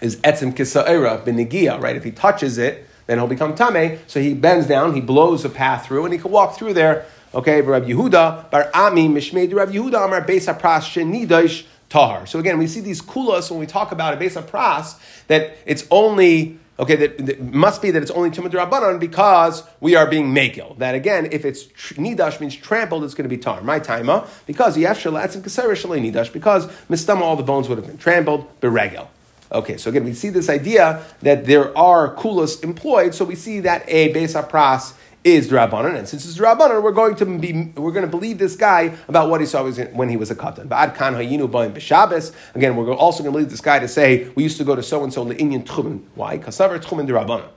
is 0.00 0.16
etzim 0.16 0.54
kisa'era, 0.54 1.24
benigia, 1.24 1.80
right? 1.80 1.96
If 1.96 2.04
he 2.04 2.10
touches 2.10 2.58
it, 2.58 2.86
then 3.06 3.18
he'll 3.18 3.26
become 3.26 3.54
tame. 3.54 3.98
So 4.06 4.20
he 4.20 4.34
bends 4.34 4.66
down, 4.66 4.94
he 4.94 5.00
blows 5.00 5.44
a 5.44 5.48
path 5.48 5.86
through, 5.86 6.04
and 6.04 6.12
he 6.12 6.18
can 6.18 6.30
walk 6.30 6.56
through 6.56 6.74
there. 6.74 7.06
Okay, 7.34 7.62
Rabbi 7.62 7.86
Yehuda, 7.86 8.50
Bar 8.50 8.70
Ami, 8.74 9.08
Mishmei, 9.08 9.52
Rabbi 9.52 9.72
Yehuda, 9.72 10.04
Amar 10.04 10.22
Beis 10.22 10.46
Pras 10.60 10.82
Shenidash 10.82 11.64
Tahar. 11.88 12.26
So 12.26 12.38
again, 12.38 12.58
we 12.58 12.66
see 12.66 12.80
these 12.80 13.00
kulas 13.00 13.50
when 13.50 13.58
we 13.58 13.66
talk 13.66 13.90
about 13.90 14.14
a 14.14 14.16
Beis 14.18 14.40
Pras 14.46 14.98
that 15.28 15.56
it's 15.64 15.86
only 15.90 16.58
okay 16.82 16.96
that, 16.96 17.26
that 17.26 17.40
must 17.40 17.80
be 17.80 17.90
that 17.90 18.02
it's 18.02 18.10
only 18.10 18.30
tumah 18.30 18.50
rabbanon 18.50 19.00
because 19.00 19.62
we 19.80 19.94
are 19.94 20.06
being 20.06 20.34
mekil. 20.34 20.76
That 20.78 20.94
again, 20.94 21.28
if 21.32 21.44
it's 21.44 21.64
tr- 21.64 21.94
nidash 21.94 22.40
means 22.40 22.54
trampled, 22.54 23.04
it's 23.04 23.14
going 23.14 23.28
to 23.28 23.34
be 23.34 23.38
tar. 23.38 23.62
My 23.62 23.80
taima 23.80 24.28
because 24.46 24.76
yef 24.76 25.02
shalatz 25.02 25.34
and 25.34 25.44
kaserer 25.44 25.76
nidash 25.76 26.32
because 26.32 26.66
mistama 26.90 27.22
all 27.22 27.36
the 27.36 27.42
bones 27.42 27.68
would 27.68 27.78
have 27.78 27.86
been 27.86 27.98
trampled 27.98 28.60
beregel. 28.60 29.08
Okay, 29.52 29.76
so 29.76 29.90
again, 29.90 30.04
we 30.04 30.14
see 30.14 30.30
this 30.30 30.48
idea 30.48 31.04
that 31.20 31.44
there 31.44 31.76
are 31.76 32.14
kulas 32.16 32.64
employed, 32.64 33.14
so 33.14 33.24
we 33.24 33.34
see 33.34 33.60
that 33.60 33.84
a 33.86 34.12
Beis 34.14 34.32
Pras 34.48 34.94
is 35.24 35.48
Drabanan, 35.48 35.96
and 35.96 36.08
since 36.08 36.24
it's 36.24 36.36
Drabanan, 36.38 36.82
we're 36.82 36.92
going 36.92 37.14
to 37.16 37.26
be 37.26 37.72
we're 37.76 37.92
going 37.92 38.04
to 38.04 38.10
believe 38.10 38.38
this 38.38 38.56
guy 38.56 38.94
about 39.08 39.30
what 39.30 39.40
he 39.40 39.46
saw 39.46 39.68
when 39.70 40.08
he 40.08 40.16
was 40.16 40.30
a 40.30 40.34
katan. 40.34 40.68
Ba'ad 40.68 40.94
kan 40.94 41.14
hayinu 41.14 41.48
ba'im 41.48 41.72
b'Shabbos. 41.72 42.34
Again, 42.54 42.76
we're 42.76 42.92
also 42.92 43.22
going 43.22 43.32
to 43.32 43.38
believe 43.38 43.50
this 43.50 43.60
guy 43.60 43.78
to 43.78 43.88
say 43.88 44.28
we 44.34 44.42
used 44.42 44.58
to 44.58 44.64
go 44.64 44.74
to 44.74 44.82
so 44.82 45.02
and 45.04 45.12
so 45.12 45.28
in 45.28 45.36
le'inyan 45.36 45.64
tchumen. 45.64 46.04
Why? 46.14 46.38
Kasavar 46.38 46.82
tchumen 46.82 47.06
Drabanan. 47.08 47.48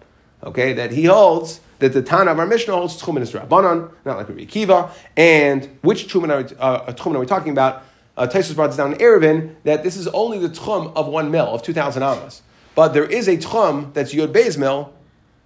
Okay, 0.44 0.74
that 0.74 0.92
he 0.92 1.06
holds 1.06 1.60
that 1.80 1.94
the 1.94 2.02
Tana 2.02 2.32
of 2.32 2.40
our 2.40 2.46
Mishnah 2.46 2.74
holds 2.76 3.02
tchumen 3.02 3.22
is 3.22 3.32
Drabanan, 3.32 3.92
not 4.06 4.18
like 4.18 4.30
Rabbi 4.30 4.46
Akiva. 4.46 4.92
And 5.18 5.78
which 5.82 6.08
tchumen 6.08 6.30
are, 6.30 6.56
uh, 6.60 6.94
tchumen 6.94 7.16
are 7.16 7.20
we 7.20 7.26
talking 7.26 7.52
about? 7.52 7.84
uh, 8.18 8.28
Taisus 8.28 8.56
brought 8.56 8.68
this 8.68 8.78
down 8.78 8.94
in 8.94 9.00
Erevin, 9.00 9.56
that 9.64 9.84
this 9.84 9.96
is 9.96 10.08
only 10.10 10.40
the 10.40 10.50
tchum 10.50 10.94
of 10.96 11.08
one 11.08 11.32
mill, 11.32 11.48
of 11.48 11.64
2,000 11.64 12.02
amas. 12.04 12.42
But 12.74 12.94
there 12.94 13.06
is 13.06 13.28
a 13.28 13.38
tchum 13.38 13.94
that's 13.94 14.14
Yod 14.14 14.34
Beis 14.34 14.58
mill, 14.58 14.94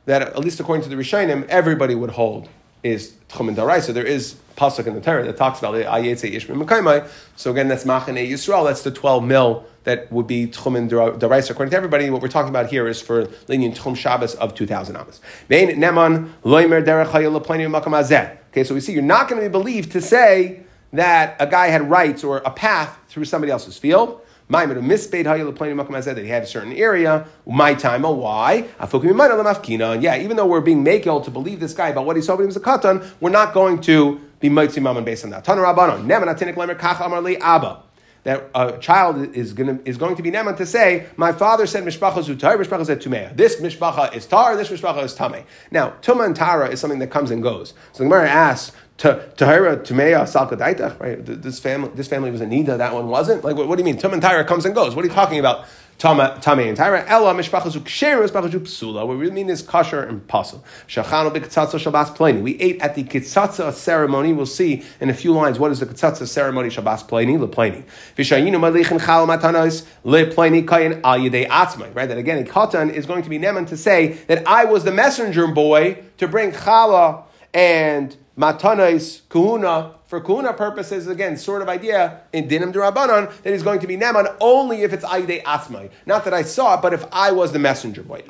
that 0.10 0.24
at 0.24 0.39
least 0.39 0.60
according 0.60 0.82
to 0.84 0.89
the 0.89 0.95
Rishonim, 0.95 1.48
everybody 1.48 1.93
would 1.93 2.10
hold 2.10 2.50
is 2.82 3.13
tchum 3.30 3.48
and 3.50 3.56
darai. 3.56 3.80
So 3.80 3.93
there 3.93 4.06
is 4.06 4.36
pasuk 4.58 4.88
in 4.88 4.95
the 4.95 5.02
Torah 5.02 5.24
that 5.24 5.38
talks 5.38 5.60
about. 5.60 5.76
Ayetze 5.76 6.34
Ishmael 6.34 6.58
Mekaimai. 6.58 7.08
So 7.36 7.52
again, 7.52 7.67
that's 7.67 7.84
Machane 7.84 8.28
Yisrael. 8.28 8.65
That's 8.65 8.82
the 8.82 8.89
12 8.89 9.24
mil 9.24 9.65
that 9.84 10.12
would 10.12 10.26
be 10.26 10.48
tchum 10.48 10.76
and 10.76 10.89
darai. 10.89 11.48
According 11.48 11.69
to 11.72 11.78
everybody, 11.78 12.10
what 12.10 12.24
we're 12.24 12.28
talking 12.28 12.50
about 12.50 12.72
here 12.72 12.88
is 12.88 13.00
for 13.00 13.30
lenient 13.48 13.78
tchum 13.78 13.95
Shabbos 13.95 14.34
of 14.36 14.56
2,000 14.56 14.95
Amos. 14.95 15.22
Vein 15.48 15.69
neman 15.80 16.32
loimer 16.43 16.84
derech 16.84 18.38
Okay, 18.50 18.63
so 18.63 18.74
we 18.74 18.82
see 18.82 18.93
you're 18.93 19.04
not 19.04 19.30
going 19.30 19.39
to 19.39 19.48
be 19.48 19.52
believed 19.52 19.91
to 19.91 20.02
say 20.02 20.63
that 20.91 21.36
a 21.39 21.45
guy 21.45 21.67
had 21.67 21.88
rights 21.88 22.24
or 22.24 22.38
a 22.38 22.50
path 22.50 22.98
through 23.10 23.26
somebody 23.26 23.52
else's 23.52 23.78
field. 23.78 24.22
That 24.50 26.18
he 26.18 26.28
had 26.28 26.44
a 26.44 26.48
certain 26.48 26.74
area. 26.74 27.28
My 27.46 27.74
time, 27.76 28.04
oh, 28.04 28.12
why? 28.12 28.68
And 28.80 30.04
yeah, 30.04 30.18
even 30.18 30.38
though 30.38 30.48
we're 30.48 30.62
being 30.62 30.84
makel 30.84 31.24
to 31.24 31.32
believe 31.32 31.60
this 31.60 31.74
guy 31.74 31.90
about 31.90 32.06
what 32.06 32.16
he 32.16 32.22
saw 32.22 32.34
when 32.36 32.44
he 32.44 32.48
was 32.48 32.58
a 32.58 32.62
katan, 32.62 33.08
we're 33.20 33.30
not 33.30 33.54
going 33.54 33.80
to 33.82 34.20
be 34.40 34.50
mitzvah 34.50 34.82
mammon 34.82 35.04
based 35.04 35.24
on 35.24 35.30
that. 35.32 35.46
Tanarabano, 35.46 36.04
Nemanatinik 36.04 36.56
Lemer 36.56 36.78
Kach 36.78 36.96
Amarli 36.96 37.40
Abba 37.40 37.84
that 38.24 38.50
a 38.54 38.78
child 38.80 39.36
is 39.36 39.54
going 39.54 39.78
to, 39.78 39.90
is 39.90 39.98
going 39.98 40.16
to 40.16 40.24
be 40.24 40.32
neman 40.32 40.58
to 40.58 40.66
say, 40.66 41.08
my 41.16 41.32
father 41.32 41.66
said 41.66 41.84
mishpacha 41.84 42.24
zutar, 42.24 42.58
mishpacha 42.58 42.86
said 42.86 43.02
tumea. 43.02 43.36
This 43.36 43.58
mishpacha 43.62 44.14
is 44.14 44.26
tar, 44.26 44.56
this 44.58 44.70
mishpacha 44.70 45.04
is 45.04 45.16
tame. 45.16 45.46
Now, 45.72 45.92
tuma 46.02 46.26
and 46.26 46.36
tara 46.36 46.70
is 46.70 46.80
something 46.80 47.00
that 47.00 47.12
comes 47.12 47.32
and 47.32 47.42
goes. 47.42 47.74
So 47.94 48.04
the 48.04 48.10
Gemara 48.10 48.30
asks, 48.30 48.76
Tahira 49.00 49.78
Tumea 49.78 50.24
Salkadaita, 50.24 51.00
right? 51.00 51.26
This 51.26 51.60
family, 51.60 51.90
this 51.96 52.08
family 52.08 52.32
was 52.32 52.42
a 52.42 52.46
Nida, 52.46 52.78
that 52.78 52.94
one 52.94 53.08
wasn't. 53.08 53.44
Like, 53.44 53.56
what, 53.56 53.68
what 53.68 53.78
do 53.78 53.82
you 53.82 53.86
mean? 53.86 53.98
Tum 53.98 54.14
and 54.14 54.22
Tyra 54.22 54.46
comes 54.46 54.66
and 54.66 54.76
goes. 54.76 54.94
What 54.94 55.06
are 55.06 55.08
you 55.08 55.14
talking 55.14 55.40
about? 55.40 55.66
Tame 55.98 56.20
and 56.20 56.42
Tyra. 56.78 57.06
Ella 57.08 57.34
Mishpachazu 57.34 57.82
Ksher 57.82 58.26
Mishpachazu 58.26 58.60
Psula. 58.60 59.06
What 59.08 59.18
we 59.18 59.30
mean 59.32 59.50
is 59.50 59.62
kosher 59.62 60.02
and 60.02 60.26
pasul. 60.28 60.64
Shachanu 60.88 61.34
B'Kitzatza 61.34 61.80
Shabbos 61.80 62.10
Pleni. 62.12 62.42
We 62.42 62.60
ate 62.60 62.82
at 62.82 62.96
the 62.96 63.04
Kitzatza 63.04 63.74
ceremony. 63.74 64.32
We'll 64.32 64.46
see 64.46 64.84
in 65.00 65.10
a 65.10 65.14
few 65.14 65.34
lines 65.34 65.60
what 65.60 65.72
is 65.72 65.80
the 65.80 65.86
Kitzatza 65.86 66.28
ceremony 66.28 66.70
Shabbos 66.70 67.04
Pleni, 67.04 67.38
Lepleni. 67.38 67.84
Vishayinu 68.18 68.56
Malichin 68.56 69.06
Chal 69.06 69.28
Matanos 69.28 69.86
Lepleni 70.06 70.66
Kayin 70.66 71.02
Al 71.04 71.20
Yedei 71.20 71.48
Atzmai. 71.48 71.94
Right? 71.94 72.08
That 72.08 72.18
again, 72.18 72.46
Katan 72.46 72.94
is 72.94 73.06
going 73.06 73.24
to 73.24 73.30
be 73.30 73.38
Neman 73.38 73.68
to 73.68 73.76
say 73.76 74.14
that 74.28 74.48
I 74.48 74.66
was 74.66 74.86
the 74.86 74.92
messenger 74.92 75.48
boy 75.48 76.02
to 76.18 76.30
bring 76.30 76.52
Chala 76.52 77.24
and 77.54 78.16
matanais 78.39 79.21
kuhuna 79.30 79.93
for 80.08 80.21
kuhuna 80.21 80.58
purposes, 80.58 81.08
again, 81.08 81.38
sort 81.38 81.62
of 81.62 81.69
idea 81.69 82.21
in 82.34 82.47
dinim 82.47 82.73
durabanan 82.73 83.32
that 83.43 83.54
he's 83.54 83.62
going 83.62 83.80
to 83.80 83.86
be 83.86 83.95
neman 83.95 84.36
only 84.41 84.82
if 84.82 84.93
it's 84.93 85.06
ayde 85.06 85.43
asmai. 85.43 85.91
Not 86.08 86.23
that 86.23 86.34
I 86.34 86.41
saw 86.41 86.73
it, 86.75 86.82
but 86.82 86.93
if 86.93 87.06
I 87.12 87.32
was 87.32 87.52
the 87.52 87.60
messenger 87.60 88.02
boy. 88.02 88.23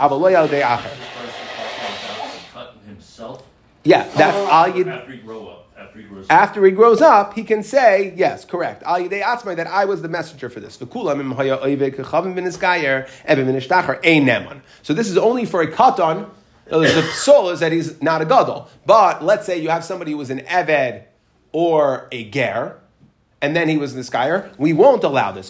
Yeah, 3.86 4.04
that's 4.16 4.38
al 4.38 4.90
After 4.90 5.12
he 5.12 5.20
grow 5.20 5.48
up. 5.48 5.68
After 5.78 6.00
he, 6.00 6.06
grows 6.06 6.26
up. 6.26 6.32
After 6.32 6.66
he 6.66 6.72
grows 6.72 7.02
up, 7.02 7.34
he 7.34 7.44
can 7.44 7.64
say, 7.64 8.14
yes, 8.16 8.44
correct. 8.44 8.84
Al 8.84 9.00
Yidei 9.00 9.24
Atzmai, 9.24 9.56
that 9.56 9.68
I 9.68 9.86
was 9.86 10.02
the 10.02 10.10
messenger 10.10 10.50
for 10.50 10.60
this. 10.60 10.76
So 10.76 10.86
this 14.94 15.10
is 15.10 15.18
only 15.18 15.46
for 15.46 15.62
a 15.62 15.72
katan 15.72 16.30
the 16.70 17.02
soul 17.14 17.50
is 17.50 17.60
that 17.60 17.72
he's 17.72 18.02
not 18.02 18.22
a 18.22 18.26
gadol. 18.26 18.70
But 18.86 19.24
let's 19.24 19.46
say 19.46 19.60
you 19.60 19.70
have 19.70 19.84
somebody 19.84 20.12
who 20.12 20.18
was 20.18 20.30
an 20.30 20.40
eved 20.42 21.04
or 21.52 22.08
a 22.12 22.30
ger, 22.30 22.80
and 23.42 23.56
then 23.56 23.70
he 23.70 23.78
was 23.78 23.92
in 23.92 23.98
this 23.98 24.10
guy. 24.10 24.50
We 24.58 24.74
won't 24.74 25.04
allow 25.04 25.32
this. 25.32 25.50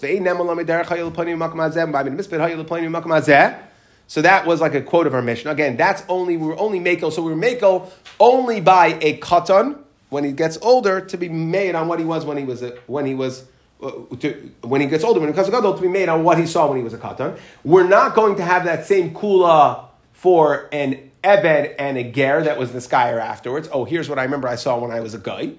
So 4.07 4.21
that 4.23 4.45
was 4.47 4.61
like 4.61 4.73
a 4.73 4.81
quote 4.81 5.07
of 5.07 5.13
our 5.13 5.21
mission. 5.21 5.51
Again, 5.51 5.77
that's 5.77 6.03
only 6.07 6.37
we 6.37 6.47
were 6.47 6.59
only 6.59 6.79
makel. 6.79 7.11
So 7.11 7.21
we 7.21 7.31
were 7.31 7.37
makel 7.37 7.91
only 8.19 8.61
by 8.61 8.97
a 9.01 9.19
katan 9.19 9.77
when 10.09 10.23
he 10.23 10.31
gets 10.31 10.57
older 10.61 11.01
to 11.01 11.17
be 11.17 11.29
made 11.29 11.75
on 11.75 11.87
what 11.87 11.99
he 11.99 12.05
was 12.05 12.25
when 12.25 12.37
he 12.37 12.43
was 12.43 12.61
a, 12.63 12.71
when 12.87 13.05
he 13.05 13.13
was. 13.13 13.45
Uh, 13.81 13.91
to, 14.19 14.51
when 14.61 14.81
he 14.81 14.87
gets 14.87 15.05
older, 15.05 15.21
when 15.21 15.29
he 15.29 15.31
becomes 15.31 15.47
a 15.47 15.51
gadol, 15.51 15.73
to 15.73 15.81
be 15.81 15.87
made 15.87 16.09
on 16.09 16.21
what 16.21 16.37
he 16.37 16.45
saw 16.45 16.67
when 16.67 16.75
he 16.75 16.83
was 16.83 16.93
a 16.93 16.97
katan. 16.97 17.39
We're 17.63 17.87
not 17.87 18.13
going 18.13 18.35
to 18.35 18.43
have 18.43 18.65
that 18.65 18.85
same 18.85 19.13
kula 19.13 19.85
for 20.11 20.67
an 20.73 21.08
Eved 21.23 21.75
and 21.77 21.97
a 21.97 22.03
Ger 22.03 22.43
that 22.43 22.57
was 22.57 22.71
the 22.71 22.79
skyer 22.79 23.19
afterwards. 23.19 23.69
Oh, 23.71 23.85
here's 23.85 24.09
what 24.09 24.19
I 24.19 24.23
remember 24.23 24.47
I 24.47 24.55
saw 24.55 24.77
when 24.79 24.91
I 24.91 24.99
was 24.99 25.13
a 25.13 25.19
guy. 25.19 25.53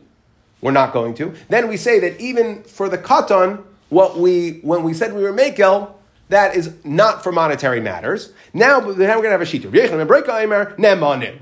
We're 0.61 0.73
not 0.73 0.93
going 0.93 1.15
to. 1.15 1.35
Then 1.49 1.69
we 1.69 1.77
say 1.77 2.01
that 2.01 2.21
even 2.21 2.63
for 2.65 2.89
the 2.89 2.99
katan, 2.99 3.65
what 3.89 4.19
we 4.19 4.61
when 4.63 4.83
we 4.83 4.95
said 4.95 5.15
we 5.15 5.23
were 5.23 5.33
makel, 5.33 5.95
that 6.31 6.55
is 6.55 6.73
not 6.85 7.25
for 7.25 7.33
monetary 7.33 7.81
matters. 7.81 8.33
Now, 8.55 8.79
now 8.79 8.87
we're 8.87 8.95
going 8.95 9.25
to 9.25 9.31
have 9.31 9.41
a 9.41 9.45
shita. 9.45 10.79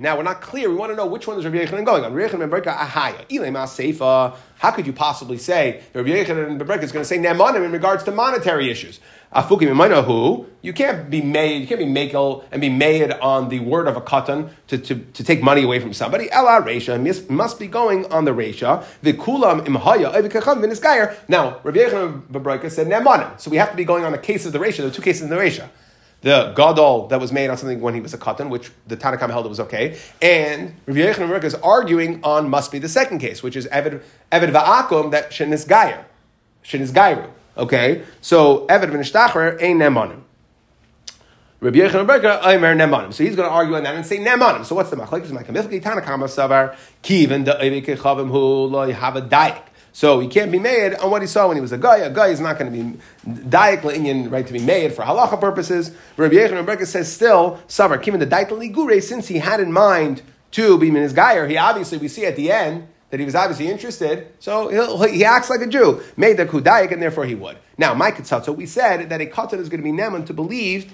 Now 0.00 0.16
we're 0.16 0.22
not 0.22 0.40
clear. 0.40 0.70
We 0.70 0.76
want 0.76 0.92
to 0.92 0.96
know 0.96 1.06
which 1.06 1.26
one 1.26 1.38
is 1.38 1.44
Rav 1.44 1.52
Yechanan 1.52 1.84
going 1.84 2.04
on. 2.04 2.14
Rav 2.14 2.30
Yechanan 2.30 2.50
Ahaya. 2.64 3.28
Ilema 3.28 3.66
Seifa. 3.66 4.36
How 4.56 4.70
could 4.70 4.86
you 4.86 4.94
possibly 4.94 5.36
say 5.36 5.82
Rabbi 5.92 6.08
Yochanan 6.08 6.66
ben 6.66 6.80
is 6.80 6.90
going 6.90 7.02
to 7.02 7.08
say 7.08 7.18
Nemanim 7.18 7.64
in 7.64 7.72
regards 7.72 8.02
to 8.04 8.12
monetary 8.12 8.70
issues? 8.70 8.98
Afukim 9.34 10.04
who 10.04 10.46
you 10.62 10.72
can't 10.72 11.10
be 11.10 11.20
made, 11.20 11.60
you 11.60 11.66
can't 11.66 11.78
be 11.78 11.86
makel 11.86 12.44
and 12.50 12.60
be 12.60 12.70
made 12.70 13.12
on 13.12 13.50
the 13.50 13.60
word 13.60 13.86
of 13.86 13.96
a 13.96 14.00
katan 14.00 14.50
to, 14.68 14.78
to, 14.78 14.94
to 14.94 15.22
take 15.22 15.42
money 15.42 15.62
away 15.62 15.80
from 15.80 15.92
somebody. 15.92 16.30
Ela 16.32 16.62
resha 16.62 17.28
must 17.28 17.58
be 17.58 17.66
going 17.66 18.10
on 18.10 18.24
the 18.24 18.30
resha. 18.30 18.84
Vikulam 19.02 19.66
imhaya 19.66 20.14
evikacham 20.14 20.62
v'nisgayer. 20.62 21.14
Now, 21.28 21.60
Rabbi 21.62 21.78
Yochanan 21.78 22.32
ben 22.32 22.70
said 22.70 22.86
nemanim, 22.86 23.38
so 23.38 23.50
we 23.50 23.58
have 23.58 23.70
to 23.70 23.76
be 23.76 23.84
going 23.84 24.04
on 24.04 24.12
the 24.12 24.18
case 24.18 24.46
of 24.46 24.52
the 24.52 24.58
resha. 24.58 24.78
There 24.78 24.86
are 24.86 24.90
two 24.90 25.02
cases 25.02 25.22
in 25.22 25.28
the 25.28 25.36
resha 25.36 25.68
the 26.20 26.52
gadol 26.56 27.06
that 27.08 27.20
was 27.20 27.30
made 27.30 27.48
on 27.48 27.56
something 27.56 27.80
when 27.80 27.94
he 27.94 28.00
was 28.00 28.12
a 28.12 28.18
katan, 28.18 28.48
which 28.48 28.72
the 28.88 28.96
Tanakam 28.96 29.30
held 29.30 29.46
it 29.46 29.50
was 29.50 29.60
okay, 29.60 29.98
and 30.20 30.74
Rabbi 30.86 31.00
Yochanan 31.00 31.44
is 31.44 31.54
arguing 31.56 32.20
on 32.24 32.48
must 32.48 32.72
be 32.72 32.78
the 32.78 32.88
second 32.88 33.18
case, 33.18 33.42
which 33.42 33.54
is 33.56 33.66
Evid 33.68 34.02
Evid 34.32 34.52
Va'akum 34.52 35.10
that 35.12 35.30
shenis 35.30 35.68
gayer. 35.68 36.04
Okay, 37.58 38.04
so 38.20 38.66
Evid 38.68 38.90
v'nishtachar 38.90 39.60
ain't 39.60 39.80
nemanim. 39.80 40.22
Rabbi 41.60 41.78
Yochanan 41.78 42.06
Berger, 42.06 42.40
Aimer 42.44 42.76
Nemanim. 42.76 43.12
So 43.12 43.24
he's 43.24 43.34
going 43.34 43.48
to 43.48 43.52
argue 43.52 43.74
on 43.74 43.82
that 43.82 43.96
and 43.96 44.06
say 44.06 44.18
Nemanim. 44.18 44.64
So 44.64 44.76
what's 44.76 44.90
the 44.90 44.96
machlekes? 44.96 45.32
My 45.32 45.42
kamifki 45.42 45.82
Tanakam 45.82 46.22
savar 46.28 46.76
kiven 47.02 47.44
the 47.44 47.54
evikechavim 47.54 48.30
who 48.30 48.66
lo 48.66 48.88
have 48.92 49.16
a 49.16 49.22
daik. 49.22 49.60
So 49.92 50.20
he 50.20 50.28
can't 50.28 50.52
be 50.52 50.60
made 50.60 50.94
on 50.94 51.10
what 51.10 51.20
he 51.20 51.26
saw 51.26 51.48
when 51.48 51.56
he 51.56 51.60
was 51.60 51.72
a 51.72 51.78
guy. 51.78 51.96
A 51.96 52.14
guy 52.14 52.28
is 52.28 52.38
not 52.38 52.60
going 52.60 52.72
to 52.72 52.78
be 52.78 53.00
daik 53.26 53.80
la'inyan, 53.80 54.30
right, 54.30 54.46
to 54.46 54.52
be 54.52 54.60
made 54.60 54.92
for 54.92 55.02
halacha 55.02 55.40
purposes. 55.40 55.90
Rabbi 56.16 56.36
Yechon 56.36 56.58
Rebecca 56.58 56.86
says 56.86 57.12
still, 57.12 57.60
Savar, 57.66 58.00
given 58.00 58.20
the 58.20 58.26
daik 58.26 58.50
ligure, 58.50 59.02
since 59.02 59.26
he 59.26 59.38
had 59.38 59.58
in 59.58 59.72
mind 59.72 60.22
to 60.52 60.78
be 60.78 60.90
his 60.90 61.12
guyer, 61.12 61.50
he 61.50 61.56
obviously, 61.56 61.98
we 61.98 62.06
see 62.06 62.24
at 62.24 62.36
the 62.36 62.52
end, 62.52 62.86
that 63.10 63.20
he 63.20 63.24
was 63.24 63.34
obviously 63.34 63.68
interested, 63.68 64.32
so 64.38 64.68
he 65.06 65.24
acts 65.24 65.48
like 65.48 65.60
a 65.60 65.66
Jew, 65.66 66.02
made 66.16 66.36
the 66.36 66.46
kudaik, 66.46 66.92
and 66.92 67.00
therefore 67.00 67.24
he 67.24 67.34
would. 67.34 67.56
Now, 67.78 67.94
my 67.94 68.10
katzatzo, 68.10 68.54
we 68.54 68.66
said 68.66 69.08
that 69.08 69.20
a 69.20 69.26
katan 69.26 69.58
is 69.58 69.68
going 69.68 69.82
to 69.82 69.84
be 69.84 69.92
neman 69.92 70.26
to 70.26 70.34
believe 70.34 70.92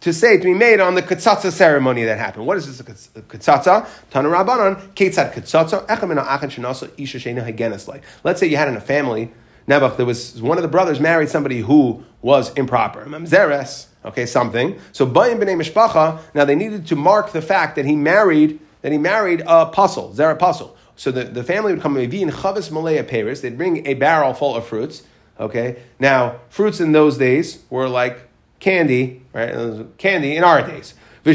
to 0.00 0.12
say 0.12 0.36
to 0.36 0.44
be 0.44 0.54
made 0.54 0.80
on 0.80 0.94
the 0.94 1.02
katsatza 1.02 1.50
ceremony 1.50 2.04
that 2.04 2.18
happened. 2.18 2.46
What 2.46 2.56
is 2.56 2.66
this 2.66 2.82
katsatza? 2.82 3.88
Tana 4.10 4.28
Rabbanon, 4.28 4.94
ketzat 4.94 5.32
katsatza, 5.32 5.86
echamina 5.86 6.26
achan 6.26 6.50
shenasa 6.50 6.90
isha 6.98 7.18
shena 7.18 7.46
hagenes 7.46 7.88
like. 7.88 8.02
Let's 8.24 8.40
say 8.40 8.46
you 8.46 8.56
had 8.56 8.68
in 8.68 8.76
a 8.76 8.80
family, 8.80 9.30
Nebuch, 9.68 9.96
there 9.96 10.06
was 10.06 10.40
one 10.42 10.58
of 10.58 10.62
the 10.62 10.68
brothers 10.68 11.00
married 11.00 11.28
somebody 11.28 11.60
who 11.60 12.04
was 12.22 12.52
improper. 12.54 13.04
Zeres, 13.04 13.86
okay, 14.04 14.26
something. 14.26 14.78
So 14.92 15.06
bayim 15.06 15.40
b'nei 15.40 15.60
mishpacha, 15.60 16.20
now 16.34 16.44
they 16.44 16.54
needed 16.54 16.86
to 16.88 16.96
mark 16.96 17.32
the 17.32 17.42
fact 17.42 17.76
that 17.76 17.84
he 17.84 17.96
married, 17.96 18.60
that 18.82 18.92
he 18.92 18.98
married 18.98 19.42
a 19.46 19.66
puzzle, 19.66 20.12
zera 20.14 20.38
puzzle. 20.38 20.75
So 20.96 21.10
the, 21.10 21.24
the 21.24 21.44
family 21.44 21.72
would 21.72 21.82
come 21.82 21.96
in 21.96 22.10
chavis 22.10 22.70
malaya 22.70 23.04
Paris, 23.04 23.40
they'd 23.40 23.56
bring 23.56 23.86
a 23.86 23.94
barrel 23.94 24.34
full 24.34 24.56
of 24.56 24.66
fruits. 24.66 25.02
Okay, 25.38 25.82
now 25.98 26.40
fruits 26.48 26.80
in 26.80 26.92
those 26.92 27.18
days 27.18 27.62
were 27.68 27.88
like 27.88 28.26
candy, 28.58 29.22
right? 29.34 29.86
Candy 29.98 30.34
in 30.36 30.42
our 30.42 30.66
days. 30.66 30.94
They 31.26 31.32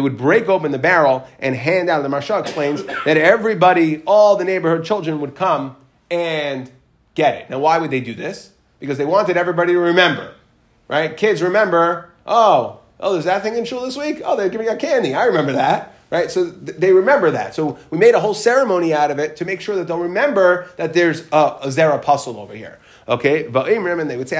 would 0.00 0.16
break 0.16 0.48
open 0.48 0.72
the 0.72 0.78
barrel 0.78 1.28
and 1.38 1.54
hand 1.54 1.90
out. 1.90 2.02
The 2.02 2.08
Maharsha 2.08 2.40
explains 2.40 2.82
that 2.82 3.18
everybody, 3.18 4.02
all 4.06 4.36
the 4.36 4.44
neighborhood 4.44 4.84
children, 4.84 5.20
would 5.20 5.34
come 5.34 5.76
and 6.10 6.72
get 7.14 7.34
it. 7.34 7.50
Now, 7.50 7.58
why 7.58 7.78
would 7.78 7.90
they 7.90 8.00
do 8.00 8.14
this? 8.14 8.52
Because 8.80 8.96
they 8.96 9.04
wanted 9.04 9.36
everybody 9.36 9.74
to 9.74 9.78
remember, 9.78 10.32
right? 10.88 11.14
Kids 11.14 11.42
remember. 11.42 12.10
Oh, 12.26 12.80
oh, 12.98 13.12
there's 13.12 13.26
that 13.26 13.42
thing 13.42 13.56
in 13.56 13.66
shul 13.66 13.82
this 13.82 13.96
week. 13.96 14.22
Oh, 14.24 14.36
they're 14.36 14.48
giving 14.48 14.68
out 14.68 14.78
candy. 14.78 15.14
I 15.14 15.24
remember 15.24 15.52
that, 15.52 15.93
right? 16.10 16.30
So 16.30 16.50
th- 16.50 16.78
they 16.78 16.92
remember 16.92 17.30
that. 17.30 17.54
So 17.54 17.78
we 17.90 17.98
made 17.98 18.14
a 18.14 18.20
whole 18.20 18.34
ceremony 18.34 18.92
out 18.94 19.10
of 19.10 19.18
it 19.18 19.36
to 19.36 19.44
make 19.44 19.60
sure 19.60 19.76
that 19.76 19.86
they'll 19.86 19.98
remember 19.98 20.68
that 20.76 20.94
there's 20.94 21.22
a, 21.32 21.56
a 21.62 21.68
zera 21.68 22.00
puzzle 22.00 22.38
over 22.38 22.54
here. 22.54 22.78
Okay, 23.06 23.42
and 23.44 24.10
they 24.10 24.16
would 24.16 24.28
say, 24.28 24.38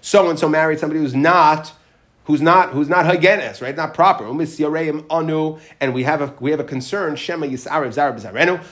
So 0.00 0.30
and 0.30 0.38
so 0.38 0.48
married 0.48 0.78
somebody 0.78 1.00
who's 1.00 1.14
not 1.14 1.72
who's 2.26 2.42
not 2.42 2.70
who's 2.70 2.88
not 2.88 3.04
hagenes, 3.06 3.62
right? 3.62 3.74
Not 3.74 3.94
proper. 3.94 4.26
anu, 4.26 5.58
and 5.80 5.94
we 5.94 6.02
have 6.02 6.20
a 6.20 6.34
we 6.40 6.50
have 6.50 6.60
a 6.60 6.64
concern. 6.64 7.16
Shema 7.16 7.46
yisarev 7.46 7.94
zareb 7.94 8.20
zarenu. 8.20 8.62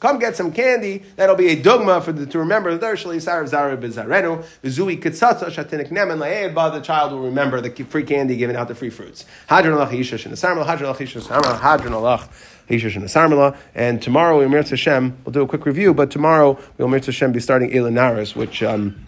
Come 0.00 0.18
get 0.18 0.36
some 0.36 0.52
candy. 0.52 1.02
That'll 1.16 1.36
be 1.36 1.48
a 1.48 1.56
dugma 1.56 2.02
for 2.02 2.12
the, 2.12 2.26
to 2.26 2.38
remember 2.38 2.76
the 2.76 2.84
dershli 2.84 3.16
yisarev 3.16 3.50
zareb 3.50 3.82
zarenu. 3.82 4.44
V'zui 4.62 5.00
kitzatza 5.00 5.46
shatinik 5.50 5.90
nemen 5.90 6.18
laed. 6.18 6.54
The 6.54 6.80
child 6.80 7.12
will 7.12 7.22
remember 7.22 7.60
the 7.60 7.84
free 7.84 8.04
candy 8.04 8.36
given 8.36 8.56
out 8.56 8.68
the 8.68 8.74
free 8.74 8.90
fruits. 8.90 9.24
Hadron 9.46 9.76
alach 9.76 9.90
yishash 9.90 10.26
and 10.26 10.38
Hadron 10.38 10.92
alach 10.92 10.98
yishash 10.98 11.60
Hadron 11.60 11.92
alach. 11.92 12.28
And. 12.66 13.58
And 13.74 14.00
tomorrow, 14.00 14.38
we 14.38 14.50
Hashem, 14.50 15.18
we'll 15.24 15.32
do 15.32 15.42
a 15.42 15.46
quick 15.46 15.66
review, 15.66 15.92
but 15.92 16.10
tomorrow 16.10 16.58
we'll 16.78 16.88
Hashem 16.88 17.32
be 17.32 17.40
starting 17.40 17.70
Elinaris, 17.70 18.34
which 18.34 18.62
um, 18.62 19.04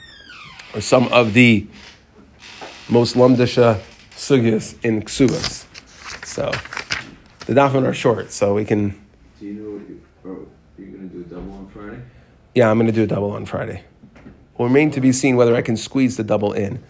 are 0.74 0.82
some 0.82 1.08
of 1.08 1.32
the 1.32 1.66
most 2.88 3.16
Lamdisha 3.16 3.80
sugyas 4.12 4.82
in 4.84 5.02
Ksubas. 5.02 5.64
So 6.24 6.50
the 7.46 7.54
dafin 7.54 7.86
are 7.86 7.94
short, 7.94 8.30
so 8.32 8.54
we 8.54 8.64
can. 8.64 8.90
Do 9.40 9.46
you 9.46 9.54
know 9.54 9.70
what 9.78 9.88
you, 9.88 10.02
oh, 10.24 10.48
you're 10.78 10.88
going 10.88 11.08
to 11.10 11.14
do 11.16 11.20
a 11.22 11.24
double 11.24 11.52
on 11.52 11.68
Friday? 11.68 12.02
Yeah, 12.54 12.70
I'm 12.70 12.78
going 12.78 12.86
to 12.86 12.92
do 12.92 13.02
a 13.02 13.06
double 13.06 13.32
on 13.32 13.46
Friday. 13.46 13.84
We'll 14.56 14.68
remain 14.68 14.90
to 14.92 15.00
be 15.00 15.12
seen 15.12 15.36
whether 15.36 15.54
I 15.54 15.62
can 15.62 15.76
squeeze 15.76 16.16
the 16.16 16.24
double 16.24 16.52
in. 16.52 16.82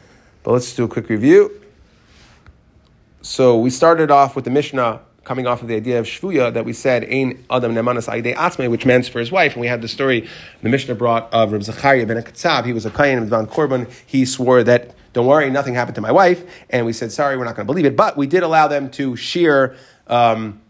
But 0.43 0.53
let's 0.53 0.75
do 0.75 0.85
a 0.85 0.89
quick 0.89 1.09
review. 1.09 1.61
So 3.23 3.59
we 3.59 3.71
started 3.71 4.11
off 4.11 4.37
with 4.37 4.45
the 4.45 4.51
Mishnah 4.51 5.01
coming 5.25 5.49
off 5.49 5.61
of 5.61 5.67
the 5.67 5.75
idea 5.75 5.99
of 5.99 6.07
shvuya 6.07 6.55
that 6.55 6.65
we 6.65 6.73
said 6.73 7.03
ein 7.05 7.45
adam 7.51 7.75
nemanas 7.75 8.09
aide 8.09 8.37
atzme, 8.37 8.71
which 8.71 8.87
means 8.87 9.09
for 9.09 9.19
his 9.19 9.33
wife, 9.33 9.55
and 9.55 9.61
we 9.61 9.67
had 9.67 9.83
the 9.83 9.89
story 9.89 10.29
the 10.63 10.69
Mishnah 10.69 10.95
brought 10.95 11.33
of 11.35 11.51
Reb 11.51 11.65
Zachariah 11.65 12.07
ben 12.07 12.23
Akatzav. 12.23 12.65
He 12.65 12.73
was 12.73 12.87
a 12.87 12.91
kain 12.91 13.19
of 13.19 13.29
Van 13.29 13.49
Korban. 13.49 13.91
He 14.07 14.25
swore 14.25 14.63
that 14.63 14.95
don't 15.17 15.27
worry, 15.27 15.49
nothing 15.49 15.73
happened 15.73 15.95
to 15.95 16.03
my 16.03 16.13
wife, 16.13 16.45
and 16.69 16.85
we 16.85 16.93
said 16.93 17.11
sorry, 17.11 17.39
we're 17.39 17.47
not 17.47 17.57
going 17.57 17.67
to 17.67 17.73
believe 17.73 17.87
it, 17.87 17.97
but 17.97 18.19
we 18.19 18.27
did 18.27 18.43
allow 18.43 18.69
them 18.69 18.91
to 18.91 19.17
shear 19.17 19.75
um, 20.09 20.61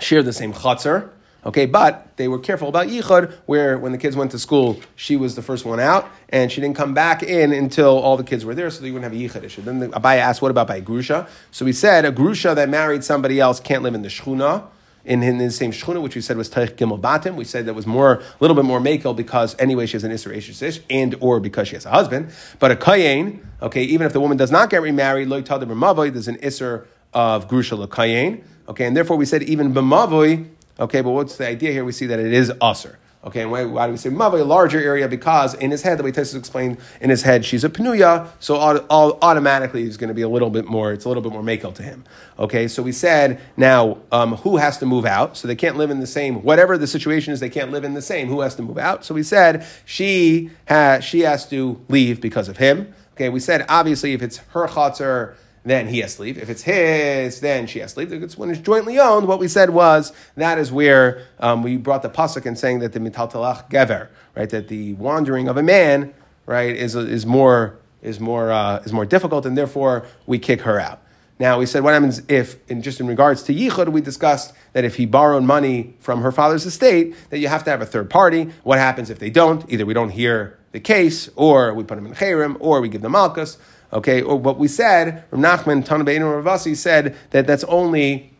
shear 0.00 0.22
the 0.22 0.32
same 0.32 0.52
chutzner. 0.52 1.10
Okay, 1.44 1.66
but 1.66 2.16
they 2.16 2.28
were 2.28 2.38
careful 2.38 2.68
about 2.68 2.86
yichud, 2.86 3.36
where 3.46 3.76
when 3.76 3.90
the 3.90 3.98
kids 3.98 4.14
went 4.14 4.30
to 4.30 4.38
school, 4.38 4.78
she 4.94 5.16
was 5.16 5.34
the 5.34 5.42
first 5.42 5.64
one 5.64 5.80
out, 5.80 6.08
and 6.28 6.52
she 6.52 6.60
didn't 6.60 6.76
come 6.76 6.94
back 6.94 7.24
in 7.24 7.52
until 7.52 7.98
all 7.98 8.16
the 8.16 8.22
kids 8.22 8.44
were 8.44 8.54
there, 8.54 8.70
so 8.70 8.80
they 8.80 8.92
wouldn't 8.92 9.12
have 9.12 9.20
a 9.20 9.28
yichud 9.28 9.42
issue. 9.42 9.62
Then 9.62 9.80
the, 9.80 9.88
Abaya 9.88 10.18
asked, 10.18 10.40
what 10.40 10.52
about 10.52 10.68
by 10.68 10.80
grusha? 10.80 11.28
So 11.50 11.64
we 11.64 11.72
said 11.72 12.04
a 12.04 12.12
grusha 12.12 12.54
that 12.54 12.68
married 12.68 13.02
somebody 13.02 13.40
else 13.40 13.58
can't 13.58 13.82
live 13.82 13.96
in 13.96 14.02
the 14.02 14.08
shchuna, 14.08 14.68
in, 15.04 15.22
in 15.22 15.38
the 15.38 15.50
same 15.50 15.72
shchuna, 15.72 16.00
which 16.00 16.14
we 16.14 16.20
said 16.20 16.36
was 16.36 16.48
Taich 16.48 16.76
Gimel 16.76 17.00
Batim. 17.00 17.34
We 17.34 17.44
said 17.44 17.66
that 17.66 17.74
was 17.74 17.86
more, 17.86 18.14
a 18.14 18.22
little 18.40 18.54
bit 18.54 18.64
more 18.64 18.80
makel 18.80 19.14
because 19.16 19.56
anyway 19.58 19.86
she 19.86 19.94
has 19.94 20.04
an 20.04 20.12
Isser 20.12 20.82
and 20.90 21.14
or 21.20 21.40
because 21.40 21.68
she 21.68 21.74
has 21.74 21.86
a 21.86 21.90
husband. 21.90 22.30
But 22.58 22.70
a 22.70 22.76
Kayin, 22.76 23.44
okay, 23.60 23.82
even 23.82 24.06
if 24.06 24.12
the 24.12 24.20
woman 24.20 24.36
does 24.36 24.50
not 24.50 24.70
get 24.70 24.82
remarried, 24.82 25.28
Loy 25.28 25.42
Tadim 25.42 25.68
Mavoy, 25.68 26.12
there's 26.12 26.28
an 26.28 26.36
Isser 26.38 26.86
of 27.12 27.48
Grusha 27.48 27.86
Kayin. 27.88 28.44
Okay, 28.68 28.86
and 28.86 28.96
therefore 28.96 29.16
we 29.16 29.26
said 29.26 29.42
even 29.42 29.74
B'mavoy, 29.74 30.48
Okay, 30.80 31.00
but 31.02 31.10
what's 31.10 31.36
the 31.36 31.46
idea 31.46 31.70
here? 31.70 31.84
We 31.84 31.92
see 31.92 32.06
that 32.06 32.18
it 32.18 32.32
is 32.32 32.50
usr. 32.50 32.96
Okay, 33.24 33.42
and 33.42 33.52
why, 33.52 33.64
why 33.64 33.86
do 33.86 33.92
we 33.92 33.98
say 33.98 34.10
mavi, 34.10 34.40
a 34.40 34.44
larger 34.44 34.80
area? 34.80 35.06
Because 35.06 35.54
in 35.54 35.70
his 35.70 35.82
head, 35.82 35.96
the 35.96 36.02
way 36.02 36.10
Tessus 36.10 36.36
explained, 36.36 36.78
in 37.00 37.08
his 37.08 37.22
head, 37.22 37.44
she's 37.44 37.62
a 37.62 37.68
penuya, 37.68 38.28
so 38.40 38.56
all 38.56 39.18
automatically 39.22 39.84
he's 39.84 39.96
going 39.96 40.08
to 40.08 40.14
be 40.14 40.22
a 40.22 40.28
little 40.28 40.50
bit 40.50 40.64
more, 40.64 40.92
it's 40.92 41.04
a 41.04 41.08
little 41.08 41.22
bit 41.22 41.30
more 41.30 41.42
makel 41.42 41.72
to 41.74 41.84
him. 41.84 42.02
Okay, 42.36 42.66
so 42.66 42.82
we 42.82 42.90
said, 42.90 43.40
now, 43.56 43.98
um, 44.10 44.34
who 44.38 44.56
has 44.56 44.78
to 44.78 44.86
move 44.86 45.06
out? 45.06 45.36
So 45.36 45.46
they 45.46 45.54
can't 45.54 45.76
live 45.76 45.90
in 45.90 46.00
the 46.00 46.06
same, 46.06 46.42
whatever 46.42 46.76
the 46.76 46.88
situation 46.88 47.32
is, 47.32 47.38
they 47.38 47.48
can't 47.48 47.70
live 47.70 47.84
in 47.84 47.94
the 47.94 48.02
same. 48.02 48.26
Who 48.26 48.40
has 48.40 48.56
to 48.56 48.62
move 48.62 48.78
out? 48.78 49.04
So 49.04 49.14
we 49.14 49.22
said, 49.22 49.64
she, 49.84 50.50
has, 50.64 51.04
she 51.04 51.20
has 51.20 51.48
to 51.50 51.80
leave 51.88 52.20
because 52.20 52.48
of 52.48 52.56
him. 52.56 52.92
Okay, 53.14 53.28
we 53.28 53.38
said, 53.38 53.64
obviously, 53.68 54.14
if 54.14 54.22
it's 54.22 54.38
her 54.38 54.66
chatzar, 54.66 55.36
then 55.64 55.86
he 55.86 56.00
has 56.00 56.16
to 56.16 56.22
leave. 56.22 56.38
If 56.38 56.50
it's 56.50 56.62
his, 56.62 57.40
then 57.40 57.66
she 57.66 57.78
has 57.78 57.92
to 57.94 58.00
leave. 58.00 58.12
If 58.12 58.22
it's 58.22 58.36
when 58.36 58.50
it's 58.50 58.60
jointly 58.60 58.98
owned, 58.98 59.28
what 59.28 59.38
we 59.38 59.48
said 59.48 59.70
was 59.70 60.12
that 60.36 60.58
is 60.58 60.72
where 60.72 61.26
um, 61.38 61.62
we 61.62 61.76
brought 61.76 62.02
the 62.02 62.10
pasuk 62.10 62.46
and 62.46 62.58
saying 62.58 62.80
that 62.80 62.92
the 62.92 63.00
mitaltalach 63.00 63.70
gever, 63.70 64.08
right, 64.36 64.50
that 64.50 64.68
the 64.68 64.94
wandering 64.94 65.48
of 65.48 65.56
a 65.56 65.62
man, 65.62 66.12
right, 66.46 66.74
is 66.74 66.94
is 66.94 67.24
more 67.24 67.78
is 68.02 68.18
more 68.18 68.50
uh, 68.50 68.78
is 68.78 68.92
more 68.92 69.06
difficult, 69.06 69.46
and 69.46 69.56
therefore 69.56 70.04
we 70.26 70.38
kick 70.38 70.62
her 70.62 70.80
out. 70.80 71.00
Now 71.38 71.58
we 71.58 71.66
said 71.66 71.82
what 71.82 71.94
happens 71.94 72.22
if, 72.28 72.56
in 72.70 72.82
just 72.82 73.00
in 73.00 73.06
regards 73.06 73.42
to 73.44 73.54
yichud, 73.54 73.88
we 73.88 74.00
discussed 74.00 74.52
that 74.74 74.84
if 74.84 74.96
he 74.96 75.06
borrowed 75.06 75.42
money 75.42 75.94
from 75.98 76.22
her 76.22 76.30
father's 76.30 76.66
estate, 76.66 77.16
that 77.30 77.38
you 77.38 77.48
have 77.48 77.64
to 77.64 77.70
have 77.70 77.82
a 77.82 77.86
third 77.86 78.10
party. 78.10 78.50
What 78.62 78.78
happens 78.78 79.10
if 79.10 79.18
they 79.18 79.30
don't? 79.30 79.64
Either 79.68 79.84
we 79.84 79.94
don't 79.94 80.10
hear 80.10 80.58
the 80.72 80.80
case, 80.80 81.28
or 81.34 81.74
we 81.74 81.84
put 81.84 81.98
him 81.98 82.06
in 82.06 82.12
the 82.12 82.16
chayrim, 82.16 82.56
or 82.60 82.80
we 82.80 82.88
give 82.88 83.02
them 83.02 83.12
malchus. 83.12 83.58
Okay, 83.92 84.22
or 84.22 84.36
what 84.36 84.58
we 84.58 84.68
said, 84.68 85.24
Rav 85.30 85.60
Nachman, 85.60 85.84
Tanabein, 85.84 86.20
Ravasi 86.20 86.74
said 86.74 87.14
that 87.30 87.46
that's 87.46 87.64
only 87.64 88.32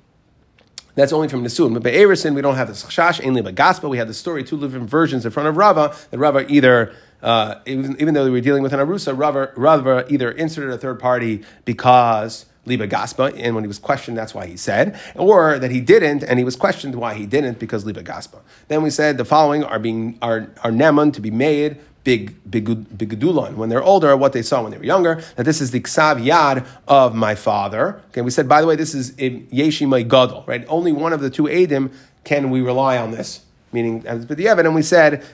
that's 0.94 1.12
only 1.12 1.28
from 1.28 1.42
Nisun. 1.42 1.72
But 1.74 1.82
by 1.82 1.90
Erison, 1.90 2.34
we 2.34 2.42
don't 2.42 2.56
have 2.56 2.68
the 2.68 2.74
Chash, 2.74 3.24
only 3.26 3.40
but 3.40 3.54
gospel. 3.54 3.90
We 3.90 3.98
have 3.98 4.08
the 4.08 4.14
story, 4.14 4.44
two 4.44 4.60
different 4.60 4.88
versions 4.88 5.24
in 5.24 5.30
front 5.30 5.48
of 5.48 5.56
Rava, 5.56 5.96
that 6.10 6.18
Rava 6.18 6.44
either, 6.52 6.94
uh, 7.22 7.56
even, 7.66 7.98
even 8.00 8.14
though 8.14 8.24
we 8.24 8.30
were 8.30 8.40
dealing 8.40 8.62
with 8.62 8.72
an 8.72 8.80
Arusa, 8.80 9.18
Rava, 9.18 9.52
Rava 9.56 10.04
either 10.10 10.30
inserted 10.30 10.70
a 10.70 10.78
third 10.78 11.00
party 11.00 11.44
because 11.64 12.46
liba 12.66 12.86
gaspa, 12.86 13.32
and 13.36 13.54
when 13.54 13.64
he 13.64 13.68
was 13.68 13.78
questioned, 13.78 14.16
that's 14.16 14.34
why 14.34 14.46
he 14.46 14.56
said, 14.56 14.98
or 15.16 15.58
that 15.58 15.70
he 15.70 15.80
didn't, 15.80 16.22
and 16.22 16.38
he 16.38 16.44
was 16.44 16.56
questioned 16.56 16.94
why 16.94 17.14
he 17.14 17.26
didn't 17.26 17.58
because 17.58 17.84
liba 17.84 18.02
gaspa. 18.02 18.40
Then 18.68 18.82
we 18.82 18.90
said 18.90 19.18
the 19.18 19.24
following 19.24 19.64
are 19.64 19.78
being 19.78 20.18
are 20.22 20.50
are 20.62 20.70
neman 20.70 21.12
to 21.14 21.20
be 21.20 21.30
made 21.30 21.78
big 22.04 22.34
big 22.50 22.66
bigudulon 22.66 23.54
when 23.54 23.68
they're 23.68 23.82
older, 23.82 24.16
what 24.16 24.32
they 24.32 24.42
saw 24.42 24.62
when 24.62 24.72
they 24.72 24.78
were 24.78 24.84
younger. 24.84 25.22
That 25.36 25.44
this 25.44 25.60
is 25.60 25.70
the 25.70 25.80
ksav 25.80 26.22
yad 26.22 26.66
of 26.88 27.14
my 27.14 27.34
father. 27.34 28.02
Okay, 28.08 28.22
we 28.22 28.30
said 28.30 28.48
by 28.48 28.60
the 28.60 28.66
way, 28.66 28.76
this 28.76 28.94
is 28.94 29.12
yeshi 29.12 29.88
my 29.88 30.02
gadol, 30.02 30.44
right? 30.46 30.64
Only 30.68 30.92
one 30.92 31.12
of 31.12 31.20
the 31.20 31.30
two 31.30 31.44
adim 31.44 31.92
can 32.24 32.50
we 32.50 32.60
rely 32.60 32.98
on 32.98 33.10
this. 33.10 33.44
Meaning, 33.72 34.06
as 34.06 34.26
the 34.26 34.48
evidence, 34.48 34.66
and 34.66 34.74
we 34.74 34.82
said 34.82 35.24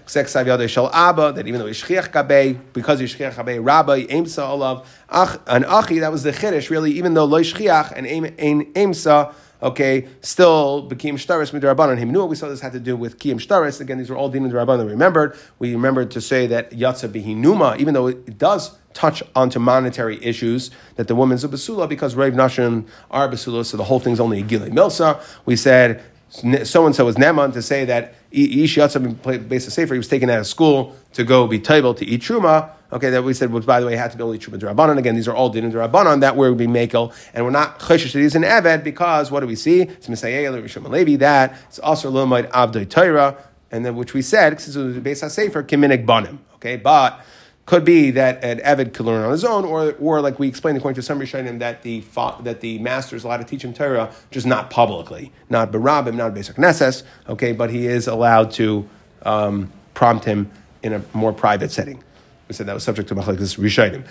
shel 0.71 0.91
abba 0.93 1.33
that 1.33 1.49
even 1.49 1.61
though 1.61 1.67
ishchiach 1.67 2.13
kabei 2.13 2.59
because 2.73 3.01
ishchiach 3.01 3.35
kabei 3.35 3.65
rabbi 3.65 4.05
aimsa 4.05 4.49
olav 4.49 4.89
an 5.11 5.65
achi 5.65 5.99
that 5.99 6.13
was 6.13 6.23
the 6.23 6.31
chiddush 6.31 6.71
really 6.71 6.93
even 6.93 7.15
though 7.15 7.25
lo 7.25 7.41
ishchiach 7.41 7.93
and 7.97 8.07
aimsa 8.07 9.35
okay, 9.63 10.09
still 10.21 10.83
became 10.83 11.17
shtaris 11.17 11.53
midrabanan 11.59 11.99
himnua. 11.99 12.29
We 12.29 12.37
saw 12.37 12.49
this 12.49 12.61
had 12.61 12.73
to 12.73 12.81
do 12.81 12.97
with 12.97 13.19
kiyim 13.19 13.37
shtaris. 13.37 13.81
Again, 13.81 13.99
these 13.99 14.11
were 14.11 14.17
all 14.17 14.29
demon 14.29 14.51
drabanan. 14.51 14.89
Remembered, 14.89 15.37
we 15.59 15.73
remembered 15.73 16.11
to 16.13 16.21
say 16.21 16.47
that 16.47 16.71
yatsa 16.71 17.09
bihinuma, 17.09 17.79
even 17.79 17.95
though 17.95 18.07
it 18.07 18.39
does 18.39 18.77
touch 18.95 19.23
onto 19.37 19.59
monetary 19.59 20.23
issues, 20.25 20.71
that 20.97 21.09
the 21.09 21.15
woman's 21.15 21.45
a 21.45 21.49
basula 21.49 21.89
because 21.89 22.15
Rav 22.15 22.33
Nashim 22.33 22.87
are 23.11 23.29
basula, 23.29 23.65
so 23.65 23.77
the 23.77 23.85
whole 23.85 24.01
thing's 24.01 24.21
only 24.21 24.41
a 24.41 24.45
gilei 24.45 24.71
milsa. 24.71 25.23
We 25.45 25.57
said 25.57 26.03
so 26.31 26.87
and 26.87 26.95
so 26.95 27.05
was 27.05 27.17
Neman 27.17 27.53
to 27.55 27.63
say 27.63 27.85
that 27.87 28.15
Ish 28.31 28.77
Yatzah 28.77 29.49
based 29.49 29.67
on 29.67 29.71
Sefer, 29.71 29.95
he 29.95 29.99
was 29.99 30.09
taken 30.09 30.29
out 30.29 30.41
of 30.41 30.47
school 30.47 30.97
to 31.15 31.25
go 31.25 31.47
be 31.47 31.59
table 31.59 31.95
to 31.95 32.05
eat 32.05 32.23
Truma. 32.23 32.71
Okay, 32.91 33.11
that 33.11 33.23
we 33.23 33.35
said 33.35 33.53
was 33.53 33.67
by 33.67 33.81
the 33.81 33.87
way 33.87 33.97
had 33.97 34.11
to 34.13 34.17
be 34.17 34.23
only 34.23 34.39
Truma 34.39 34.59
Durabanan. 34.59 34.99
Again, 34.99 35.15
these 35.15 35.29
are 35.29 35.35
all 35.35 35.51
Din 35.51 35.71
Durabanan 35.71 36.21
that 36.21 36.37
where 36.37 36.51
would 36.51 36.59
be 36.59 36.67
Makel, 36.67 37.15
and 37.35 37.45
we're 37.45 37.51
not 37.51 37.79
Cheshish 37.81 38.13
that 38.13 38.21
he's 38.21 38.35
an 38.35 38.43
Eved 38.43 38.83
because 38.85 39.31
what 39.31 39.41
do 39.41 39.47
we 39.47 39.57
see? 39.57 39.83
It's 39.83 40.09
Misayel 40.09 40.63
Rishon 40.63 40.89
Levi 40.89 41.17
that 41.17 41.57
it's 41.69 41.79
also 41.79 42.11
Lomite 42.11 42.51
Avdoi 42.51 42.89
Torah, 42.89 43.37
and 43.71 43.85
then 43.85 43.97
which 43.97 44.15
we 44.15 44.23
said 44.23 44.61
since 44.61 44.77
it 44.77 44.83
was 44.83 44.97
based 44.99 45.23
on 45.23 45.31
Sefer 45.31 45.63
Kiminik 45.63 46.07
Banim. 46.07 46.41
Okay, 46.57 46.77
but 46.77 47.21
could 47.69 47.85
be 47.85 48.11
that 48.11 48.43
an 48.43 48.61
Evid 48.61 48.95
could 48.95 49.05
learn 49.05 49.23
on 49.23 49.31
his 49.31 49.45
own, 49.45 49.63
or, 49.67 49.93
or 50.01 50.23
like 50.23 50.39
we 50.39 50.49
explained 50.49 50.79
according 50.79 50.95
to 50.95 51.03
some 51.03 51.21
Rishonim, 51.21 51.59
that 51.59 51.83
the 51.83 52.03
that 52.41 52.63
the 52.63 52.79
master 52.79 53.15
is 53.15 53.25
allowed 53.25 53.37
to 53.37 53.45
teach 53.45 53.63
him 53.63 53.75
Torah, 53.75 54.11
just 54.31 54.47
not 54.47 54.71
publicly, 54.71 55.31
not 55.51 55.71
barabim, 55.71 56.15
not 56.15 56.33
basic 56.33 56.57
nesses, 56.57 57.05
okay, 57.29 57.53
but 57.53 57.69
he 57.69 57.87
is 57.87 58.09
allowed 58.09 58.53
to 58.53 58.89
um, 59.21 59.71
prompt 59.93 60.25
him 60.25 60.51
in 60.83 60.95
a 60.95 61.03
more 61.13 61.31
private 61.31 61.71
setting. 61.71 62.03
We 62.49 62.55
said 62.55 62.65
that 62.69 62.73
was 62.73 62.85
subject 62.85 63.11
to 63.11 63.15
machlekes 63.15 63.59
Rishonim. 63.59 64.07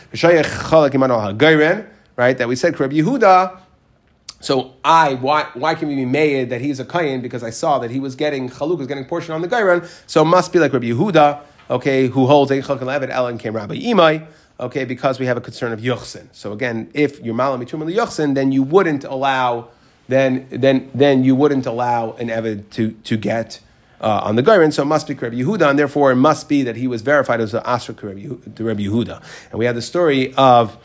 Right, 2.15 2.37
that 2.37 2.47
we 2.47 2.55
said 2.55 2.79
Rabbi 2.79 2.97
Yehuda. 2.97 3.59
So 4.39 4.75
I, 4.85 5.15
why, 5.15 5.47
why 5.55 5.73
can 5.73 5.87
we 5.87 5.95
be 5.95 6.05
made 6.05 6.51
that 6.51 6.61
he's 6.61 6.79
a 6.79 6.85
kayin? 6.85 7.23
Because 7.23 7.41
I 7.41 7.49
saw 7.49 7.79
that 7.79 7.89
he 7.89 7.99
was 7.99 8.15
getting 8.15 8.51
chaluk 8.51 8.77
was 8.77 8.85
getting 8.85 9.05
portion 9.05 9.33
on 9.33 9.41
the 9.41 9.47
gairan. 9.47 9.89
So 10.05 10.21
it 10.21 10.25
must 10.25 10.53
be 10.53 10.59
like 10.59 10.73
Rabbi 10.73 10.89
Yehuda 10.89 11.41
okay, 11.69 12.07
who 12.07 12.27
holds 12.27 12.51
Eichel 12.51 12.79
Levet 12.79 13.09
Ellen 13.09 13.37
came 13.37 13.55
Rabbi 13.55 13.75
Imai, 13.75 14.25
okay, 14.59 14.85
because 14.85 15.19
we 15.19 15.25
have 15.25 15.37
a 15.37 15.41
concern 15.41 15.71
of 15.71 15.79
Yuchsin. 15.79 16.27
So 16.31 16.51
again, 16.51 16.89
if 16.93 17.19
you're 17.21 17.35
Malam 17.35 17.63
Mitum 17.63 17.93
Yuchsin, 17.93 18.35
then 18.35 18.51
you 18.51 18.63
wouldn't 18.63 19.03
allow, 19.03 19.69
then, 20.07 20.47
then, 20.49 20.89
then 20.93 21.23
you 21.23 21.35
wouldn't 21.35 21.65
allow 21.65 22.13
an 22.13 22.27
Evid 22.29 22.69
to, 22.71 22.91
to 22.91 23.17
get 23.17 23.59
uh, 23.99 24.21
on 24.23 24.35
the 24.35 24.43
Gairin, 24.43 24.71
so 24.71 24.83
it 24.83 24.85
must 24.85 25.07
be 25.07 25.13
Rabbi 25.13 25.37
Yehuda, 25.37 25.69
and 25.69 25.79
therefore 25.79 26.11
it 26.11 26.17
must 26.17 26.47
be 26.47 26.63
that 26.63 26.75
he 26.75 26.87
was 26.87 27.01
verified 27.01 27.41
as 27.41 27.53
an 27.53 27.63
Asr 27.63 27.97
to 27.97 28.63
Rabbi 28.63 28.81
Yehuda. 28.81 29.21
And 29.51 29.59
we 29.59 29.65
have 29.65 29.75
the 29.75 29.81
story 29.81 30.33
of, 30.35 30.77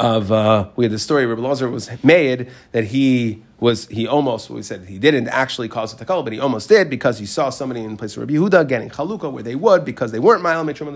of 0.00 0.30
uh, 0.30 0.68
we 0.76 0.84
had 0.84 0.92
the 0.92 0.98
story 0.98 1.26
Rabbi 1.26 1.40
Lazar 1.40 1.68
was 1.68 1.90
made 2.04 2.50
that 2.72 2.84
he 2.84 3.42
was 3.60 3.88
he 3.88 4.06
almost 4.06 4.48
we 4.48 4.62
said 4.62 4.86
he 4.86 4.98
didn't 4.98 5.26
actually 5.28 5.68
cause 5.68 5.92
a 5.92 5.96
takal, 5.96 6.22
but 6.22 6.32
he 6.32 6.38
almost 6.38 6.68
did 6.68 6.88
because 6.88 7.18
he 7.18 7.26
saw 7.26 7.50
somebody 7.50 7.82
in 7.82 7.96
place 7.96 8.16
of 8.16 8.20
Rabbi 8.20 8.34
Yehuda 8.34 8.68
getting 8.68 8.88
chalukah 8.88 9.32
where 9.32 9.42
they 9.42 9.56
would 9.56 9.84
because 9.84 10.12
they 10.12 10.20
weren't 10.20 10.42
mile 10.42 10.64
mitrum 10.64 10.88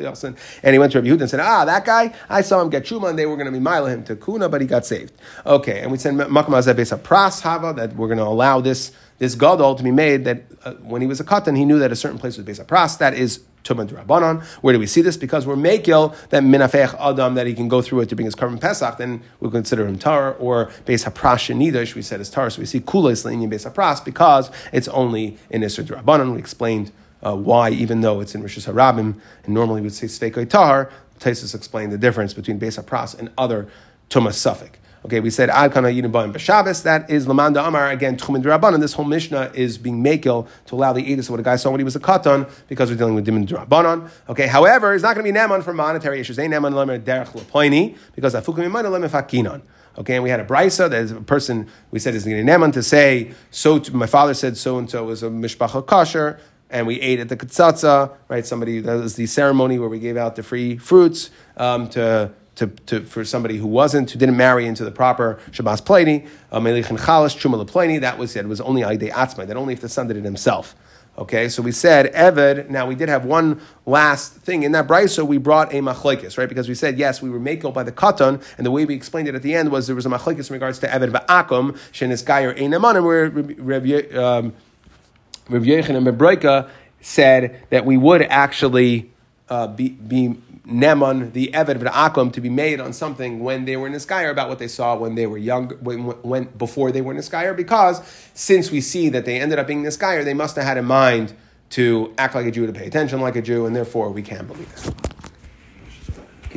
and 0.62 0.72
he 0.72 0.78
went 0.78 0.92
to 0.92 0.98
Rabbi 0.98 1.08
Yehuda 1.08 1.20
and 1.22 1.30
said, 1.30 1.40
ah, 1.40 1.64
that 1.64 1.84
guy, 1.84 2.14
I 2.28 2.42
saw 2.42 2.60
him 2.60 2.70
get 2.70 2.84
truma 2.84 3.10
and 3.10 3.18
they 3.18 3.26
were 3.26 3.36
going 3.36 3.46
to 3.46 3.52
be 3.52 3.58
mile 3.58 3.86
him 3.86 4.04
to 4.04 4.14
kuna, 4.14 4.48
but 4.48 4.60
he 4.60 4.66
got 4.66 4.86
saved. 4.86 5.12
Okay, 5.44 5.80
and 5.80 5.90
we 5.90 5.98
said 5.98 6.14
makam 6.14 6.52
a 6.92 6.98
pras 6.98 7.40
hava 7.40 7.72
that 7.72 7.96
we're 7.96 8.08
going 8.08 8.18
to 8.18 8.24
allow 8.24 8.60
this 8.60 8.92
this 9.22 9.36
gadol 9.36 9.76
to 9.76 9.84
be 9.84 9.92
made 9.92 10.24
that 10.24 10.42
uh, 10.64 10.72
when 10.82 11.00
he 11.00 11.06
was 11.06 11.20
a 11.20 11.24
katan 11.24 11.56
he 11.56 11.64
knew 11.64 11.78
that 11.78 11.92
a 11.92 11.96
certain 11.96 12.18
place 12.18 12.36
was 12.36 12.44
based 12.44 12.58
on 12.58 12.66
pras 12.66 12.98
that 12.98 13.14
is 13.14 13.40
Tumah 13.62 13.86
Rabbanon. 13.86 14.42
Where 14.60 14.72
do 14.72 14.80
we 14.80 14.88
see 14.88 15.02
this? 15.02 15.16
Because 15.16 15.46
we're 15.46 15.54
Mekil, 15.54 16.16
that 16.30 16.42
Minafech 16.42 16.96
Adam, 16.98 17.34
that 17.34 17.46
he 17.46 17.54
can 17.54 17.68
go 17.68 17.80
through 17.80 18.00
it 18.00 18.08
to 18.08 18.16
bring 18.16 18.24
his 18.24 18.34
korban 18.34 18.60
Pesach, 18.60 18.98
then 18.98 19.22
we 19.38 19.48
consider 19.52 19.86
him 19.86 20.00
Tar, 20.00 20.34
or 20.34 20.66
Beis 20.84 21.08
Haprash 21.08 21.54
Nidash, 21.54 21.94
we 21.94 22.02
said 22.02 22.20
is 22.20 22.28
Tar. 22.28 22.50
So 22.50 22.58
we 22.58 22.66
see 22.66 22.80
Kulas 22.80 23.24
Leinian 23.24 23.52
Beis 23.52 23.70
Hapras 23.70 24.04
because 24.04 24.50
it's 24.72 24.88
only 24.88 25.38
in 25.48 25.62
Isser 25.62 25.84
Rabbanon. 25.84 26.32
We 26.32 26.40
explained 26.40 26.90
uh, 27.24 27.36
why, 27.36 27.70
even 27.70 28.00
though 28.00 28.20
it's 28.20 28.34
in 28.34 28.42
Rishus 28.42 28.68
Harabim, 28.68 29.20
and 29.44 29.54
normally 29.54 29.80
we'd 29.80 29.92
say 29.92 30.08
Svekoi 30.08 30.50
Tar, 30.50 30.90
Taisus 31.20 31.54
explained 31.54 31.92
the 31.92 31.98
difference 31.98 32.34
between 32.34 32.58
Beis 32.58 32.82
Hapras 32.82 33.16
and 33.16 33.30
other 33.38 33.68
Tumah 34.10 34.30
Safek. 34.30 34.72
Okay, 35.04 35.18
we 35.18 35.30
said 35.30 35.50
Ad 35.50 35.72
Kana 35.72 35.88
Yidin 35.88 36.12
B'Shabbos. 36.12 36.84
That 36.84 37.10
is 37.10 37.26
Lamanda 37.26 37.66
Amar 37.66 37.90
again 37.90 38.16
Tchumin 38.16 38.40
Drabanan. 38.40 38.78
This 38.78 38.92
whole 38.92 39.04
Mishnah 39.04 39.50
is 39.52 39.76
being 39.76 40.02
makel 40.02 40.46
to 40.66 40.76
allow 40.76 40.92
the 40.92 41.02
edus 41.02 41.24
of 41.24 41.30
what 41.30 41.40
a 41.40 41.42
guy 41.42 41.56
saw 41.56 41.70
when 41.70 41.80
he 41.80 41.84
was 41.84 41.96
a 41.96 42.00
katan 42.00 42.48
because 42.68 42.88
we're 42.88 42.96
dealing 42.96 43.16
with 43.16 43.26
Dimin 43.26 43.44
Drabanan. 43.44 44.08
Okay, 44.28 44.46
however, 44.46 44.94
it's 44.94 45.02
not 45.02 45.16
going 45.16 45.26
to 45.26 45.32
be 45.32 45.36
Neman 45.36 45.64
for 45.64 45.74
monetary 45.74 46.20
issues. 46.20 46.38
Ain't 46.38 46.54
Neman 46.54 46.72
Lemer 46.72 47.02
Derech 47.02 47.30
Lepoini 47.30 47.96
because 48.14 48.34
Afukim 48.34 48.64
Iman 48.64 48.84
Lemer 48.84 49.08
Fakinan. 49.08 49.62
Okay, 49.98 50.14
and 50.14 50.22
we 50.22 50.30
had 50.30 50.38
a 50.38 50.44
brisa. 50.44 50.88
There's 50.88 51.10
a 51.10 51.20
person 51.20 51.66
we 51.90 51.98
said 51.98 52.14
is 52.14 52.24
going 52.24 52.46
to 52.46 52.72
to 52.72 52.82
say 52.82 53.32
so. 53.50 53.82
my 53.92 54.06
father 54.06 54.34
said 54.34 54.56
so 54.56 54.78
and 54.78 54.88
so 54.88 55.04
was 55.04 55.24
a 55.24 55.28
mishpacha 55.28 55.84
kosher, 55.84 56.38
and 56.70 56.86
we 56.86 57.00
ate 57.00 57.18
at 57.18 57.28
the 57.28 57.36
katsatza. 57.36 58.12
Right, 58.28 58.46
somebody 58.46 58.78
that 58.78 58.94
was 58.94 59.16
the 59.16 59.26
ceremony 59.26 59.80
where 59.80 59.88
we 59.88 59.98
gave 59.98 60.16
out 60.16 60.36
the 60.36 60.44
free 60.44 60.76
fruits 60.76 61.30
um, 61.56 61.88
to 61.90 62.32
to, 62.56 62.66
to, 62.66 63.00
for 63.04 63.24
somebody 63.24 63.56
who 63.56 63.66
wasn't, 63.66 64.10
who 64.10 64.18
didn't 64.18 64.36
marry 64.36 64.66
into 64.66 64.84
the 64.84 64.90
proper 64.90 65.40
Shabbos 65.52 65.80
Pliny, 65.80 66.26
uh, 66.50 66.60
Melich 66.60 66.90
and 66.90 66.98
Chalash, 66.98 67.38
Chumala 67.38 67.66
Pliny, 67.66 67.98
that 67.98 68.18
was 68.18 68.36
it. 68.36 68.46
was 68.46 68.60
only 68.60 68.82
Aide 68.82 69.10
Atzma, 69.10 69.46
that 69.46 69.56
only 69.56 69.72
if 69.72 69.80
the 69.80 69.88
son 69.88 70.08
did 70.08 70.16
it 70.16 70.24
himself. 70.24 70.74
Okay, 71.18 71.50
so 71.50 71.62
we 71.62 71.72
said 71.72 72.10
Eved. 72.14 72.70
Now 72.70 72.86
we 72.86 72.94
did 72.94 73.10
have 73.10 73.26
one 73.26 73.60
last 73.84 74.32
thing 74.36 74.62
in 74.62 74.72
that 74.72 74.88
brisa. 74.88 75.26
We 75.26 75.36
brought 75.36 75.74
a 75.74 75.76
machlekes, 75.76 76.38
right? 76.38 76.48
Because 76.48 76.70
we 76.70 76.74
said 76.74 76.98
yes, 76.98 77.20
we 77.20 77.28
were 77.28 77.38
makel 77.38 77.72
by 77.74 77.82
the 77.82 77.92
katan, 77.92 78.42
and 78.56 78.64
the 78.64 78.70
way 78.70 78.86
we 78.86 78.94
explained 78.94 79.28
it 79.28 79.34
at 79.34 79.42
the 79.42 79.54
end 79.54 79.70
was 79.70 79.86
there 79.86 79.94
was 79.94 80.06
a 80.06 80.08
machlekes 80.08 80.48
in 80.48 80.54
regards 80.54 80.78
to 80.78 80.86
Eved 80.86 81.12
ba'akum 81.12 81.76
shenis 81.92 82.24
gayer 82.24 82.54
einamanim, 82.54 83.04
where 83.04 83.28
Rav 83.28 83.84
um, 84.16 84.54
and 85.50 85.64
Bebreika 86.06 86.70
said 87.02 87.62
that 87.68 87.84
we 87.84 87.98
would 87.98 88.22
actually 88.22 89.10
uh, 89.50 89.66
be, 89.66 89.90
be 89.90 90.38
neman, 90.66 91.32
the 91.32 91.50
eved 91.52 91.82
Akum 91.90 92.32
to 92.32 92.40
be 92.40 92.48
made 92.48 92.80
on 92.80 92.92
something 92.92 93.40
when 93.40 93.64
they 93.64 93.76
were 93.76 93.86
in 93.86 93.92
Niskayer 93.92 94.30
about 94.30 94.48
what 94.48 94.58
they 94.58 94.68
saw 94.68 94.96
when 94.96 95.14
they 95.14 95.26
were 95.26 95.38
young, 95.38 95.70
when, 95.80 96.04
when 96.22 96.44
before 96.44 96.92
they 96.92 97.00
were 97.00 97.12
in 97.12 97.18
Niskayer, 97.18 97.56
because 97.56 98.00
since 98.34 98.70
we 98.70 98.80
see 98.80 99.08
that 99.08 99.24
they 99.24 99.40
ended 99.40 99.58
up 99.58 99.66
being 99.66 99.82
Niskayer, 99.82 100.24
they 100.24 100.34
must 100.34 100.56
have 100.56 100.64
had 100.64 100.76
in 100.76 100.84
mind 100.84 101.34
to 101.70 102.12
act 102.18 102.34
like 102.34 102.46
a 102.46 102.50
Jew, 102.50 102.66
to 102.66 102.72
pay 102.72 102.86
attention 102.86 103.20
like 103.20 103.34
a 103.34 103.42
Jew, 103.42 103.66
and 103.66 103.74
therefore 103.74 104.10
we 104.10 104.22
can't 104.22 104.46
believe 104.46 104.70
it. 104.72 105.11